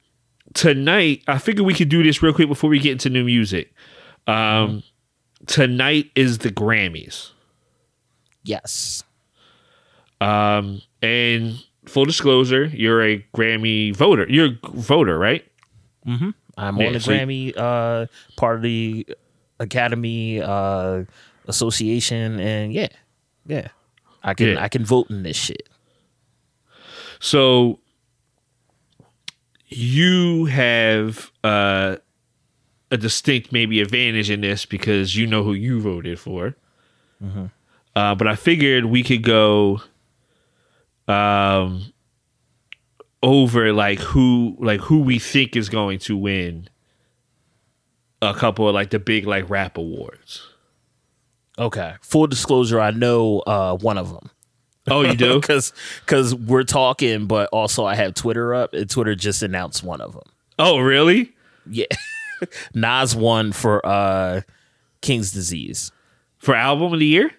tonight, 0.54 1.24
I 1.28 1.38
figured 1.38 1.66
we 1.66 1.74
could 1.74 1.90
do 1.90 2.04
this 2.04 2.22
real 2.22 2.34
quick 2.34 2.48
before 2.48 2.70
we 2.70 2.80
get 2.80 2.94
into 2.94 3.10
new 3.10 3.24
music. 3.24 3.74
Um, 4.28 4.84
tonight 5.48 6.12
is 6.16 6.40
the 6.40 6.50
Grammys. 6.50 7.32
Yes. 8.44 9.04
Um, 10.22 10.82
and 11.02 11.64
full 11.86 12.06
disclosure, 12.06 12.66
you're 12.66 13.02
a 13.04 13.26
Grammy 13.36 13.96
voter. 13.96 14.26
You're 14.30 14.48
a 14.64 14.70
voter, 14.74 15.18
right? 15.18 15.44
Mm-hmm. 16.06 16.30
I'm 16.58 16.78
Yeah, 16.78 16.88
on 16.88 16.94
the 16.94 17.00
so 17.00 17.12
Grammy 17.12 17.54
uh, 17.58 18.06
part 18.38 18.58
of 18.58 18.62
the 18.62 19.08
Academy 19.60 20.42
uh, 20.42 21.04
Association, 21.48 22.40
and 22.40 22.74
yeah, 22.74 22.88
yeah, 23.46 23.70
I 24.24 24.34
can 24.34 24.50
Yeah. 24.50 24.64
I 24.64 24.68
can 24.68 24.86
vote 24.86 25.10
in 25.10 25.24
this 25.24 25.38
shit. 25.38 25.68
So 27.20 27.80
you 29.68 30.46
have 30.46 31.32
uh, 31.44 31.98
a 32.92 32.98
distinct 32.98 33.52
maybe 33.52 33.82
advantage 33.82 34.30
in 34.30 34.42
this 34.42 34.66
because 34.66 35.16
you 35.16 35.28
know 35.28 35.44
who 35.44 35.54
you 35.54 35.80
voted 35.80 36.20
for. 36.20 36.56
Uh, 37.96 38.16
but 38.16 38.28
I 38.28 38.36
figured 38.36 38.86
we 38.86 39.04
could 39.04 39.24
go 39.24 39.82
um, 41.08 41.92
over 43.22 43.74
like 43.74 44.00
who 44.00 44.56
like 44.60 44.80
who 44.80 45.00
we 45.02 45.20
think 45.20 45.56
is 45.56 45.70
going 45.70 46.00
to 46.00 46.16
win 46.16 46.70
a 48.22 48.34
couple 48.34 48.68
of 48.68 48.74
like 48.74 48.90
the 48.92 49.00
big 49.00 49.28
like 49.28 49.50
rap 49.50 49.78
awards. 49.78 50.48
Okay. 51.58 51.96
Full 52.02 52.28
disclosure, 52.28 52.80
I 52.80 52.92
know 52.92 53.40
uh, 53.40 53.76
one 53.78 53.98
of 53.98 54.14
them. 54.14 54.32
Oh, 54.90 55.02
you 55.02 55.16
do? 55.16 55.36
Because 55.40 55.74
because 56.06 56.34
we're 56.36 56.64
talking, 56.64 57.26
but 57.28 57.50
also 57.52 57.86
I 57.86 57.96
have 57.96 58.14
Twitter 58.14 58.54
up, 58.56 58.74
and 58.74 58.90
Twitter 58.90 59.16
just 59.16 59.42
announced 59.44 59.84
one 59.84 60.02
of 60.02 60.14
them. 60.14 60.24
oh, 60.58 60.80
really? 60.80 61.34
Yeah, 61.70 61.86
Nas 62.74 63.16
won 63.16 63.52
for 63.52 63.86
uh, 63.86 64.42
King's 65.02 65.32
Disease, 65.32 65.92
For 66.40 66.56
album 66.56 66.94
of 66.94 67.00
the 67.00 67.06
year? 67.06 67.32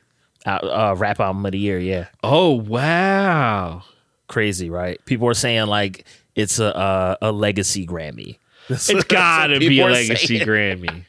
uh, 0.46 0.51
uh, 0.51 0.94
rap 0.96 1.20
album 1.20 1.44
of 1.44 1.53
the 1.53 1.59
year. 1.59 1.78
Yeah, 1.78 2.07
Oh, 2.22 2.53
wow. 2.55 3.82
crazy, 4.28 4.70
right? 4.70 5.05
People 5.05 5.28
are 5.28 5.34
saying 5.34 5.66
like 5.66 6.05
it's 6.36 6.59
a 6.59 6.66
a, 6.66 7.18
a 7.22 7.32
legacy 7.32 7.86
Grammy. 7.86 8.38
It's 8.68 8.92
gotta 9.05 9.59
be 9.59 9.80
a 9.80 9.86
legacy 9.86 10.38
saying. 10.38 10.46
Grammy. 10.46 11.05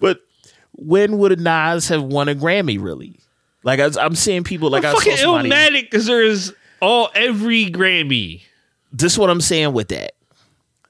But 0.00 0.20
when 0.72 1.18
would 1.18 1.38
Nas 1.40 1.88
have 1.88 2.02
won 2.02 2.28
a 2.28 2.34
Grammy? 2.34 2.82
Really? 2.82 3.20
Like 3.62 3.80
I, 3.80 3.90
I'm 4.00 4.14
seeing 4.14 4.44
people 4.44 4.70
like 4.70 4.84
I 4.84 4.92
saw 4.92 4.98
fucking 4.98 5.16
somebody. 5.16 5.50
Illmatic 5.50 5.90
deserves 5.90 6.52
all 6.80 7.10
every 7.14 7.66
Grammy. 7.66 8.42
this 8.92 9.12
is 9.12 9.18
what 9.18 9.30
I'm 9.30 9.40
saying 9.40 9.72
with 9.72 9.88
that. 9.88 10.12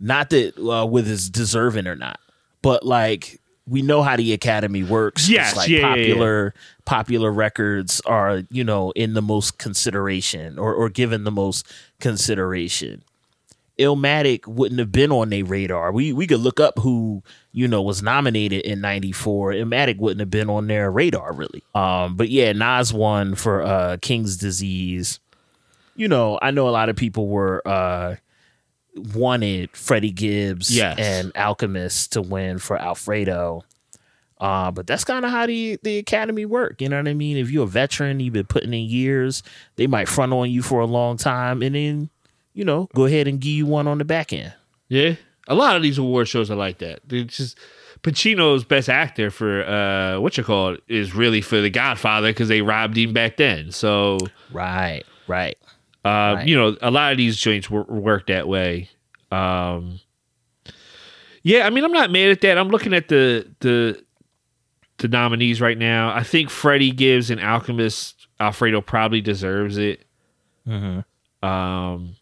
Not 0.01 0.31
that 0.31 0.57
uh, 0.59 0.87
with 0.87 1.07
his 1.07 1.29
deserving 1.29 1.87
or 1.87 1.97
not, 1.97 2.21
but 2.63 2.85
like 2.85 3.41
we 3.67 3.83
know 3.83 4.03
how 4.03 4.17
the 4.17 4.33
Academy 4.33 4.83
works. 4.83 5.29
Yes, 5.29 5.49
it's 5.49 5.57
like 5.57 5.69
yeah, 5.69 5.79
yeah, 5.79 5.87
yeah. 5.87 5.95
popular 5.95 6.55
popular 6.85 7.33
records 7.33 8.01
are 8.07 8.43
you 8.51 8.65
know 8.65 8.93
in 8.93 9.15
the 9.15 9.23
most 9.23 9.59
consideration 9.59 10.59
or 10.59 10.75
or 10.75 10.89
given 10.89 11.25
the 11.25 11.31
most 11.33 11.67
consideration. 12.01 13.03
Illmatic 13.79 14.47
wouldn't 14.47 14.79
have 14.81 14.91
been 14.93 15.13
on 15.13 15.31
their 15.31 15.45
radar. 15.45 15.93
We 15.93 16.13
we 16.13 16.27
could 16.27 16.41
look 16.41 16.59
up 16.61 16.79
who 16.79 17.23
you 17.53 17.69
know 17.69 17.81
was 17.83 18.03
nominated 18.03 18.63
in 18.63 18.81
'94. 18.81 19.53
Illmatic 19.53 19.99
wouldn't 19.99 20.21
have 20.21 20.31
been 20.31 20.51
on 20.51 20.67
their 20.67 20.91
radar 20.91 21.33
really. 21.33 21.63
Um, 21.75 22.17
but 22.17 22.29
yeah, 22.29 22.53
Nas 22.53 22.93
won 22.93 23.35
for 23.35 23.63
uh, 23.63 23.97
King's 24.03 24.37
Disease. 24.37 25.21
You 25.97 26.09
know, 26.09 26.39
I 26.43 26.51
know 26.51 26.69
a 26.69 26.71
lot 26.71 26.89
of 26.89 26.97
people 26.97 27.29
were 27.29 27.63
uh, 27.67 28.17
wanted 29.15 29.71
Freddie 29.77 30.11
Gibbs 30.13 30.75
Yes. 30.75 30.99
and 30.99 31.33
Alchemist 31.37 32.13
to 32.13 32.23
win 32.23 32.59
for 32.59 32.77
Alfredo. 32.77 33.63
Uh, 34.41 34.71
but 34.71 34.87
that's 34.87 35.03
kind 35.03 35.25
of 35.25 35.33
how 35.33 35.47
the, 35.47 35.79
the 35.83 35.99
academy 35.99 36.47
work. 36.47 36.81
You 36.81 36.89
know 36.89 36.97
what 36.99 37.09
I 37.09 37.15
mean? 37.15 37.37
If 37.37 37.51
you're 37.51 37.65
a 37.65 37.67
veteran, 37.67 38.21
you've 38.21 38.35
been 38.35 38.47
putting 38.47 38.73
in 38.73 38.85
years, 38.89 39.43
they 39.75 39.89
might 39.89 40.09
front 40.09 40.33
on 40.33 40.49
you 40.51 40.63
for 40.63 40.79
a 40.81 40.87
long 40.87 41.17
time 41.17 41.61
and 41.63 41.75
then, 41.75 42.11
you 42.59 42.65
know, 42.65 42.89
go 42.93 43.05
ahead 43.05 43.29
and 43.29 43.41
give 43.41 43.53
you 43.53 43.67
one 43.67 43.87
on 43.87 43.99
the 43.99 44.05
back 44.05 44.33
end. 44.33 44.53
Yeah. 44.89 45.15
A 45.47 45.55
lot 45.55 45.77
of 45.77 45.83
these 45.83 45.97
award 45.97 46.27
shows 46.27 46.51
are 46.51 46.57
like 46.57 46.79
that. 46.79 47.01
They 47.07 47.23
just 47.23 47.57
Pacino's 48.03 48.65
best 48.65 48.89
actor 48.89 49.31
for 49.31 49.65
uh 49.65 50.19
what 50.21 50.37
you 50.37 50.43
call 50.43 50.71
it 50.75 50.83
is 50.89 51.15
really 51.15 51.41
for 51.41 51.61
The 51.61 51.71
Godfather 51.71 52.31
because 52.31 52.49
they 52.49 52.61
robbed 52.63 52.97
him 52.99 53.13
back 53.13 53.37
then. 53.37 53.71
So 53.71 54.19
Right, 54.53 55.05
right. 55.29 55.57
uh, 56.05 56.35
Right. 56.37 56.49
you 56.49 56.57
know, 56.57 56.77
a 56.83 56.91
lot 56.91 57.13
of 57.13 57.19
these 57.19 57.37
joints 57.37 57.71
wor- 57.71 57.85
work 57.85 58.27
that 58.27 58.49
way. 58.49 58.91
Um 59.31 60.01
Yeah, 61.43 61.65
I 61.67 61.71
mean 61.71 61.85
I'm 61.85 61.93
not 61.93 62.11
mad 62.11 62.31
at 62.31 62.41
that. 62.41 62.59
I'm 62.59 62.69
looking 62.71 62.93
at 62.93 63.07
the 63.09 63.47
the 63.61 64.03
the 64.99 65.07
nominees 65.09 65.61
right 65.61 65.79
now. 65.79 66.13
I 66.13 66.25
think 66.25 66.51
Freddie 66.51 66.91
Gibbs 66.91 67.31
and 67.31 67.41
Alchemist 67.41 68.27
Alfredo 68.41 68.81
probably 68.81 69.21
deserves 69.21 69.79
it. 69.79 70.05
Mm-hmm. 70.67 71.47
Um, 71.49 72.17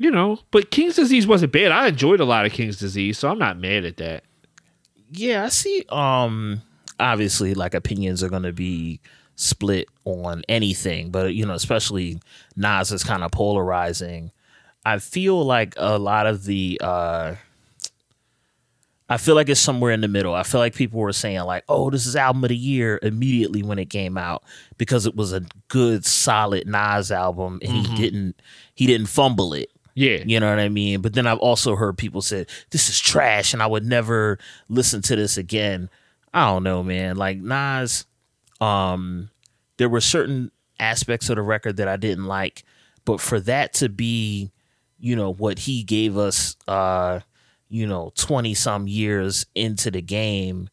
you 0.00 0.10
know, 0.10 0.38
but 0.50 0.70
King's 0.70 0.96
Disease 0.96 1.26
wasn't 1.26 1.52
bad. 1.52 1.72
I 1.72 1.88
enjoyed 1.88 2.20
a 2.20 2.24
lot 2.24 2.46
of 2.46 2.52
King's 2.52 2.78
Disease, 2.78 3.18
so 3.18 3.28
I'm 3.28 3.38
not 3.38 3.58
mad 3.58 3.84
at 3.84 3.98
that. 3.98 4.24
Yeah, 5.12 5.44
I 5.44 5.50
see. 5.50 5.84
Um, 5.90 6.62
obviously, 6.98 7.52
like 7.52 7.74
opinions 7.74 8.22
are 8.22 8.30
going 8.30 8.44
to 8.44 8.52
be 8.52 9.00
split 9.36 9.88
on 10.06 10.42
anything, 10.48 11.10
but 11.10 11.34
you 11.34 11.44
know, 11.44 11.52
especially 11.52 12.18
Nas 12.56 12.90
is 12.92 13.04
kind 13.04 13.22
of 13.22 13.30
polarizing. 13.30 14.32
I 14.86 15.00
feel 15.00 15.44
like 15.44 15.74
a 15.76 15.98
lot 15.98 16.26
of 16.26 16.44
the 16.44 16.80
uh 16.82 17.34
I 19.10 19.18
feel 19.18 19.34
like 19.34 19.50
it's 19.50 19.60
somewhere 19.60 19.92
in 19.92 20.00
the 20.00 20.08
middle. 20.08 20.34
I 20.34 20.44
feel 20.44 20.60
like 20.60 20.74
people 20.74 21.00
were 21.00 21.12
saying 21.12 21.40
like, 21.40 21.64
"Oh, 21.68 21.90
this 21.90 22.06
is 22.06 22.16
album 22.16 22.44
of 22.44 22.48
the 22.48 22.56
year" 22.56 22.98
immediately 23.02 23.62
when 23.62 23.78
it 23.78 23.90
came 23.90 24.16
out 24.16 24.44
because 24.78 25.04
it 25.04 25.14
was 25.16 25.32
a 25.32 25.42
good, 25.68 26.06
solid 26.06 26.66
Nas 26.66 27.10
album, 27.10 27.58
and 27.62 27.86
he 27.86 27.96
didn't 27.96 28.40
he 28.74 28.86
didn't 28.86 29.08
fumble 29.08 29.52
it. 29.52 29.68
Yeah. 29.94 30.22
You 30.24 30.40
know 30.40 30.48
what 30.50 30.58
I 30.60 30.68
mean? 30.68 31.00
But 31.00 31.14
then 31.14 31.26
I've 31.26 31.38
also 31.38 31.76
heard 31.76 31.98
people 31.98 32.22
say 32.22 32.46
this 32.70 32.88
is 32.88 32.98
trash, 32.98 33.52
and 33.52 33.62
I 33.62 33.66
would 33.66 33.84
never 33.84 34.38
listen 34.68 35.02
to 35.02 35.16
this 35.16 35.36
again. 35.36 35.88
I 36.32 36.46
don't 36.46 36.62
know, 36.62 36.82
man. 36.82 37.16
Like 37.16 37.38
Nas, 37.38 38.06
um, 38.60 39.30
there 39.78 39.88
were 39.88 40.00
certain 40.00 40.50
aspects 40.78 41.28
of 41.28 41.36
the 41.36 41.42
record 41.42 41.76
that 41.76 41.88
I 41.88 41.96
didn't 41.96 42.26
like, 42.26 42.64
but 43.04 43.20
for 43.20 43.40
that 43.40 43.72
to 43.74 43.88
be, 43.88 44.50
you 44.98 45.16
know, 45.16 45.32
what 45.32 45.60
he 45.60 45.82
gave 45.82 46.16
us, 46.16 46.56
uh, 46.68 47.20
you 47.68 47.86
know, 47.86 48.12
twenty 48.14 48.54
some 48.54 48.86
years 48.86 49.46
into 49.54 49.90
the 49.90 50.02
game, 50.02 50.68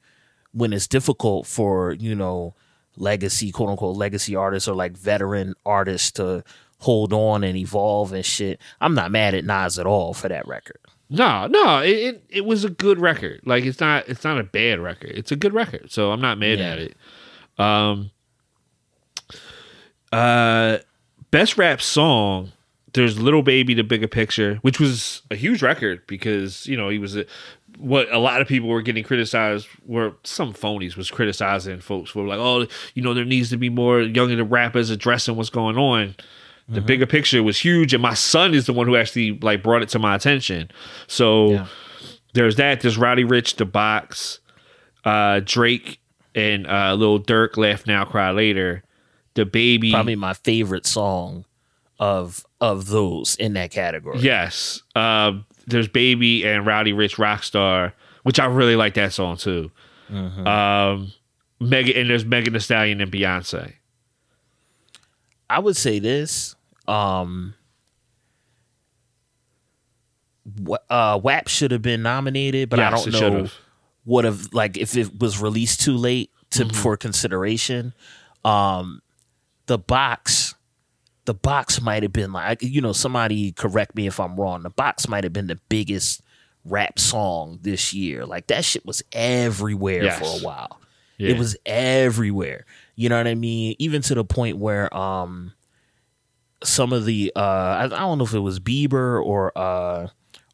when 0.51 0.73
it's 0.73 0.87
difficult 0.87 1.47
for 1.47 1.93
you 1.93 2.15
know 2.15 2.53
legacy 2.95 3.51
quote 3.51 3.69
unquote 3.69 3.95
legacy 3.95 4.35
artists 4.35 4.67
or 4.67 4.75
like 4.75 4.97
veteran 4.97 5.53
artists 5.65 6.11
to 6.11 6.43
hold 6.79 7.13
on 7.13 7.43
and 7.43 7.57
evolve 7.57 8.13
and 8.13 8.25
shit. 8.25 8.59
I'm 8.81 8.93
not 8.93 9.11
mad 9.11 9.33
at 9.35 9.45
Nas 9.45 9.79
at 9.79 9.85
all 9.85 10.13
for 10.13 10.27
that 10.29 10.47
record. 10.47 10.79
No, 11.09 11.47
no, 11.47 11.79
it, 11.79 11.89
it 11.89 12.23
it 12.29 12.45
was 12.45 12.63
a 12.65 12.69
good 12.69 12.99
record. 12.99 13.39
Like 13.45 13.63
it's 13.65 13.79
not 13.79 14.07
it's 14.09 14.23
not 14.23 14.39
a 14.39 14.43
bad 14.43 14.79
record. 14.79 15.11
It's 15.11 15.31
a 15.31 15.35
good 15.37 15.53
record. 15.53 15.89
So 15.91 16.11
I'm 16.11 16.19
not 16.21 16.37
mad 16.37 16.59
Yeah. 16.59 16.65
at 16.71 16.79
it. 16.79 16.95
Um 17.57 18.11
uh 20.11 20.77
best 21.31 21.57
rap 21.57 21.81
song 21.81 22.51
there's 22.93 23.19
Lil 23.19 23.41
Baby 23.43 23.73
the 23.75 23.83
Bigger 23.83 24.07
Picture, 24.07 24.55
which 24.63 24.79
was 24.79 25.21
a 25.29 25.35
huge 25.35 25.61
record 25.61 26.01
because, 26.07 26.65
you 26.65 26.75
know, 26.75 26.89
he 26.89 26.97
was 26.97 27.15
a 27.15 27.25
what 27.77 28.11
a 28.11 28.17
lot 28.17 28.41
of 28.41 28.47
people 28.47 28.69
were 28.69 28.81
getting 28.81 29.03
criticized 29.03 29.67
were 29.85 30.13
some 30.23 30.51
phonies 30.51 30.95
was 30.97 31.11
criticizing 31.11 31.79
folks 31.79 32.15
were 32.15 32.25
like, 32.25 32.39
oh, 32.39 32.65
you 32.95 33.03
know, 33.03 33.13
there 33.13 33.25
needs 33.25 33.49
to 33.51 33.57
be 33.57 33.69
more 33.69 34.01
younger 34.01 34.43
rappers 34.43 34.89
addressing 34.89 35.35
what's 35.35 35.51
going 35.51 35.77
on. 35.77 36.15
The 36.69 36.81
bigger 36.81 37.05
picture 37.05 37.41
was 37.41 37.57
huge, 37.59 37.93
and 37.93 38.01
my 38.01 38.13
son 38.13 38.53
is 38.53 38.65
the 38.65 38.73
one 38.73 38.87
who 38.87 38.97
actually 38.97 39.39
like 39.39 39.63
brought 39.63 39.81
it 39.83 39.89
to 39.89 39.99
my 39.99 40.15
attention. 40.15 40.69
So 41.07 41.51
Yeah. 41.51 41.65
there's 42.33 42.57
that. 42.57 42.81
There's 42.81 42.97
Roddy 42.97 43.23
Ricch, 43.23 43.55
The 43.55 43.65
Box, 43.65 44.39
uh, 45.05 45.39
Drake, 45.45 46.01
and 46.35 46.67
uh, 46.67 46.93
Lil 46.95 47.21
Durk. 47.21 47.55
Laugh 47.55 47.87
now, 47.87 48.03
cry 48.03 48.31
later. 48.31 48.83
DaBaby. 49.35 49.91
Probably 49.91 50.15
my 50.17 50.33
favorite 50.33 50.85
song 50.85 51.45
of 51.99 52.45
of 52.59 52.87
those 52.87 53.35
in 53.37 53.53
that 53.53 53.71
category. 53.71 54.19
Yes. 54.19 54.81
Um, 54.93 55.45
there's 55.67 55.87
Baby 55.87 56.45
and 56.45 56.65
Roddy 56.65 56.91
Ricch 56.91 57.15
Rockstar, 57.15 57.93
which 58.23 58.39
I 58.41 58.45
really 58.45 58.75
like 58.75 58.95
that 58.95 59.13
song 59.13 59.37
too. 59.37 59.71
Um, 60.09 61.13
Mega 61.61 61.97
and 61.97 62.09
there's 62.09 62.25
Megan 62.25 62.51
Thee 62.53 62.59
Stallion 62.59 62.99
and 62.99 63.11
Beyonce. 63.11 63.73
I 65.49 65.59
would 65.59 65.77
say 65.77 65.99
this. 65.99 66.55
Um 66.87 67.53
uh 70.89 71.19
WAP 71.21 71.47
should 71.47 71.71
have 71.71 71.81
been 71.81 72.01
nominated, 72.01 72.69
but 72.69 72.79
I 72.79 72.89
don't 72.89 73.11
know 73.11 73.19
should've. 73.19 73.59
would 74.05 74.25
have 74.25 74.53
like 74.53 74.77
if 74.77 74.95
it 74.95 75.19
was 75.19 75.41
released 75.41 75.81
too 75.81 75.97
late 75.97 76.31
to 76.51 76.63
Mm-hmm. 76.65 76.77
for 76.77 76.97
consideration. 76.97 77.93
Um 78.45 79.01
the 79.65 79.77
box 79.77 80.55
the 81.25 81.33
box 81.33 81.81
might 81.81 82.03
have 82.03 82.13
been 82.13 82.31
like 82.31 82.63
you 82.63 82.79
know 82.79 82.93
somebody 82.93 83.51
correct 83.51 83.95
me 83.95 84.07
if 84.07 84.19
I'm 84.19 84.37
wrong. 84.39 84.63
The 84.63 84.69
box 84.69 85.07
might 85.09 85.25
have 85.25 85.33
been 85.33 85.47
the 85.47 85.59
biggest 85.67 86.21
rap 86.63 86.97
song 86.99 87.59
this 87.61 87.93
year. 87.93 88.25
Like 88.25 88.47
that 88.47 88.63
shit 88.63 88.85
was 88.85 89.03
everywhere 89.11 90.03
Yes. 90.03 90.19
for 90.19 90.25
a 90.25 90.45
while. 90.45 90.79
Yeah. 91.17 91.31
It 91.31 91.37
was 91.37 91.57
everywhere. 91.65 92.65
You 92.95 93.09
know 93.09 93.17
what 93.17 93.27
I 93.27 93.35
mean? 93.35 93.75
Even 93.79 94.01
to 94.03 94.15
the 94.15 94.23
point 94.23 94.57
where 94.57 94.95
um 94.95 95.51
some 96.63 96.93
of 96.93 97.05
the 97.05 97.31
uh 97.35 97.39
I, 97.39 97.83
I 97.85 97.87
don't 97.87 98.17
know 98.17 98.23
if 98.23 98.33
it 98.33 98.39
was 98.39 98.59
Bieber 98.59 99.23
or 99.23 99.51
uh 99.57 100.07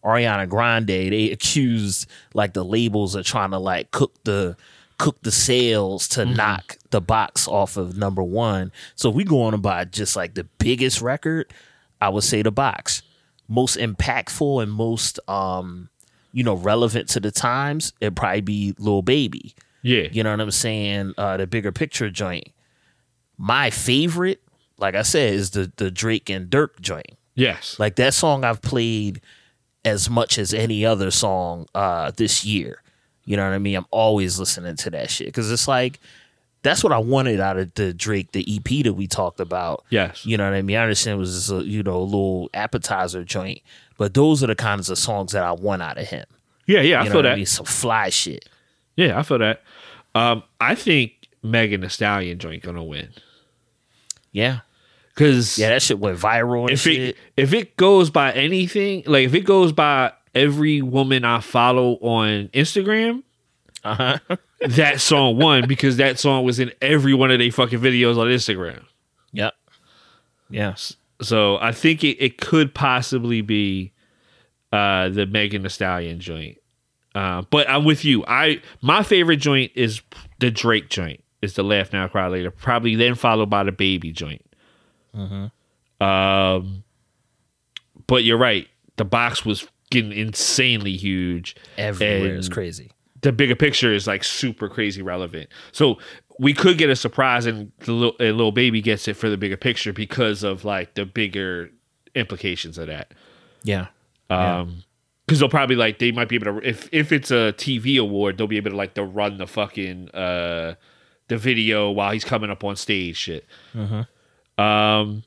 Ariana 0.03 0.49
Grande, 0.49 0.87
they 0.87 1.31
accused 1.31 2.09
like 2.33 2.53
the 2.53 2.65
labels 2.65 3.15
of 3.15 3.25
trying 3.25 3.51
to 3.51 3.57
like 3.59 3.91
cook 3.91 4.13
the 4.23 4.57
cook 4.97 5.17
the 5.21 5.31
sales 5.31 6.07
to 6.09 6.25
knock 6.25 6.77
the 6.91 7.01
box 7.01 7.47
off 7.47 7.77
of 7.77 7.97
number 7.97 8.21
one. 8.21 8.71
So 8.95 9.09
if 9.09 9.15
we 9.15 9.23
go 9.23 9.43
on 9.43 9.53
about 9.53 9.91
just 9.91 10.15
like 10.15 10.33
the 10.33 10.43
biggest 10.59 11.01
record, 11.01 11.53
I 12.01 12.09
would 12.09 12.23
say 12.23 12.41
the 12.41 12.51
box. 12.51 13.01
Most 13.47 13.77
impactful 13.77 14.61
and 14.63 14.71
most 14.71 15.19
um, 15.27 15.89
you 16.33 16.43
know, 16.43 16.55
relevant 16.55 17.09
to 17.09 17.19
the 17.19 17.31
times, 17.31 17.93
it'd 18.01 18.15
probably 18.15 18.41
be 18.41 18.75
Lil 18.77 19.01
Baby. 19.03 19.55
Yeah. 19.83 20.07
You 20.11 20.23
know 20.23 20.31
what 20.31 20.41
I'm 20.41 20.51
saying? 20.51 21.13
Uh, 21.17 21.37
the 21.37 21.47
bigger 21.47 21.71
picture 21.71 22.09
joint. 22.09 22.49
My 23.37 23.69
favorite, 23.69 24.41
like 24.77 24.95
I 24.95 25.01
said, 25.03 25.33
is 25.33 25.51
the 25.51 25.71
the 25.77 25.91
Drake 25.91 26.29
and 26.29 26.49
Durk 26.49 26.79
joint. 26.81 27.11
Yes. 27.35 27.79
Like 27.79 27.95
that 27.95 28.13
song 28.13 28.43
I've 28.43 28.61
played 28.61 29.21
as 29.85 30.09
much 30.09 30.37
as 30.37 30.53
any 30.53 30.85
other 30.85 31.11
song 31.11 31.67
uh 31.75 32.11
this 32.15 32.45
year. 32.45 32.81
You 33.25 33.37
know 33.37 33.43
what 33.47 33.53
I 33.55 33.57
mean? 33.59 33.75
I'm 33.75 33.85
always 33.91 34.37
listening 34.39 34.75
to 34.77 34.89
that 34.91 35.09
shit 35.09 35.27
because 35.27 35.49
it's 35.51 35.67
like 35.67 35.99
that's 36.61 36.83
what 36.83 36.93
I 36.93 36.97
wanted 36.97 37.39
out 37.41 37.57
of 37.57 37.73
the 37.73 37.93
Drake, 37.93 38.31
the 38.31 38.45
EP 38.55 38.83
that 38.85 38.93
we 38.93 39.05
talked 39.07 39.39
about. 39.41 39.83
Yes. 39.89 40.25
You 40.25 40.37
know 40.37 40.45
what 40.45 40.53
I 40.55 40.61
mean? 40.61 40.77
I 40.77 40.83
understand 40.83 41.15
it 41.17 41.19
was 41.19 41.33
just 41.35 41.51
a, 41.51 41.63
you 41.65 41.83
know 41.83 41.97
a 41.97 42.03
little 42.03 42.49
appetizer 42.53 43.23
joint, 43.23 43.61
but 43.97 44.13
those 44.13 44.43
are 44.43 44.47
the 44.47 44.55
kinds 44.55 44.89
of 44.89 44.97
songs 44.97 45.33
that 45.33 45.43
I 45.43 45.51
want 45.51 45.81
out 45.81 45.97
of 45.97 46.07
him. 46.07 46.25
Yeah. 46.67 46.81
Yeah. 46.81 46.99
I 46.99 47.03
You 47.03 47.09
know 47.09 47.11
feel 47.13 47.17
what 47.19 47.21
that. 47.23 47.31
I 47.33 47.35
mean? 47.35 47.45
Some 47.45 47.65
fly 47.65 48.09
shit. 48.09 48.47
Yeah. 48.95 49.17
I 49.19 49.23
feel 49.23 49.39
that. 49.39 49.61
Um, 50.15 50.43
I 50.61 50.75
think 50.75 51.27
Megan 51.41 51.81
Thee 51.81 51.89
Stallion 51.89 52.37
joint 52.39 52.63
gonna 52.63 52.83
win 52.83 53.09
Yeah, 54.33 54.59
because 55.15 55.57
yeah, 55.57 55.69
that 55.69 55.81
shit 55.81 55.99
went 55.99 56.19
viral 56.19 56.69
if 56.69 56.81
shit. 56.81 56.99
it 56.99 57.17
if 57.37 57.53
it 57.53 57.77
goes 57.77 58.09
by 58.09 58.33
anything, 58.33 59.03
like 59.05 59.25
if 59.25 59.33
it 59.33 59.45
goes 59.45 59.71
by 59.71 60.11
every 60.35 60.81
woman 60.81 61.23
I 61.23 61.39
follow 61.39 61.93
on 62.01 62.49
Instagram, 62.49 63.23
Uh 63.85 64.17
huh. 64.27 64.35
that 64.67 64.99
song 64.99 65.37
won 65.37 65.67
because 65.67 65.97
that 65.97 66.19
song 66.19 66.43
was 66.43 66.59
in 66.59 66.71
every 66.81 67.13
one 67.13 67.31
of 67.31 67.39
their 67.39 67.51
fucking 67.51 67.79
videos 67.79 68.17
on 68.17 68.27
Instagram. 68.27 68.83
Yep. 69.33 69.53
Yes. 70.49 70.95
So 71.21 71.57
I 71.57 71.71
think 71.71 72.03
it, 72.03 72.17
it 72.23 72.37
could 72.39 72.73
possibly 72.73 73.41
be 73.41 73.91
uh, 74.71 75.09
the 75.09 75.25
Megan 75.25 75.61
Thee 75.63 75.69
Stallion 75.69 76.19
joint. 76.19 76.57
Uh, 77.15 77.43
but 77.49 77.69
I'm 77.69 77.85
with 77.85 78.03
you. 78.03 78.25
I 78.27 78.61
my 78.81 79.03
favorite 79.03 79.37
joint 79.37 79.71
is 79.75 80.01
the 80.39 80.49
Drake 80.49 80.89
joint. 80.89 81.22
Is 81.43 81.53
the 81.55 81.63
Laugh 81.63 81.91
Now 81.93 82.07
Cry 82.07 82.27
Later. 82.27 82.49
Probably 82.51 82.95
then 82.95 83.15
followed 83.15 83.49
by 83.49 83.63
the 83.63 83.71
Baby 83.71 84.11
joint. 84.11 84.43
Um, 86.01 86.83
but 88.07 88.23
you're 88.23 88.37
right. 88.37 88.67
The 88.97 89.05
box 89.05 89.45
was 89.45 89.67
getting 89.89 90.11
insanely 90.11 90.95
huge. 90.95 91.55
Everywhere 91.77 92.35
is 92.35 92.49
crazy. 92.49 92.91
the 93.21 93.31
bigger 93.31 93.55
picture 93.55 93.93
is 93.93 94.07
like 94.07 94.23
super 94.23 94.67
crazy 94.67 95.01
relevant. 95.01 95.49
So 95.71 95.97
we 96.39 96.53
could 96.53 96.77
get 96.77 96.89
a 96.89 96.95
surprise, 96.95 97.45
and 97.45 97.71
the 97.79 97.91
little, 97.93 98.15
and 98.19 98.37
Lil 98.37 98.51
Baby 98.51 98.81
gets 98.81 99.07
it 99.07 99.13
for 99.15 99.29
the 99.29 99.37
bigger 99.37 99.57
picture 99.57 99.93
because 99.93 100.43
of 100.43 100.65
like 100.65 100.95
the 100.95 101.05
bigger 101.05 101.69
implications 102.15 102.77
of 102.77 102.87
that. 102.87 103.13
Yeah. 103.63 103.87
Um, 104.29 104.83
because 105.25 105.39
they'll 105.39 105.47
probably 105.49 105.75
like 105.77 105.99
they 105.99 106.11
might 106.11 106.27
be 106.27 106.35
able 106.35 106.59
to 106.59 106.67
if 106.67 106.89
if 106.91 107.11
it's 107.11 107.31
a 107.31 107.53
TV 107.57 107.97
award, 107.99 108.37
they'll 108.37 108.47
be 108.47 108.57
able 108.57 108.71
to 108.71 108.77
like 108.77 108.95
to 108.95 109.03
run 109.03 109.37
the 109.37 109.47
fucking 109.47 110.09
uh 110.09 110.73
the 111.27 111.37
video 111.37 111.91
while 111.91 112.11
he's 112.11 112.23
coming 112.23 112.49
up 112.49 112.63
on 112.63 112.75
stage. 112.75 113.17
Shit. 113.17 113.45
Um, 114.57 115.23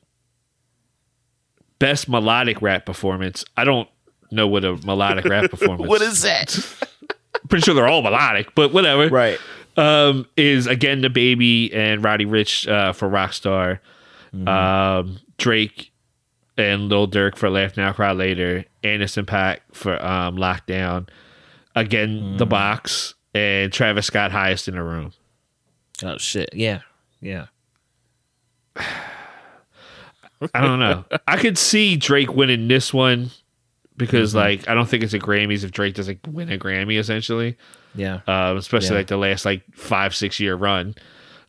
best 1.79 2.07
melodic 2.09 2.61
rap 2.61 2.85
performance. 2.85 3.43
I 3.55 3.63
don't 3.63 3.89
know 4.31 4.47
what 4.47 4.63
a 4.63 4.75
melodic 4.77 5.25
rap 5.25 5.49
performance. 5.51 5.83
Is. 5.83 5.89
What 5.89 6.01
is 6.01 6.21
that? 6.23 6.87
Pretty 7.49 7.63
sure 7.63 7.73
they're 7.75 7.87
all 7.87 8.01
melodic, 8.01 8.53
but 8.55 8.73
whatever. 8.73 9.07
right. 9.09 9.39
um, 9.77 10.27
is 10.35 10.67
again 10.67 11.01
DaBaby 11.01 11.73
and 11.75 12.03
Roddy 12.03 12.25
Ricch 12.25 12.67
uh, 12.69 12.93
for 12.93 13.09
Rockstar, 13.09 13.79
um, 14.47 15.19
Drake 15.37 15.91
and 16.57 16.89
Lil 16.89 17.07
Durk 17.07 17.35
for 17.35 17.49
Laugh 17.49 17.77
Now 17.77 17.93
Cry 17.93 18.11
Later, 18.11 18.65
Anderson 18.83 19.25
.Paak 19.25 19.59
for 19.71 20.03
um, 20.03 20.35
Lockdown, 20.37 21.07
again 21.75 22.37
the 22.37 22.45
box, 22.45 23.13
and 23.33 23.71
Travis 23.71 24.07
Scott 24.07 24.31
highest 24.31 24.67
in 24.67 24.75
the 24.75 24.83
room. 24.83 25.13
Oh 26.03 26.17
shit. 26.17 26.49
Yeah. 26.53 26.81
Yeah. 27.21 27.47
I 28.75 30.61
don't 30.61 30.79
know. 30.79 31.03
I 31.27 31.37
could 31.37 31.57
see 31.57 31.95
Drake 31.95 32.33
winning 32.35 32.67
this 32.67 32.93
one 32.93 33.31
because 33.97 34.35
like 34.35 34.67
I 34.69 34.75
don't 34.75 34.87
think 34.87 35.03
it's 35.03 35.13
a 35.13 35.19
Grammys 35.19 35.63
if 35.63 35.71
Drake 35.71 35.95
doesn't 35.95 36.27
win 36.27 36.51
a 36.51 36.57
Grammy 36.57 36.99
essentially. 36.99 37.57
Yeah. 37.95 38.19
um, 38.27 38.57
especially 38.57 38.89
Yeah. 38.89 38.93
like 38.97 39.07
the 39.07 39.17
last 39.17 39.45
like 39.45 39.63
five 39.73 40.13
six 40.15 40.39
year 40.39 40.55
run. 40.55 40.93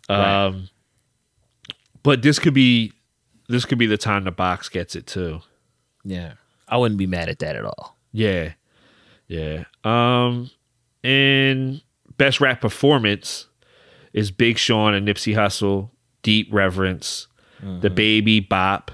Right. 0.08 0.46
Um, 0.46 0.68
but 2.02 2.22
this 2.22 2.38
could 2.38 2.54
be 2.54 2.92
this 3.48 3.66
could 3.66 3.78
be 3.78 3.86
the 3.86 3.98
time 3.98 4.24
the 4.24 4.30
box 4.30 4.68
gets 4.70 4.96
it 4.96 5.06
too. 5.06 5.40
Yeah. 6.04 6.34
I 6.66 6.78
wouldn't 6.78 6.98
be 6.98 7.06
mad 7.06 7.28
at 7.28 7.38
that 7.40 7.56
at 7.56 7.64
all. 7.64 7.96
Yeah, 8.12 8.52
yeah. 9.26 9.64
Um, 9.84 10.50
and 11.04 11.82
best 12.16 12.40
rap 12.40 12.60
performance 12.62 13.47
is 14.18 14.30
Big 14.30 14.58
Sean 14.58 14.94
and 14.94 15.06
Nipsey 15.06 15.34
Hussle, 15.34 15.90
Deep 16.22 16.48
Reverence, 16.52 17.26
DaBaby 17.62 18.48
Bop, 18.48 18.90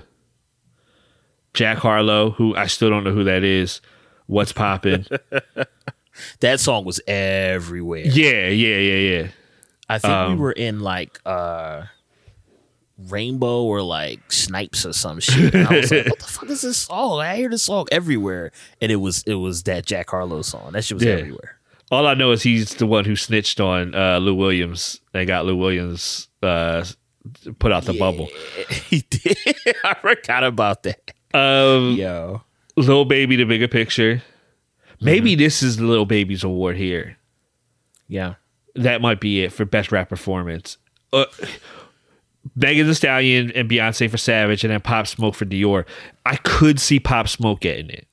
Jack 1.54 1.78
Harlow, 1.78 2.30
who 2.30 2.54
I 2.56 2.66
still 2.66 2.90
don't 2.90 3.04
know 3.04 3.12
who 3.12 3.24
that 3.24 3.42
is. 3.44 3.80
What's 4.26 4.52
poppin'? 4.52 5.06
That 6.40 6.60
song 6.60 6.84
was 6.84 7.00
everywhere. 7.08 8.04
yeah, 8.06 8.46
yeah, 8.48 8.76
yeah, 8.78 8.94
yeah. 9.18 9.28
I 9.88 9.98
think 9.98 10.12
Um, 10.14 10.32
we 10.34 10.40
were 10.42 10.52
in 10.52 10.78
like 10.78 11.20
uh 11.26 11.86
Rainbow 12.96 13.64
or 13.64 13.82
like 13.82 14.30
Snipes 14.30 14.86
or 14.86 14.92
some 14.92 15.18
shit. 15.18 15.52
And 15.54 15.66
I 15.66 15.78
was 15.78 15.90
like, 15.90 16.06
what 16.06 16.20
the 16.20 16.24
fuck 16.26 16.48
is 16.50 16.62
this 16.62 16.76
song? 16.78 17.18
I 17.20 17.34
hear 17.34 17.48
this 17.50 17.64
song 17.64 17.86
everywhere. 17.90 18.52
And 18.80 18.92
it 18.92 18.96
was 18.96 19.24
it 19.26 19.34
was 19.34 19.64
that 19.64 19.86
Jack 19.86 20.10
Harlow 20.10 20.42
song. 20.42 20.70
That 20.72 20.84
shit 20.84 20.94
was 20.98 21.04
Yeah. 21.04 21.14
everywhere. 21.14 21.58
All 21.90 22.06
I 22.06 22.14
know 22.14 22.32
is 22.32 22.42
he's 22.42 22.74
the 22.74 22.86
one 22.86 23.04
who 23.04 23.14
snitched 23.16 23.60
on 23.60 23.94
uh, 23.94 24.18
Lou 24.18 24.34
Williams 24.34 25.00
and 25.12 25.26
got 25.26 25.44
Lou 25.44 25.56
Williams 25.56 26.28
uh, 26.42 26.84
put 27.58 27.72
out 27.72 27.84
the 27.84 27.92
bubble. 27.92 28.28
he 28.88 29.00
did. 29.10 29.36
I 29.84 29.94
forgot 29.94 30.44
about 30.44 30.82
that. 30.84 31.12
Um, 31.32 31.94
Yo. 31.96 32.42
Lil 32.76 33.04
Baby, 33.04 33.36
the 33.36 33.44
bigger 33.44 33.68
picture. 33.68 34.22
Maybe 35.00 35.32
Mm-hmm. 35.32 35.38
this 35.40 35.62
is 35.62 35.76
the 35.76 35.84
Lil 35.84 36.06
Baby's 36.06 36.42
award 36.44 36.76
here. 36.76 37.16
Yeah. 38.08 38.34
That 38.74 39.00
might 39.00 39.20
be 39.20 39.44
it 39.44 39.52
for 39.52 39.64
best 39.64 39.92
rap 39.92 40.08
performance. 40.08 40.78
Uh, 41.12 41.26
Megan 42.56 42.86
Thee 42.86 42.94
Stallion 42.94 43.52
and 43.52 43.70
Beyonce 43.70 44.10
for 44.10 44.16
Savage, 44.18 44.64
and 44.64 44.72
then 44.72 44.80
Pop 44.80 45.06
Smoke 45.06 45.34
for 45.34 45.44
Dior. 45.44 45.84
I 46.26 46.36
could 46.36 46.80
see 46.80 46.98
Pop 47.00 47.28
Smoke 47.28 47.60
getting 47.60 47.90
it. 47.90 48.06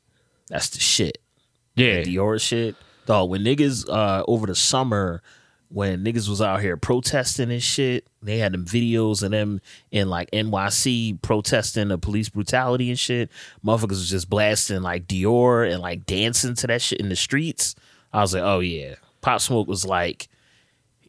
That's 0.49 0.69
the 0.69 0.79
shit. 0.79 1.17
Yeah, 1.75 2.01
Dior 2.03 2.39
shit. 2.39 2.75
Dog, 3.11 3.29
when 3.29 3.43
niggas 3.43 3.89
uh 3.89 4.23
over 4.25 4.47
the 4.47 4.55
summer 4.55 5.21
when 5.67 6.03
niggas 6.03 6.29
was 6.29 6.41
out 6.41 6.61
here 6.61 6.77
protesting 6.77 7.51
and 7.51 7.61
shit, 7.61 8.07
they 8.21 8.37
had 8.37 8.53
them 8.53 8.63
videos 8.65 9.21
of 9.21 9.31
them 9.31 9.59
in 9.91 10.09
like 10.09 10.31
NYC 10.31 11.21
protesting 11.21 11.89
the 11.89 11.97
police 11.97 12.29
brutality 12.29 12.89
and 12.89 12.97
shit. 12.97 13.29
Motherfuckers 13.65 13.89
was 13.89 14.09
just 14.09 14.29
blasting 14.29 14.81
like 14.81 15.07
Dior 15.07 15.69
and 15.69 15.81
like 15.81 16.05
dancing 16.05 16.55
to 16.55 16.67
that 16.67 16.81
shit 16.81 17.01
in 17.01 17.09
the 17.09 17.15
streets. 17.17 17.75
I 18.13 18.21
was 18.21 18.33
like, 18.33 18.43
oh 18.43 18.59
yeah. 18.59 18.95
Pop 19.19 19.41
Smoke 19.41 19.67
was 19.67 19.85
like 19.85 20.29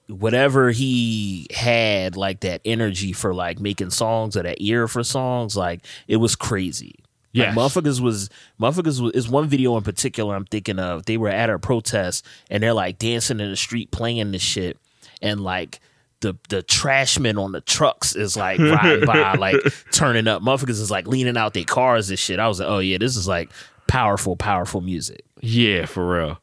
whatever 0.09 0.72
he 0.72 1.46
had 1.55 2.16
like 2.16 2.40
that 2.40 2.62
energy 2.64 3.12
for 3.12 3.32
like 3.32 3.61
making 3.61 3.90
songs 3.90 4.36
or 4.36 4.42
that 4.42 4.59
ear 4.61 4.88
for 4.88 5.05
songs, 5.05 5.57
like 5.57 5.84
it 6.09 6.16
was 6.16 6.34
crazy. 6.34 6.96
Yes. 7.32 7.56
Like, 7.56 7.64
motherfuckers 7.64 8.00
was 8.00 8.28
motherfuckers 8.60 9.00
was 9.00 9.12
is 9.12 9.28
one 9.28 9.48
video 9.48 9.76
in 9.76 9.82
particular 9.82 10.34
I'm 10.34 10.44
thinking 10.44 10.78
of. 10.78 11.06
They 11.06 11.16
were 11.16 11.30
at 11.30 11.50
a 11.50 11.58
protest 11.58 12.26
and 12.50 12.62
they're 12.62 12.74
like 12.74 12.98
dancing 12.98 13.40
in 13.40 13.50
the 13.50 13.56
street 13.56 13.90
playing 13.90 14.32
this 14.32 14.42
shit 14.42 14.76
and 15.22 15.40
like 15.40 15.80
the 16.20 16.36
the 16.48 16.62
trashmen 16.62 17.38
on 17.38 17.52
the 17.52 17.60
trucks 17.60 18.14
is 18.14 18.36
like 18.36 18.58
riding 18.60 19.06
by 19.06 19.34
like 19.34 19.56
turning 19.92 20.28
up. 20.28 20.42
Motherfuckers 20.42 20.80
is 20.80 20.90
like 20.90 21.06
leaning 21.06 21.36
out 21.36 21.54
their 21.54 21.64
cars 21.64 22.10
and 22.10 22.18
shit. 22.18 22.38
I 22.38 22.48
was 22.48 22.60
like, 22.60 22.68
oh 22.68 22.78
yeah, 22.78 22.98
this 22.98 23.16
is 23.16 23.28
like 23.28 23.50
powerful, 23.86 24.36
powerful 24.36 24.80
music. 24.80 25.24
yeah, 25.40 25.86
for 25.86 26.08
real. 26.08 26.38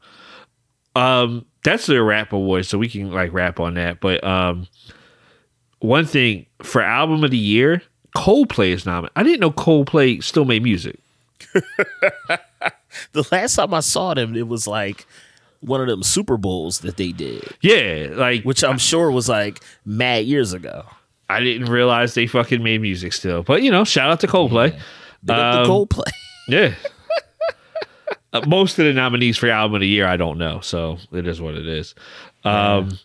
Um, 0.96 1.46
that's 1.62 1.86
the 1.86 2.02
rap 2.02 2.32
award, 2.32 2.66
so 2.66 2.78
we 2.78 2.88
can 2.88 3.12
like 3.12 3.32
rap 3.32 3.60
on 3.60 3.74
that. 3.74 4.00
But 4.00 4.22
um, 4.24 4.66
one 5.78 6.04
thing 6.04 6.46
for 6.62 6.82
album 6.82 7.24
of 7.24 7.30
the 7.30 7.38
year, 7.38 7.82
Coldplay 8.14 8.70
is 8.70 8.84
nominated. 8.86 9.12
I 9.16 9.22
didn't 9.22 9.40
know 9.40 9.50
Coldplay 9.50 10.22
still 10.22 10.44
made 10.44 10.62
music. 10.62 10.98
The 13.12 13.26
last 13.30 13.54
time 13.54 13.72
I 13.72 13.80
saw 13.80 14.14
them, 14.14 14.34
it 14.36 14.48
was 14.48 14.66
like 14.66 15.06
one 15.60 15.80
of 15.80 15.86
them 15.86 16.02
Super 16.02 16.36
Bowls 16.36 16.80
that 16.80 16.96
they 16.96 17.12
did, 17.12 17.44
Yeah, 17.60 18.08
like 18.12 18.42
which 18.42 18.64
I'm 18.64 18.78
sure 18.78 19.10
was 19.12 19.28
like 19.28 19.60
mad 19.84 20.24
years 20.26 20.52
ago. 20.52 20.84
I 21.28 21.38
didn't 21.40 21.70
realize 21.70 22.14
they 22.14 22.26
fucking 22.26 22.62
made 22.62 22.80
music 22.82 23.12
still. 23.12 23.42
But 23.44 23.62
you 23.62 23.70
know, 23.70 23.84
shout 23.84 24.10
out 24.10 24.20
to 24.20 24.26
Coldplay. 24.26 24.78
The 25.22 25.34
Um, 25.34 25.66
Coldplay. 25.66 26.10
Yeah. 26.48 26.74
Uh, 28.32 28.40
most 28.46 28.78
of 28.80 28.84
the 28.86 28.92
nominees 28.92 29.38
for 29.38 29.48
album 29.48 29.76
of 29.76 29.80
the 29.82 29.86
year, 29.86 30.06
I 30.06 30.16
don't 30.16 30.36
know, 30.38 30.58
so 30.60 30.98
it 31.12 31.26
is 31.28 31.40
what 31.40 31.54
it 31.54 31.66
is. 31.68 31.94
Um, 32.44 32.98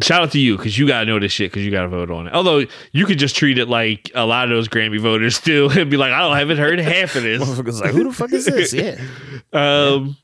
Shout 0.00 0.22
out 0.22 0.30
to 0.32 0.38
you 0.38 0.56
because 0.56 0.78
you 0.78 0.86
gotta 0.86 1.06
know 1.06 1.18
this 1.18 1.32
shit 1.32 1.50
because 1.50 1.64
you 1.64 1.72
gotta 1.72 1.88
vote 1.88 2.10
on 2.10 2.28
it. 2.28 2.32
Although 2.32 2.64
you 2.92 3.04
could 3.04 3.18
just 3.18 3.34
treat 3.34 3.58
it 3.58 3.66
like 3.68 4.10
a 4.14 4.24
lot 4.24 4.44
of 4.44 4.50
those 4.50 4.68
Grammy 4.68 5.00
voters 5.00 5.40
do 5.42 5.68
and 5.70 5.90
be 5.90 5.96
like, 5.96 6.12
I 6.12 6.20
don't 6.20 6.36
haven't 6.36 6.58
heard 6.58 6.78
half 6.78 7.16
of 7.16 7.24
this. 7.24 7.42
Motherfuckers 7.42 7.80
like, 7.80 7.90
who 7.90 8.04
the 8.04 8.12
fuck 8.12 8.32
is 8.32 8.44
this? 8.44 8.72
Yeah. 8.72 9.00
Um, 9.50 10.18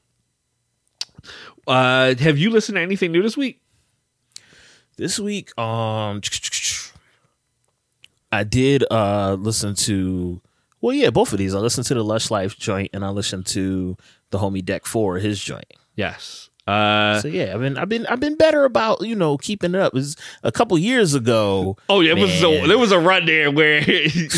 uh, 1.66 2.14
have 2.16 2.36
you 2.36 2.50
listened 2.50 2.76
to 2.76 2.82
anything 2.82 3.10
new 3.10 3.22
this 3.22 3.38
week? 3.38 3.62
This 4.98 5.18
week, 5.18 5.58
um, 5.58 6.20
I 8.30 8.44
did 8.44 8.84
uh 8.90 9.36
listen 9.40 9.74
to. 9.74 10.42
Well, 10.82 10.92
yeah, 10.92 11.08
both 11.08 11.32
of 11.32 11.38
these. 11.38 11.54
I 11.54 11.58
listened 11.58 11.86
to 11.86 11.94
the 11.94 12.04
Lush 12.04 12.30
Life 12.30 12.58
joint, 12.58 12.90
and 12.92 13.02
I 13.02 13.08
listened 13.08 13.46
to 13.46 13.96
the 14.28 14.38
homie 14.38 14.62
Deck 14.62 14.84
Four, 14.84 15.16
his 15.18 15.40
joint. 15.40 15.72
Yes. 15.96 16.50
Uh, 16.66 17.20
So 17.20 17.28
yeah, 17.28 17.52
I've 17.54 17.60
been, 17.60 17.76
I've 17.76 17.88
been, 17.88 18.06
I've 18.06 18.20
been 18.20 18.36
better 18.36 18.64
about 18.64 19.02
you 19.02 19.14
know 19.14 19.36
keeping 19.36 19.74
it 19.74 19.80
up. 19.80 19.88
It 19.92 19.94
was 19.94 20.16
a 20.42 20.50
couple 20.50 20.78
years 20.78 21.14
ago. 21.14 21.76
oh 21.88 22.00
yeah, 22.00 22.12
it 22.12 22.18
was 22.18 22.42
a, 22.42 22.66
there 22.66 22.78
was 22.78 22.92
a 22.92 22.98
run 22.98 23.26
there 23.26 23.50
where 23.50 23.80
you 23.90 24.28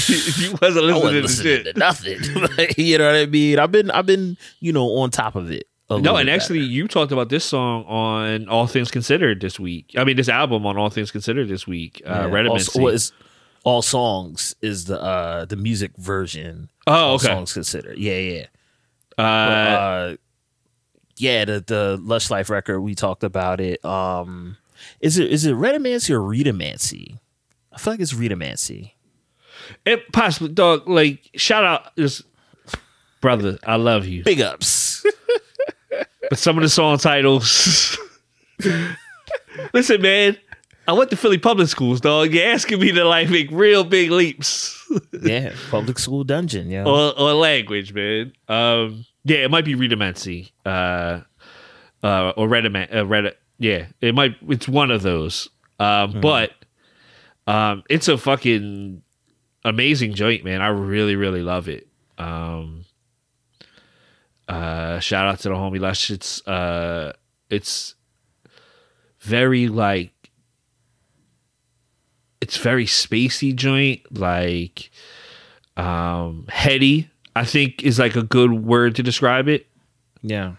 wasn't 0.61 0.87
listening 0.87 1.03
to 1.03 1.21
listening 1.23 1.63
shit. 1.65 1.65
to 1.75 1.79
nothing. 1.79 2.19
You 2.77 2.99
know 2.99 3.07
what 3.07 3.17
I 3.17 3.27
mean? 3.27 3.59
I've 3.59 3.71
been, 3.73 3.91
I've 3.91 4.07
been, 4.07 4.37
you 4.61 4.73
know, 4.73 4.89
on 4.97 5.11
top 5.11 5.37
of 5.37 5.51
it. 5.51 5.69
No, 5.89 6.17
and 6.17 6.29
actually, 6.29 6.61
you 6.61 6.89
talked 6.89 7.13
about 7.13 7.29
this 7.29 7.45
song 7.45 7.85
on 7.85 8.49
All 8.49 8.67
Things 8.67 8.91
Considered 8.91 9.41
this 9.41 9.61
week. 9.61 9.95
I 9.97 10.03
mean, 10.03 10.17
this 10.17 10.29
album 10.29 10.67
on 10.67 10.77
All 10.77 10.91
Things 10.91 11.13
Considered 11.13 11.49
this 11.49 11.67
week. 11.69 12.03
Uh, 12.05 12.29
better. 12.29 12.43
Yeah, 12.49 12.49
all, 12.51 12.83
well, 12.83 12.99
all 13.63 13.83
songs 13.83 14.55
is 14.63 14.87
the 14.87 15.01
uh 15.01 15.45
the 15.45 15.55
music 15.57 15.93
version. 15.97 16.71
Oh, 16.89 16.93
okay. 16.93 17.11
all 17.13 17.19
songs 17.19 17.53
considered. 17.53 17.99
Yeah, 17.99 18.19
yeah. 18.19 18.47
uh, 19.17 19.23
uh, 19.23 20.17
yeah, 21.17 21.45
the 21.45 21.65
the 21.67 22.01
Lush 22.03 22.31
Life 22.31 22.51
record 22.51 22.81
we 22.81 22.95
talked 22.95 23.25
about 23.25 23.61
it. 23.61 23.85
Um, 23.85 24.57
is 25.01 25.19
it 25.19 25.33
is 25.33 25.45
it 25.47 25.55
Redamancy 25.55 26.11
or 26.11 26.21
Redamancy? 26.21 27.19
I 27.73 27.79
feel 27.79 27.93
like 27.95 28.01
it's 28.01 28.13
Redamancy. 28.15 28.93
it 29.85 30.13
possibly, 30.13 30.49
dog. 30.53 30.89
Like, 30.89 31.31
shout 31.35 31.65
out, 31.65 31.95
just 31.97 32.23
brother, 33.21 33.59
I 33.67 33.77
love 33.77 34.07
you. 34.07 34.25
Big 34.25 34.41
ups. 34.41 35.05
But 36.29 36.41
some 36.41 36.57
of 36.57 36.63
the 36.65 36.69
song 36.69 36.99
titles. 36.99 37.97
Listen, 39.73 40.03
man, 40.03 40.37
I 40.89 40.93
went 40.93 41.11
to 41.11 41.17
Philly 41.17 41.39
public 41.39 41.69
schools, 41.69 42.01
dog. 42.01 42.33
You're 42.33 42.49
asking 42.49 42.81
me 42.81 42.91
to 42.93 43.05
like 43.05 43.31
make 43.31 43.49
real 43.53 43.85
big 43.85 44.11
leaps 44.11 44.77
yeah, 45.23 45.53
public 45.71 45.99
school 45.99 46.25
dungeon. 46.25 46.69
Yeah, 46.71 46.85
Or, 46.85 47.19
on 47.19 47.39
language, 47.39 47.93
man. 47.93 48.33
Um, 48.49 49.05
yeah, 49.27 49.39
it 49.39 49.51
might 49.51 49.65
be 49.65 49.75
Redamancy, 49.75 50.53
uh, 50.65 51.21
uh, 52.03 52.31
or 52.37 52.47
Redaman, 52.47 52.95
uh, 52.95 53.05
Red. 53.05 53.35
Yeah, 53.59 53.87
it 54.01 54.15
might. 54.15 54.37
It's 54.49 54.69
one 54.69 54.93
of 54.93 55.03
those. 55.03 55.49
Um, 55.81 56.21
but 56.21 56.53
um, 57.49 57.83
it's 57.91 58.07
a 58.07 58.17
fucking 58.17 59.03
amazing 59.65 60.15
joint, 60.15 60.45
man. 60.45 60.63
I 60.63 60.69
really, 60.69 61.17
really 61.17 61.43
love 61.43 61.69
it. 61.69 61.89
Um, 62.19 62.85
uh, 64.49 65.01
shout 65.01 65.27
out 65.27 65.41
to 65.41 65.49
the 65.49 65.57
homie 65.57 65.81
Lush. 65.81 66.11
It's 66.11 66.47
uh, 66.47 67.13
it's 67.51 67.97
very 69.21 69.67
like 69.67 70.13
it's 72.41 72.59
very 72.59 72.87
spacey 72.87 73.55
joint, 73.55 74.03
like 74.17 74.91
um 75.77 76.47
heady. 76.49 77.11
I 77.37 77.45
think 77.45 77.83
is 77.85 77.99
like 77.99 78.17
a 78.17 78.23
good 78.23 78.65
word 78.65 78.97
to 78.97 79.03
describe 79.03 79.47
it. 79.47 79.67
yeah. 80.23 80.55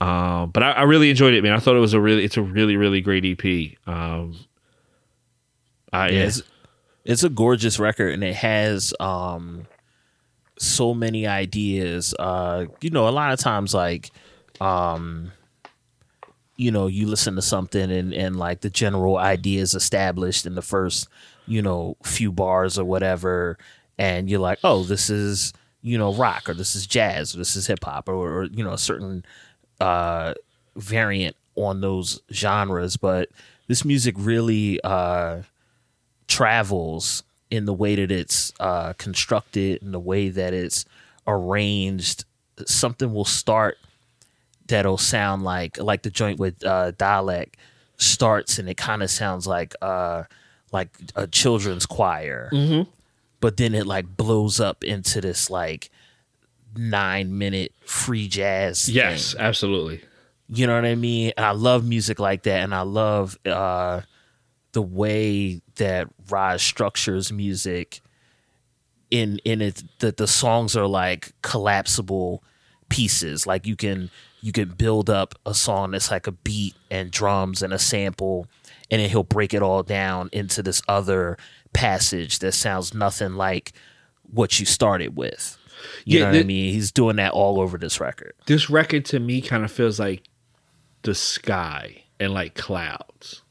Um, 0.00 0.50
but 0.50 0.64
I, 0.64 0.72
I 0.72 0.82
really 0.82 1.10
enjoyed 1.10 1.32
it, 1.32 1.42
man. 1.42 1.52
I 1.52 1.60
thought 1.60 1.76
it 1.76 1.80
was 1.80 1.94
a 1.94 2.00
really, 2.00 2.24
it's 2.24 2.36
a 2.36 2.42
really, 2.42 2.76
really 2.76 3.00
great 3.00 3.24
EP. 3.24 3.78
Um, 3.86 4.34
I, 5.92 6.08
Yeah, 6.08 6.24
it's, 6.24 6.42
it's 7.04 7.22
a 7.22 7.28
gorgeous 7.28 7.78
record 7.78 8.12
and 8.12 8.24
it 8.24 8.34
has 8.34 8.92
um 8.98 9.66
so 10.58 10.94
many 10.94 11.28
ideas. 11.28 12.14
Uh 12.18 12.66
you 12.80 12.90
know, 12.90 13.08
a 13.08 13.10
lot 13.10 13.32
of 13.32 13.38
times 13.38 13.74
like 13.74 14.10
um 14.60 15.30
you 16.56 16.72
know, 16.72 16.88
you 16.88 17.06
listen 17.06 17.36
to 17.36 17.42
something 17.42 17.92
and 17.92 18.12
and 18.12 18.34
like 18.36 18.62
the 18.62 18.70
general 18.70 19.18
idea 19.18 19.62
is 19.62 19.74
established 19.74 20.46
in 20.46 20.56
the 20.56 20.62
first, 20.62 21.08
you 21.46 21.62
know, 21.62 21.96
few 22.02 22.32
bars 22.32 22.76
or 22.76 22.84
whatever 22.84 23.56
and 24.02 24.28
you're 24.28 24.40
like, 24.40 24.58
"Oh, 24.64 24.82
this 24.82 25.08
is, 25.08 25.52
you 25.80 25.96
know, 25.96 26.12
rock 26.14 26.48
or 26.48 26.54
this 26.54 26.74
is 26.74 26.86
jazz 26.86 27.34
or 27.34 27.38
this 27.38 27.56
is 27.56 27.66
hip 27.66 27.84
hop 27.84 28.08
or, 28.08 28.14
or 28.14 28.44
you 28.44 28.64
know, 28.64 28.72
a 28.72 28.78
certain 28.78 29.24
uh 29.80 30.34
variant 30.76 31.36
on 31.54 31.80
those 31.80 32.20
genres, 32.32 32.96
but 32.96 33.28
this 33.68 33.84
music 33.84 34.14
really 34.18 34.80
uh, 34.82 35.42
travels 36.28 37.22
in 37.50 37.66
the 37.66 37.74
way 37.74 37.94
that 37.94 38.10
it's 38.10 38.52
uh, 38.58 38.92
constructed, 38.94 39.82
in 39.82 39.92
the 39.92 40.00
way 40.00 40.30
that 40.30 40.54
it's 40.54 40.84
arranged. 41.26 42.24
Something 42.66 43.12
will 43.12 43.24
start 43.24 43.76
that'll 44.68 44.98
sound 44.98 45.42
like 45.44 45.78
like 45.78 46.02
the 46.02 46.10
joint 46.10 46.38
with 46.38 46.64
uh, 46.64 46.92
Dalek 46.92 47.54
starts, 47.98 48.58
and 48.58 48.68
it 48.68 48.76
kind 48.76 49.02
of 49.02 49.10
sounds 49.10 49.46
like 49.46 49.74
uh, 49.82 50.24
like 50.72 50.88
a 51.14 51.26
children's 51.26 51.86
choir, 51.86 52.48
but 53.42 53.56
then 53.56 53.74
it 53.74 53.86
like 53.86 54.16
blows 54.16 54.60
up 54.60 54.84
into 54.84 55.20
this 55.20 55.50
like 55.50 55.90
nine 56.76 57.36
minute 57.36 57.72
free 57.84 58.28
jazz. 58.28 58.88
Yes, 58.88 59.32
thing. 59.32 59.42
absolutely. 59.42 60.00
You 60.48 60.66
know 60.66 60.76
what 60.76 60.84
I 60.84 60.94
mean? 60.94 61.32
And 61.36 61.44
I 61.44 61.50
love 61.50 61.84
music 61.84 62.20
like 62.20 62.44
that, 62.44 62.60
and 62.60 62.74
I 62.74 62.82
love 62.82 63.36
uh, 63.44 64.02
the 64.72 64.80
way 64.80 65.60
that 65.74 66.08
Raj 66.30 66.62
structures 66.64 67.30
music. 67.30 68.00
In 69.10 69.40
in 69.44 69.60
it, 69.60 69.82
that 69.98 70.16
the 70.16 70.26
songs 70.26 70.74
are 70.74 70.86
like 70.86 71.32
collapsible 71.42 72.42
pieces. 72.88 73.46
Like 73.46 73.66
you 73.66 73.76
can 73.76 74.10
you 74.40 74.52
can 74.52 74.70
build 74.70 75.10
up 75.10 75.34
a 75.44 75.52
song 75.52 75.90
that's 75.90 76.10
like 76.10 76.26
a 76.26 76.32
beat 76.32 76.74
and 76.90 77.10
drums 77.10 77.60
and 77.60 77.74
a 77.74 77.78
sample, 77.78 78.46
and 78.90 79.02
then 79.02 79.10
he'll 79.10 79.24
break 79.24 79.52
it 79.52 79.62
all 79.62 79.82
down 79.82 80.30
into 80.32 80.62
this 80.62 80.80
other 80.88 81.36
passage 81.72 82.38
that 82.40 82.52
sounds 82.52 82.94
nothing 82.94 83.34
like 83.34 83.72
what 84.22 84.58
you 84.60 84.66
started 84.66 85.16
with. 85.16 85.58
You 86.04 86.18
Yeah, 86.20 86.26
know 86.26 86.30
what 86.32 86.40
I 86.40 86.42
mean? 86.44 86.72
He's 86.72 86.92
doing 86.92 87.16
that 87.16 87.32
all 87.32 87.60
over 87.60 87.76
this 87.78 88.00
record. 88.00 88.34
This 88.46 88.70
record 88.70 89.04
to 89.06 89.18
me 89.20 89.40
kind 89.40 89.64
of 89.64 89.72
feels 89.72 89.98
like 89.98 90.22
the 91.02 91.14
sky 91.14 92.04
and 92.20 92.32
like 92.32 92.54
clouds, 92.54 93.42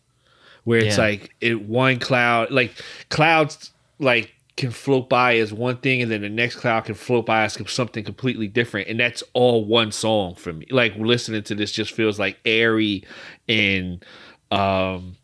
where 0.63 0.79
it's 0.79 0.97
Yeah. 0.97 1.03
like 1.03 1.35
it 1.41 1.61
one 1.63 1.99
cloud, 1.99 2.51
like 2.51 2.73
clouds, 3.09 3.71
like 3.99 4.33
can 4.55 4.71
float 4.71 5.09
by 5.09 5.37
as 5.37 5.51
one 5.51 5.77
thing, 5.77 6.01
and 6.01 6.11
then 6.11 6.21
the 6.21 6.29
next 6.29 6.55
cloud 6.55 6.85
can 6.85 6.95
float 6.95 7.25
by 7.25 7.43
as 7.43 7.57
something 7.69 8.03
completely 8.03 8.47
different, 8.47 8.87
and 8.87 8.99
that's 8.99 9.23
all 9.33 9.65
one 9.65 9.91
song 9.91 10.35
for 10.35 10.53
me. 10.53 10.67
Like 10.69 10.95
listening 10.95 11.43
to 11.43 11.55
this 11.55 11.71
just 11.71 11.91
feels 11.91 12.19
like 12.19 12.37
airy 12.45 13.03
and 13.49 14.05
um 14.51 15.17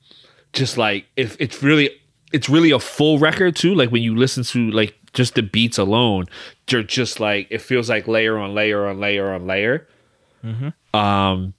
just 0.54 0.78
like 0.78 1.06
if 1.16 1.36
it's 1.40 1.62
really 1.62 1.92
it's 2.34 2.50
really 2.50 2.72
a 2.72 2.80
full 2.80 3.20
record 3.20 3.56
too 3.56 3.74
like 3.76 3.90
when 3.92 4.02
you 4.04 4.16
listen 4.16 4.44
to 4.44 4.70
like 4.72 4.96
just 5.14 5.36
the 5.36 5.42
beats 5.44 5.78
alone 5.78 6.26
they're 6.68 6.84
just 6.84 7.20
like 7.20 7.48
it 7.50 7.60
feels 7.62 7.90
like 7.90 8.08
layer 8.08 8.38
on 8.38 8.54
layer 8.54 8.86
on 8.88 9.00
layer 9.00 9.32
on 9.34 9.48
layer 9.48 9.88
um 10.94 11.54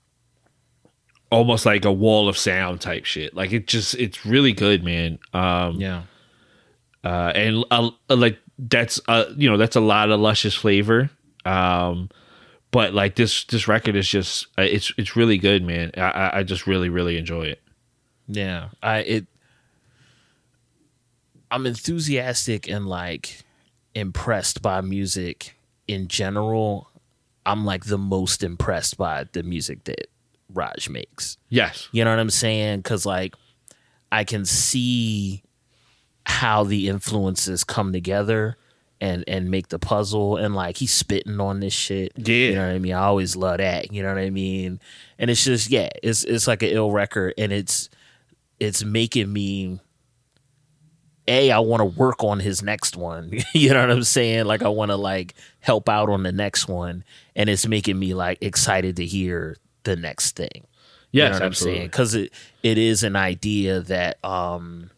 almost 1.31 1.67
like 1.67 1.85
a 1.85 1.93
wall 1.93 2.29
of 2.29 2.39
sound 2.39 2.81
type 2.81 3.05
shit 3.05 3.35
like 3.35 3.53
it 3.53 3.67
just 3.67 3.95
it's 3.97 4.25
really 4.25 4.53
good 4.53 4.83
man 4.85 5.19
um 5.35 5.77
Yeah. 5.81 6.03
uh, 7.05 7.33
and 7.35 7.65
uh, 7.71 7.91
like 8.09 8.39
that's 8.59 9.01
uh, 9.09 9.25
you 9.37 9.49
know 9.49 9.57
that's 9.57 9.77
a 9.77 9.81
lot 9.81 10.11
of 10.11 10.19
luscious 10.19 10.55
flavor. 10.55 11.11
Um, 11.45 12.09
but 12.73 12.93
like 12.93 13.15
this 13.15 13.45
this 13.45 13.69
record 13.69 13.95
is 13.95 14.09
just 14.09 14.47
uh, 14.59 14.63
it's 14.63 14.93
it's 14.99 15.15
really 15.15 15.39
good, 15.39 15.63
man. 15.63 15.93
I 15.97 16.31
I 16.39 16.43
just 16.43 16.67
really 16.67 16.89
really 16.89 17.17
enjoy 17.17 17.43
it. 17.45 17.63
Yeah, 18.27 18.71
I 18.83 18.99
it. 18.99 19.27
I'm 21.51 21.67
enthusiastic 21.67 22.69
and 22.69 22.87
like 22.87 23.43
impressed 23.95 24.63
by 24.63 24.81
music 24.81 25.57
in 25.87 26.09
general. 26.09 26.91
I'm 27.47 27.65
like 27.65 27.85
the 27.85 27.99
most 27.99 28.43
impressed 28.43 28.99
by 28.99 29.25
the 29.33 29.43
music 29.43 29.85
that 29.85 30.09
Raj 30.53 30.89
makes. 30.89 31.39
Yes, 31.49 31.89
You 31.93 32.05
know 32.05 32.11
what 32.11 32.19
I'm 32.19 32.31
saying? 32.31 32.81
Because 32.81 33.07
like 33.07 33.35
I 34.13 34.25
can 34.25 34.45
see 34.45 35.43
how 36.27 36.65
the 36.65 36.89
influences 36.89 37.65
come 37.65 37.93
together 37.93 38.57
and 39.01 39.25
and 39.29 39.51
make 39.51 39.69
the 39.69 39.79
puzzle 39.79 40.37
and 40.37 40.55
like 40.55 40.77
he's 40.77 40.93
spitting 40.93 41.41
on 41.41 41.61
this 41.61 41.73
shit. 41.73 42.13
Yeah. 42.17 42.35
You 42.35 42.55
know 42.57 42.67
what 42.67 42.75
I 42.75 42.79
mean? 42.79 42.93
I 42.93 43.05
always 43.05 43.37
love 43.37 43.59
that. 43.59 43.93
You 43.93 44.03
know 44.03 44.09
what 44.09 44.19
I 44.19 44.31
mean? 44.31 44.81
And 45.19 45.31
it's 45.31 45.45
just 45.45 45.71
yeah, 45.71 45.89
it's 46.03 46.25
it's 46.25 46.47
like 46.47 46.63
an 46.63 46.71
ill 46.71 46.91
record 46.91 47.35
and 47.39 47.53
it's 47.53 47.89
it's 48.61 48.85
making 48.85 49.33
me 49.33 49.81
a 51.29 51.53
I 51.53 51.59
want 51.61 51.81
to 51.81 51.85
work 51.85 52.25
on 52.25 52.41
his 52.41 52.63
next 52.63 52.97
one. 52.97 53.33
you 53.55 53.71
know 53.71 53.81
what 53.81 53.91
I'm 53.91 54.03
saying? 54.03 54.47
Like 54.47 54.63
I 54.63 54.69
want 54.69 54.91
to 54.91 54.97
like 54.97 55.35
help 55.61 55.89
out 55.89 56.09
on 56.09 56.23
the 56.23 56.33
next 56.33 56.69
one 56.69 57.05
and 57.37 57.49
it's 57.49 57.67
making 57.67 57.99
me 57.99 58.15
like 58.15 58.39
excited 58.41 58.97
to 58.97 59.07
hear 59.07 59.57
the 59.85 59.97
next 59.97 60.37
thing. 60.37 60.67
You 61.13 61.23
yes, 61.23 61.31
know 61.31 61.37
what 61.37 61.43
I'm 61.43 61.55
saying? 61.55 61.85
absolutely. 61.85 61.89
Because 61.89 62.15
it 62.15 62.33
it 62.63 62.79
is 62.79 63.03
an 63.03 63.17
idea 63.17 63.81
that 63.83 64.25
um 64.25 64.91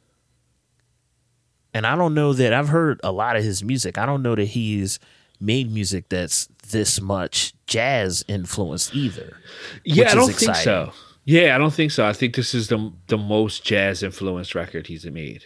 and 1.75 1.87
I 1.87 1.97
don't 1.97 2.15
know 2.15 2.33
that 2.33 2.53
I've 2.53 2.69
heard 2.69 3.01
a 3.05 3.13
lot 3.13 3.37
of 3.37 3.45
his 3.45 3.63
music. 3.63 3.99
I 3.99 4.07
don't 4.07 4.23
know 4.23 4.35
that 4.35 4.45
he's 4.45 4.99
made 5.41 5.73
music 5.73 6.09
that's 6.09 6.49
this 6.69 7.01
much 7.01 7.55
jazz 7.67 8.25
influenced 8.29 8.95
either. 8.95 9.37
Yeah, 9.85 10.11
I 10.11 10.15
don't 10.15 10.33
think 10.33 10.57
so. 10.57 10.93
Yeah, 11.25 11.55
I 11.55 11.59
don't 11.59 11.73
think 11.73 11.93
so. 11.93 12.07
I 12.07 12.13
think 12.13 12.35
this 12.35 12.55
is 12.55 12.69
the 12.69 12.93
the 13.07 13.19
most 13.19 13.65
jazz 13.65 14.03
influenced 14.03 14.55
record 14.55 14.87
he's 14.87 15.07
made. 15.07 15.45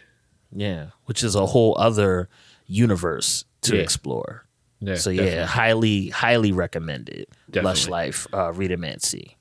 Yeah, 0.55 0.87
which 1.07 1.23
is 1.25 1.35
a 1.35 1.47
whole 1.47 1.77
other 1.79 2.29
universe 2.67 3.45
to 3.63 3.77
Yeah. 3.77 3.83
explore. 3.83 4.45
Yeah, 4.81 4.95
so 4.97 5.11
yeah, 5.11 5.23
definitely. 5.23 5.47
highly 5.47 6.09
highly 6.11 6.53
recommended. 6.53 7.27
Lush 7.55 7.89
Life, 7.89 8.27
uh, 8.33 8.53
Redamancy. 8.53 9.37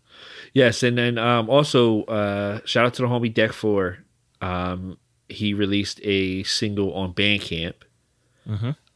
Yes, 0.54 0.84
and 0.84 0.98
then 0.98 1.18
um, 1.18 1.50
also 1.50 2.04
uh, 2.04 2.60
shout 2.66 2.86
out 2.86 2.94
to 2.96 3.02
the 3.02 3.08
homie 3.08 3.34
Deck 3.34 3.52
Four. 3.54 4.00
Um, 4.42 4.98
he 5.30 5.54
released 5.54 6.00
a 6.04 6.44
single 6.44 6.94
on 6.94 7.14
Bandcamp 7.14 7.74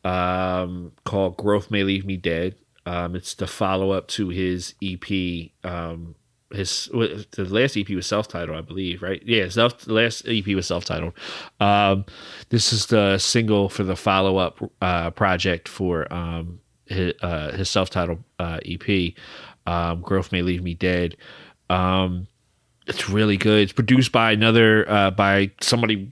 um, 0.03 0.91
called 1.03 1.37
"Growth 1.37 1.69
May 1.71 1.83
Leave 1.83 2.05
Me 2.05 2.17
Dead." 2.17 2.55
Um, 2.85 3.15
it's 3.15 3.33
the 3.33 3.47
follow 3.47 3.91
up 3.91 4.07
to 4.09 4.29
his 4.29 4.73
EP. 4.81 5.51
Um, 5.63 6.15
his 6.51 6.85
the 6.85 7.47
last 7.49 7.75
EP 7.77 7.89
was 7.89 8.07
self 8.07 8.27
titled, 8.27 8.57
I 8.57 8.61
believe, 8.61 9.01
right? 9.01 9.21
Yeah, 9.25 9.49
self 9.49 9.79
the 9.79 9.93
last 9.93 10.27
EP 10.27 10.45
was 10.47 10.67
self 10.67 10.85
titled. 10.85 11.13
Um, 11.59 12.05
this 12.49 12.71
is 12.71 12.85
the 12.87 13.17
single 13.17 13.69
for 13.69 13.83
the 13.83 13.95
follow 13.95 14.37
up 14.37 14.59
uh, 14.81 15.11
project 15.11 15.67
for 15.67 16.11
um, 16.13 16.59
his, 16.85 17.13
uh, 17.21 17.51
his 17.51 17.69
self 17.69 17.89
titled 17.89 18.23
uh, 18.39 18.59
EP. 18.65 19.13
Um, 19.65 20.01
Growth 20.01 20.31
May 20.31 20.41
Leave 20.41 20.63
Me 20.63 20.73
Dead. 20.73 21.17
Um, 21.69 22.27
it's 22.87 23.09
really 23.09 23.35
good. 23.35 23.63
It's 23.63 23.73
produced 23.73 24.13
by 24.13 24.31
another 24.31 24.89
uh, 24.89 25.11
by 25.11 25.51
somebody 25.59 26.09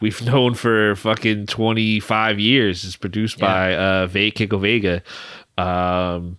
we've 0.00 0.20
known 0.26 0.54
for 0.54 0.96
fucking 0.96 1.46
twenty 1.46 2.00
five 2.00 2.40
years. 2.40 2.84
It's 2.84 2.96
produced 2.96 3.38
by 3.38 3.76
uh, 3.76 4.06
Ve 4.08 4.32
Kiko 4.32 4.60
Vega, 4.60 5.02
um, 5.56 6.38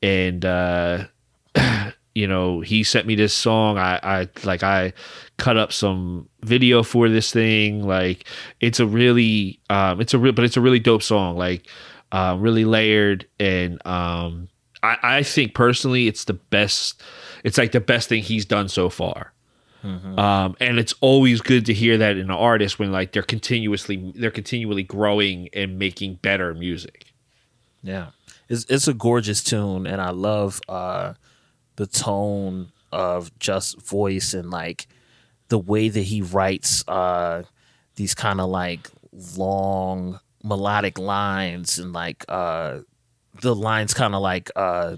and 0.00 0.44
uh, 0.44 1.06
you 2.14 2.26
know 2.26 2.60
he 2.60 2.82
sent 2.82 3.06
me 3.06 3.14
this 3.14 3.34
song. 3.34 3.78
I, 3.78 3.98
I 4.02 4.28
like 4.44 4.62
I 4.62 4.92
cut 5.38 5.56
up 5.56 5.72
some 5.72 6.28
video 6.42 6.82
for 6.82 7.08
this 7.08 7.32
thing. 7.32 7.86
Like 7.86 8.26
it's 8.60 8.80
a 8.80 8.86
really 8.86 9.60
um, 9.70 10.00
it's 10.00 10.14
a 10.14 10.18
real 10.18 10.32
but 10.32 10.44
it's 10.44 10.56
a 10.56 10.60
really 10.60 10.80
dope 10.80 11.02
song. 11.02 11.36
Like 11.36 11.66
uh, 12.12 12.36
really 12.38 12.64
layered 12.64 13.26
and 13.40 13.84
um, 13.86 14.48
I, 14.82 14.98
I 15.02 15.22
think 15.22 15.54
personally 15.54 16.08
it's 16.08 16.24
the 16.24 16.34
best. 16.34 17.02
It's 17.44 17.58
like 17.58 17.72
the 17.72 17.80
best 17.80 18.08
thing 18.08 18.22
he's 18.22 18.44
done 18.44 18.68
so 18.68 18.88
far. 18.88 19.32
Um, 19.84 20.56
and 20.60 20.78
it's 20.78 20.94
always 21.00 21.40
good 21.40 21.66
to 21.66 21.74
hear 21.74 21.98
that 21.98 22.16
in 22.16 22.26
an 22.26 22.30
artist 22.30 22.78
when 22.78 22.92
like 22.92 23.12
they're 23.12 23.22
continuously 23.22 24.12
they're 24.14 24.30
continually 24.30 24.84
growing 24.84 25.48
and 25.52 25.78
making 25.78 26.20
better 26.22 26.54
music. 26.54 27.12
Yeah. 27.82 28.10
It's 28.48 28.64
it's 28.66 28.86
a 28.86 28.94
gorgeous 28.94 29.42
tune 29.42 29.86
and 29.86 30.00
I 30.00 30.10
love 30.10 30.60
uh 30.68 31.14
the 31.82 31.86
tone 31.86 32.70
of 32.92 33.36
just 33.40 33.80
voice 33.82 34.34
and 34.34 34.50
like 34.50 34.86
the 35.48 35.58
way 35.58 35.88
that 35.88 36.02
he 36.02 36.22
writes 36.22 36.86
uh 36.86 37.42
these 37.96 38.14
kind 38.14 38.40
of 38.40 38.48
like 38.48 38.88
long 39.36 40.20
melodic 40.44 40.96
lines 40.96 41.78
and 41.78 41.92
like 41.92 42.24
uh 42.28 42.78
the 43.40 43.54
lines 43.54 43.94
kind 43.94 44.14
of 44.14 44.22
like 44.22 44.48
uh 44.54 44.94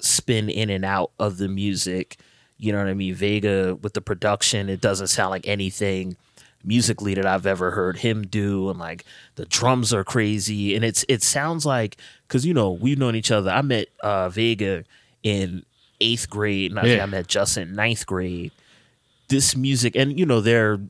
spin 0.00 0.48
in 0.48 0.70
and 0.70 0.84
out 0.84 1.10
of 1.18 1.38
the 1.38 1.48
music. 1.48 2.18
You 2.58 2.72
know 2.72 2.78
what 2.78 2.88
I 2.88 2.94
mean? 2.94 3.14
Vega 3.14 3.76
with 3.76 3.94
the 3.94 4.00
production, 4.00 4.68
it 4.68 4.80
doesn't 4.80 5.08
sound 5.08 5.30
like 5.30 5.46
anything 5.46 6.16
musically 6.64 7.14
that 7.14 7.24
I've 7.24 7.46
ever 7.46 7.70
heard 7.70 7.98
him 7.98 8.26
do, 8.26 8.68
and 8.68 8.78
like 8.78 9.04
the 9.36 9.46
drums 9.46 9.94
are 9.94 10.04
crazy, 10.04 10.74
and 10.74 10.84
it's 10.84 11.04
it 11.08 11.22
sounds 11.22 11.64
like 11.64 11.96
because 12.26 12.44
you 12.44 12.52
know 12.52 12.72
we've 12.72 12.98
known 12.98 13.14
each 13.14 13.30
other. 13.30 13.50
I 13.50 13.62
met 13.62 13.88
uh, 14.02 14.28
Vega 14.28 14.84
in 15.22 15.64
eighth 16.00 16.28
grade, 16.30 16.70
and 16.70 16.78
I 16.80 16.82
think 16.82 16.96
Yeah. 16.98 17.02
I 17.02 17.06
met 17.06 17.26
Justin 17.26 17.68
in 17.70 17.74
ninth 17.74 18.06
grade. 18.06 18.52
This 19.28 19.54
music, 19.56 19.94
and 19.96 20.18
you 20.18 20.24
know 20.26 20.40
they're 20.40 20.80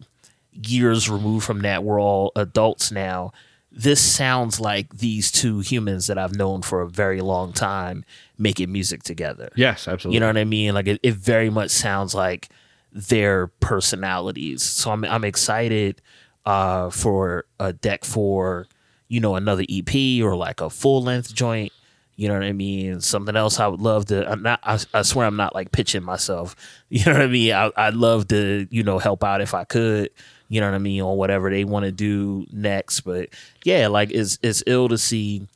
years 0.53 1.09
removed 1.09 1.45
from 1.47 1.61
that. 1.63 1.85
We're 1.85 2.01
all 2.01 2.33
adults 2.37 2.91
now. 2.91 3.33
this 3.71 4.01
sounds 4.01 4.59
like 4.59 4.97
these 4.99 5.31
two 5.31 5.61
humans 5.61 6.07
that 6.09 6.19
I've 6.19 6.35
known 6.35 6.63
for 6.63 6.81
a 6.81 6.89
very 6.89 7.21
long 7.21 7.53
time 7.53 8.05
making 8.39 8.73
music 8.73 9.03
together. 9.05 9.51
Yes, 9.57 9.87
absolutely. 9.87 10.15
You 10.17 10.21
know 10.21 10.27
what 10.27 10.39
I 10.39 10.45
mean? 10.45 10.75
Like 10.75 10.87
it, 10.89 10.99
it 11.03 11.15
very 11.15 11.51
much 11.51 11.71
sounds 11.71 12.15
like 12.15 12.49
their 12.93 13.49
personalities. 13.61 14.63
So 14.63 14.91
I'm 14.91 15.05
I'm 15.05 15.23
excited 15.23 16.01
uh, 16.47 16.91
for 16.91 17.45
a 17.61 17.73
deck 17.73 18.05
for 18.05 18.67
you 19.09 19.21
know 19.21 19.35
another 19.37 19.65
EP 19.69 20.23
or 20.23 20.35
like 20.35 20.61
a 20.61 20.71
full 20.71 21.03
length 21.03 21.35
joint. 21.35 21.71
You 22.19 22.27
know 22.27 22.35
what 22.35 22.43
I 22.43 22.53
mean? 22.53 23.01
Something 23.01 23.37
else 23.37 23.61
I 23.61 23.69
would 23.69 23.81
love 23.81 24.07
to. 24.07 24.29
I'm 24.29 24.43
not. 24.43 24.59
I, 24.65 24.77
I 24.93 25.03
swear 25.03 25.25
I'm 25.25 25.37
not 25.37 25.55
like 25.55 25.71
pitching 25.71 26.03
myself. 26.03 26.57
You 26.91 27.05
know 27.05 27.13
what 27.13 27.23
I 27.23 27.27
mean? 27.27 27.53
I, 27.53 27.71
I'd 27.77 27.95
love 27.95 28.29
to 28.29 28.67
you 28.71 28.83
know 28.83 28.99
help 28.99 29.23
out 29.23 29.43
if 29.43 29.53
I 29.53 29.65
could. 29.65 30.11
You 30.49 30.61
know 30.61 30.67
what 30.69 30.75
I 30.75 30.79
mean 30.79 31.03
on 31.03 31.19
whatever 31.19 31.51
they 31.51 31.65
want 31.65 31.85
to 31.85 31.93
do 31.93 32.47
next. 32.51 33.03
But 33.03 33.29
yeah, 33.63 33.89
like 33.89 34.11
it's 34.11 34.39
it's 34.43 34.63
ill 34.67 34.89
to 34.89 34.97
see 34.97 35.47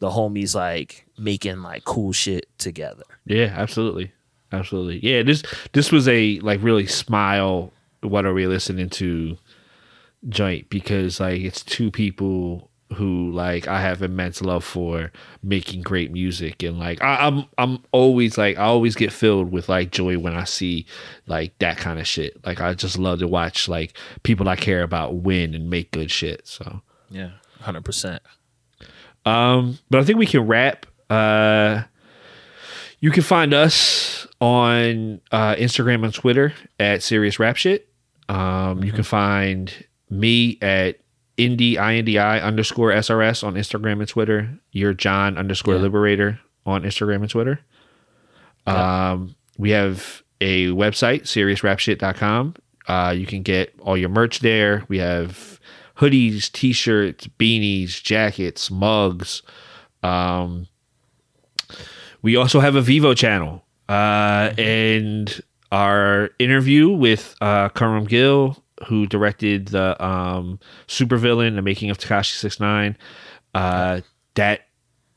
the 0.00 0.10
homies 0.10 0.54
like 0.54 1.06
making 1.16 1.62
like 1.62 1.84
cool 1.84 2.12
shit 2.12 2.46
together. 2.58 3.04
Yeah, 3.24 3.54
absolutely, 3.56 4.12
absolutely. 4.50 4.98
Yeah, 4.98 5.22
this 5.22 5.44
this 5.72 5.92
was 5.92 6.08
a 6.08 6.40
like 6.40 6.60
really 6.60 6.86
smile. 6.86 7.72
What 8.00 8.26
are 8.26 8.34
we 8.34 8.46
listening 8.46 8.90
to? 8.90 9.38
Joint 10.28 10.68
because 10.68 11.18
like 11.20 11.40
it's 11.40 11.62
two 11.62 11.90
people 11.90 12.69
who 12.94 13.30
like 13.30 13.68
I 13.68 13.80
have 13.80 14.02
immense 14.02 14.42
love 14.42 14.64
for 14.64 15.12
making 15.42 15.82
great 15.82 16.10
music 16.12 16.62
and 16.64 16.78
like 16.78 17.00
I, 17.02 17.26
I'm 17.28 17.44
I'm 17.56 17.82
always 17.92 18.36
like 18.36 18.58
I 18.58 18.62
always 18.64 18.96
get 18.96 19.12
filled 19.12 19.52
with 19.52 19.68
like 19.68 19.92
joy 19.92 20.18
when 20.18 20.34
I 20.34 20.44
see 20.44 20.86
like 21.26 21.56
that 21.58 21.76
kind 21.76 22.00
of 22.00 22.06
shit. 22.06 22.44
Like 22.44 22.60
I 22.60 22.74
just 22.74 22.98
love 22.98 23.20
to 23.20 23.28
watch 23.28 23.68
like 23.68 23.96
people 24.24 24.48
I 24.48 24.56
care 24.56 24.82
about 24.82 25.14
win 25.16 25.54
and 25.54 25.70
make 25.70 25.92
good 25.92 26.10
shit. 26.10 26.46
So 26.48 26.82
Yeah, 27.10 27.30
hundred 27.60 27.84
percent. 27.84 28.22
um, 29.24 29.78
but 29.88 30.00
I 30.00 30.04
think 30.04 30.18
we 30.18 30.26
can 30.26 30.46
wrap. 30.46 30.86
Uh, 31.08 31.82
you 33.00 33.10
can 33.10 33.22
find 33.22 33.54
us 33.54 34.26
on 34.40 35.20
uh, 35.32 35.54
Instagram 35.56 36.04
and 36.04 36.12
Twitter 36.14 36.54
at 36.78 37.02
Serious 37.02 37.38
Rap 37.38 37.56
Shit. 37.56 37.88
Um, 38.28 38.84
You 38.84 38.92
can 38.92 39.02
find 39.04 39.72
me 40.10 40.58
at 40.62 40.98
Indie 41.40 41.74
INDI 41.76 42.42
underscore 42.42 42.90
SRS 42.92 43.42
on 43.42 43.54
Instagram 43.54 44.00
and 44.00 44.08
Twitter. 44.08 44.58
You're 44.72 44.92
John 44.94 45.38
underscore 45.38 45.74
Yeah. 45.76 45.80
Liberator 45.82 46.40
on 46.66 46.82
Instagram 46.82 47.16
and 47.22 47.30
Twitter. 47.30 47.60
Um, 48.66 49.34
we 49.58 49.70
have 49.70 50.22
a 50.40 50.66
website, 50.68 51.22
seriousrapshit.com. 51.22 52.54
Uh, 52.86 53.14
you 53.16 53.26
can 53.26 53.42
get 53.42 53.74
all 53.80 53.96
your 53.96 54.08
merch 54.08 54.40
there. 54.40 54.84
We 54.88 54.98
have 54.98 55.58
hoodies, 55.96 56.50
t-shirts, 56.52 57.26
beanies, 57.38 58.02
jackets, 58.02 58.70
mugs. 58.70 59.42
Um, 60.02 60.66
we 62.22 62.36
also 62.36 62.60
have 62.60 62.74
a 62.74 62.80
Vivo 62.82 63.14
channel. 63.14 63.64
Uh, 63.88 64.52
and 64.56 65.40
our 65.72 66.30
interview 66.38 66.90
with 66.90 67.34
uh, 67.40 67.68
Karam 67.70 68.04
Gill, 68.04 68.59
who 68.86 69.06
directed 69.06 69.68
the 69.68 70.02
um, 70.04 70.58
supervillain, 70.88 71.54
the 71.54 71.62
making 71.62 71.90
of 71.90 71.98
Tekashi 71.98 72.36
69, 72.36 72.96
uh, 73.54 74.00
that 74.34 74.62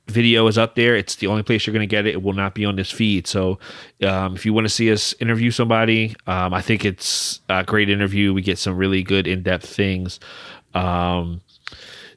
video 0.07 0.47
is 0.47 0.57
up 0.57 0.75
there. 0.75 0.95
It's 0.95 1.15
the 1.15 1.27
only 1.27 1.43
place 1.43 1.65
you're 1.65 1.73
going 1.73 1.87
to 1.87 1.87
get 1.87 2.05
it. 2.05 2.13
It 2.13 2.23
will 2.23 2.33
not 2.33 2.55
be 2.55 2.65
on 2.65 2.75
this 2.75 2.91
feed. 2.91 3.27
So 3.27 3.59
um, 4.05 4.35
if 4.35 4.45
you 4.45 4.53
want 4.53 4.65
to 4.65 4.69
see 4.69 4.91
us 4.91 5.13
interview 5.19 5.51
somebody, 5.51 6.15
um, 6.27 6.53
I 6.53 6.61
think 6.61 6.83
it's 6.83 7.39
a 7.49 7.63
great 7.63 7.89
interview. 7.89 8.33
We 8.33 8.41
get 8.41 8.57
some 8.57 8.75
really 8.75 9.03
good 9.03 9.27
in 9.27 9.43
depth 9.43 9.67
things. 9.67 10.19
Um, 10.73 11.41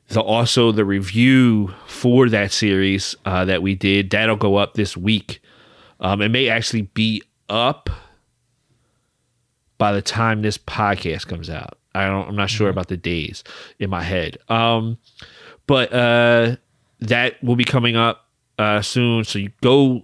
the 0.09 0.21
also 0.21 0.73
the 0.73 0.85
review 0.85 1.75
for 1.87 2.29
that 2.29 2.53
series 2.53 3.17
uh, 3.25 3.45
that 3.45 3.63
we 3.63 3.75
did 3.75 4.11
that'll 4.11 4.37
go 4.37 4.57
up 4.57 4.75
this 4.75 4.97
week. 4.97 5.41
Um, 6.01 6.23
it 6.23 6.29
may 6.29 6.49
actually 6.49 6.83
be 6.83 7.23
up 7.49 7.91
by 9.79 9.93
the 9.93 10.03
time 10.03 10.43
this 10.43 10.59
podcast 10.59 11.27
comes 11.27 11.51
out. 11.51 11.79
I 11.95 12.07
don't. 12.07 12.29
I'm 12.29 12.37
not 12.37 12.51
sure 12.51 12.69
about 12.69 12.89
the 12.89 12.97
days 12.97 13.43
in 13.79 13.91
my 13.91 14.03
head. 14.03 14.39
Um, 14.49 14.99
but 15.67 15.93
uh, 15.93 16.57
that 17.01 17.43
will 17.43 17.57
be 17.57 17.65
coming 17.65 17.97
up 17.97 18.27
uh, 18.59 18.83
soon. 18.83 19.25
So 19.25 19.39
you 19.39 19.51
go 19.63 20.03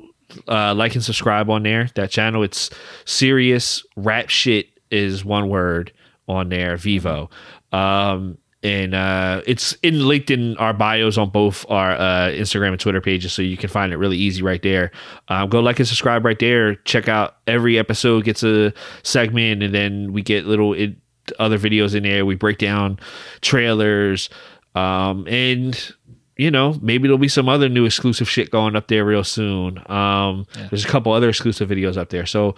uh, 0.49 0.75
like 0.75 0.95
and 0.95 1.05
subscribe 1.05 1.51
on 1.51 1.63
there. 1.63 1.89
That 1.95 2.11
channel. 2.11 2.43
It's 2.43 2.71
serious 3.05 3.85
rap 3.97 4.31
shit 4.31 4.69
is 4.91 5.25
one 5.25 5.49
word 5.49 5.93
on 6.29 6.49
there. 6.49 6.77
Vivo. 6.77 7.31
Um, 7.73 8.39
and 8.63 8.95
uh, 8.95 9.43
it's 9.47 9.73
in 9.83 10.07
linked 10.07 10.31
in 10.31 10.57
our 10.59 10.73
bios 10.73 11.19
on 11.19 11.31
both 11.31 11.67
our 11.69 11.93
uh, 11.93 12.29
Instagram 12.29 12.69
and 12.69 12.81
Twitter 12.81 13.01
pages, 13.01 13.33
so 13.33 13.43
you 13.43 13.57
can 13.57 13.69
find 13.69 13.93
it 13.93 13.97
really 13.97 14.17
easy 14.17 14.43
right 14.43 14.63
there. 14.63 14.93
Um, 15.29 15.49
go 15.49 15.61
like 15.61 15.79
and 15.79 15.89
subscribe 15.89 16.25
right 16.25 16.39
there. 16.39 16.77
Check 16.77 17.09
out 17.09 17.37
every 17.47 17.79
episode 17.79 18.25
gets 18.25 18.43
a 18.43 18.73
segment, 19.03 19.63
and 19.63 19.75
then 19.75 20.13
we 20.13 20.23
get 20.23 20.47
little 20.47 20.75
it, 20.75 20.95
other 21.39 21.59
videos 21.59 21.95
in 21.95 22.05
there. 22.05 22.25
We 22.25 22.37
break 22.37 22.59
down 22.59 22.99
trailers, 23.41 24.31
um, 24.75 25.27
and 25.27 25.95
you 26.37 26.51
know 26.51 26.79
maybe 26.81 27.09
there'll 27.09 27.19
be 27.19 27.29
some 27.29 27.49
other 27.49 27.69
new 27.69 27.85
exclusive 27.85 28.29
shit 28.29 28.51
going 28.51 28.75
up 28.77 28.89
there 28.89 29.05
real 29.05 29.25
soon. 29.25 29.83
Um, 29.91 30.47
There's 30.71 30.85
a 30.85 30.89
couple 30.89 31.13
other 31.13 31.29
exclusive 31.29 31.69
videos 31.69 31.97
up 31.97 32.09
there, 32.09 32.27
so 32.27 32.55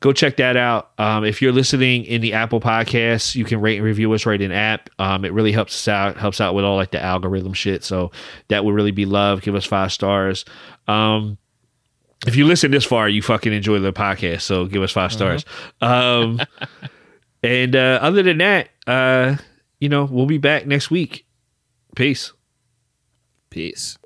go 0.00 0.12
check 0.12 0.36
that 0.38 0.56
out. 0.56 0.90
Um, 0.98 1.24
if 1.24 1.42
you're 1.42 1.52
listening 1.52 2.04
in 2.04 2.20
the 2.20 2.32
Apple 2.32 2.60
Podcasts, 2.60 3.34
you 3.34 3.44
can 3.44 3.60
rate 3.60 3.76
and 3.76 3.84
review 3.84 4.12
us 4.12 4.26
right 4.26 4.40
in 4.40 4.52
app. 4.52 4.90
Um, 4.98 5.24
it 5.24 5.32
really 5.32 5.52
helps 5.52 5.74
us 5.74 5.88
out, 5.88 6.16
helps 6.16 6.40
out 6.40 6.54
with 6.54 6.64
all 6.64 6.76
like 6.76 6.90
the 6.90 7.02
algorithm 7.02 7.52
shit. 7.52 7.84
So 7.84 8.10
that 8.48 8.64
would 8.64 8.74
really 8.74 8.92
be 8.92 9.04
love. 9.04 9.42
Give 9.42 9.54
us 9.54 9.64
five 9.64 9.92
stars. 9.92 10.44
Um, 10.86 11.38
if 12.26 12.36
you 12.36 12.46
listen 12.46 12.70
this 12.70 12.84
far, 12.84 13.08
you 13.08 13.22
fucking 13.22 13.52
enjoy 13.52 13.78
the 13.78 13.92
podcast. 13.92 14.42
So 14.42 14.66
give 14.66 14.82
us 14.82 14.90
5 14.90 15.12
stars. 15.12 15.44
Um, 15.80 16.40
and 17.42 17.76
uh, 17.76 18.00
other 18.02 18.22
than 18.22 18.38
that, 18.38 18.70
uh, 18.86 19.36
you 19.78 19.88
know, 19.88 20.04
we'll 20.04 20.26
be 20.26 20.38
back 20.38 20.66
next 20.66 20.90
week. 20.90 21.26
Peace. 21.94 22.32
Peace. 23.50 23.96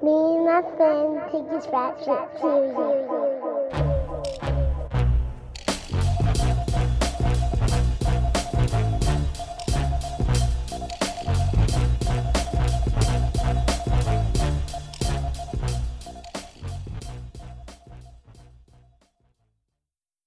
Me 0.00 0.12
and 0.12 0.44
my 0.44 0.62
friend 0.76 1.20
take 1.32 1.50
rap 1.72 1.98
shit 1.98 2.40
seriously. 2.40 3.55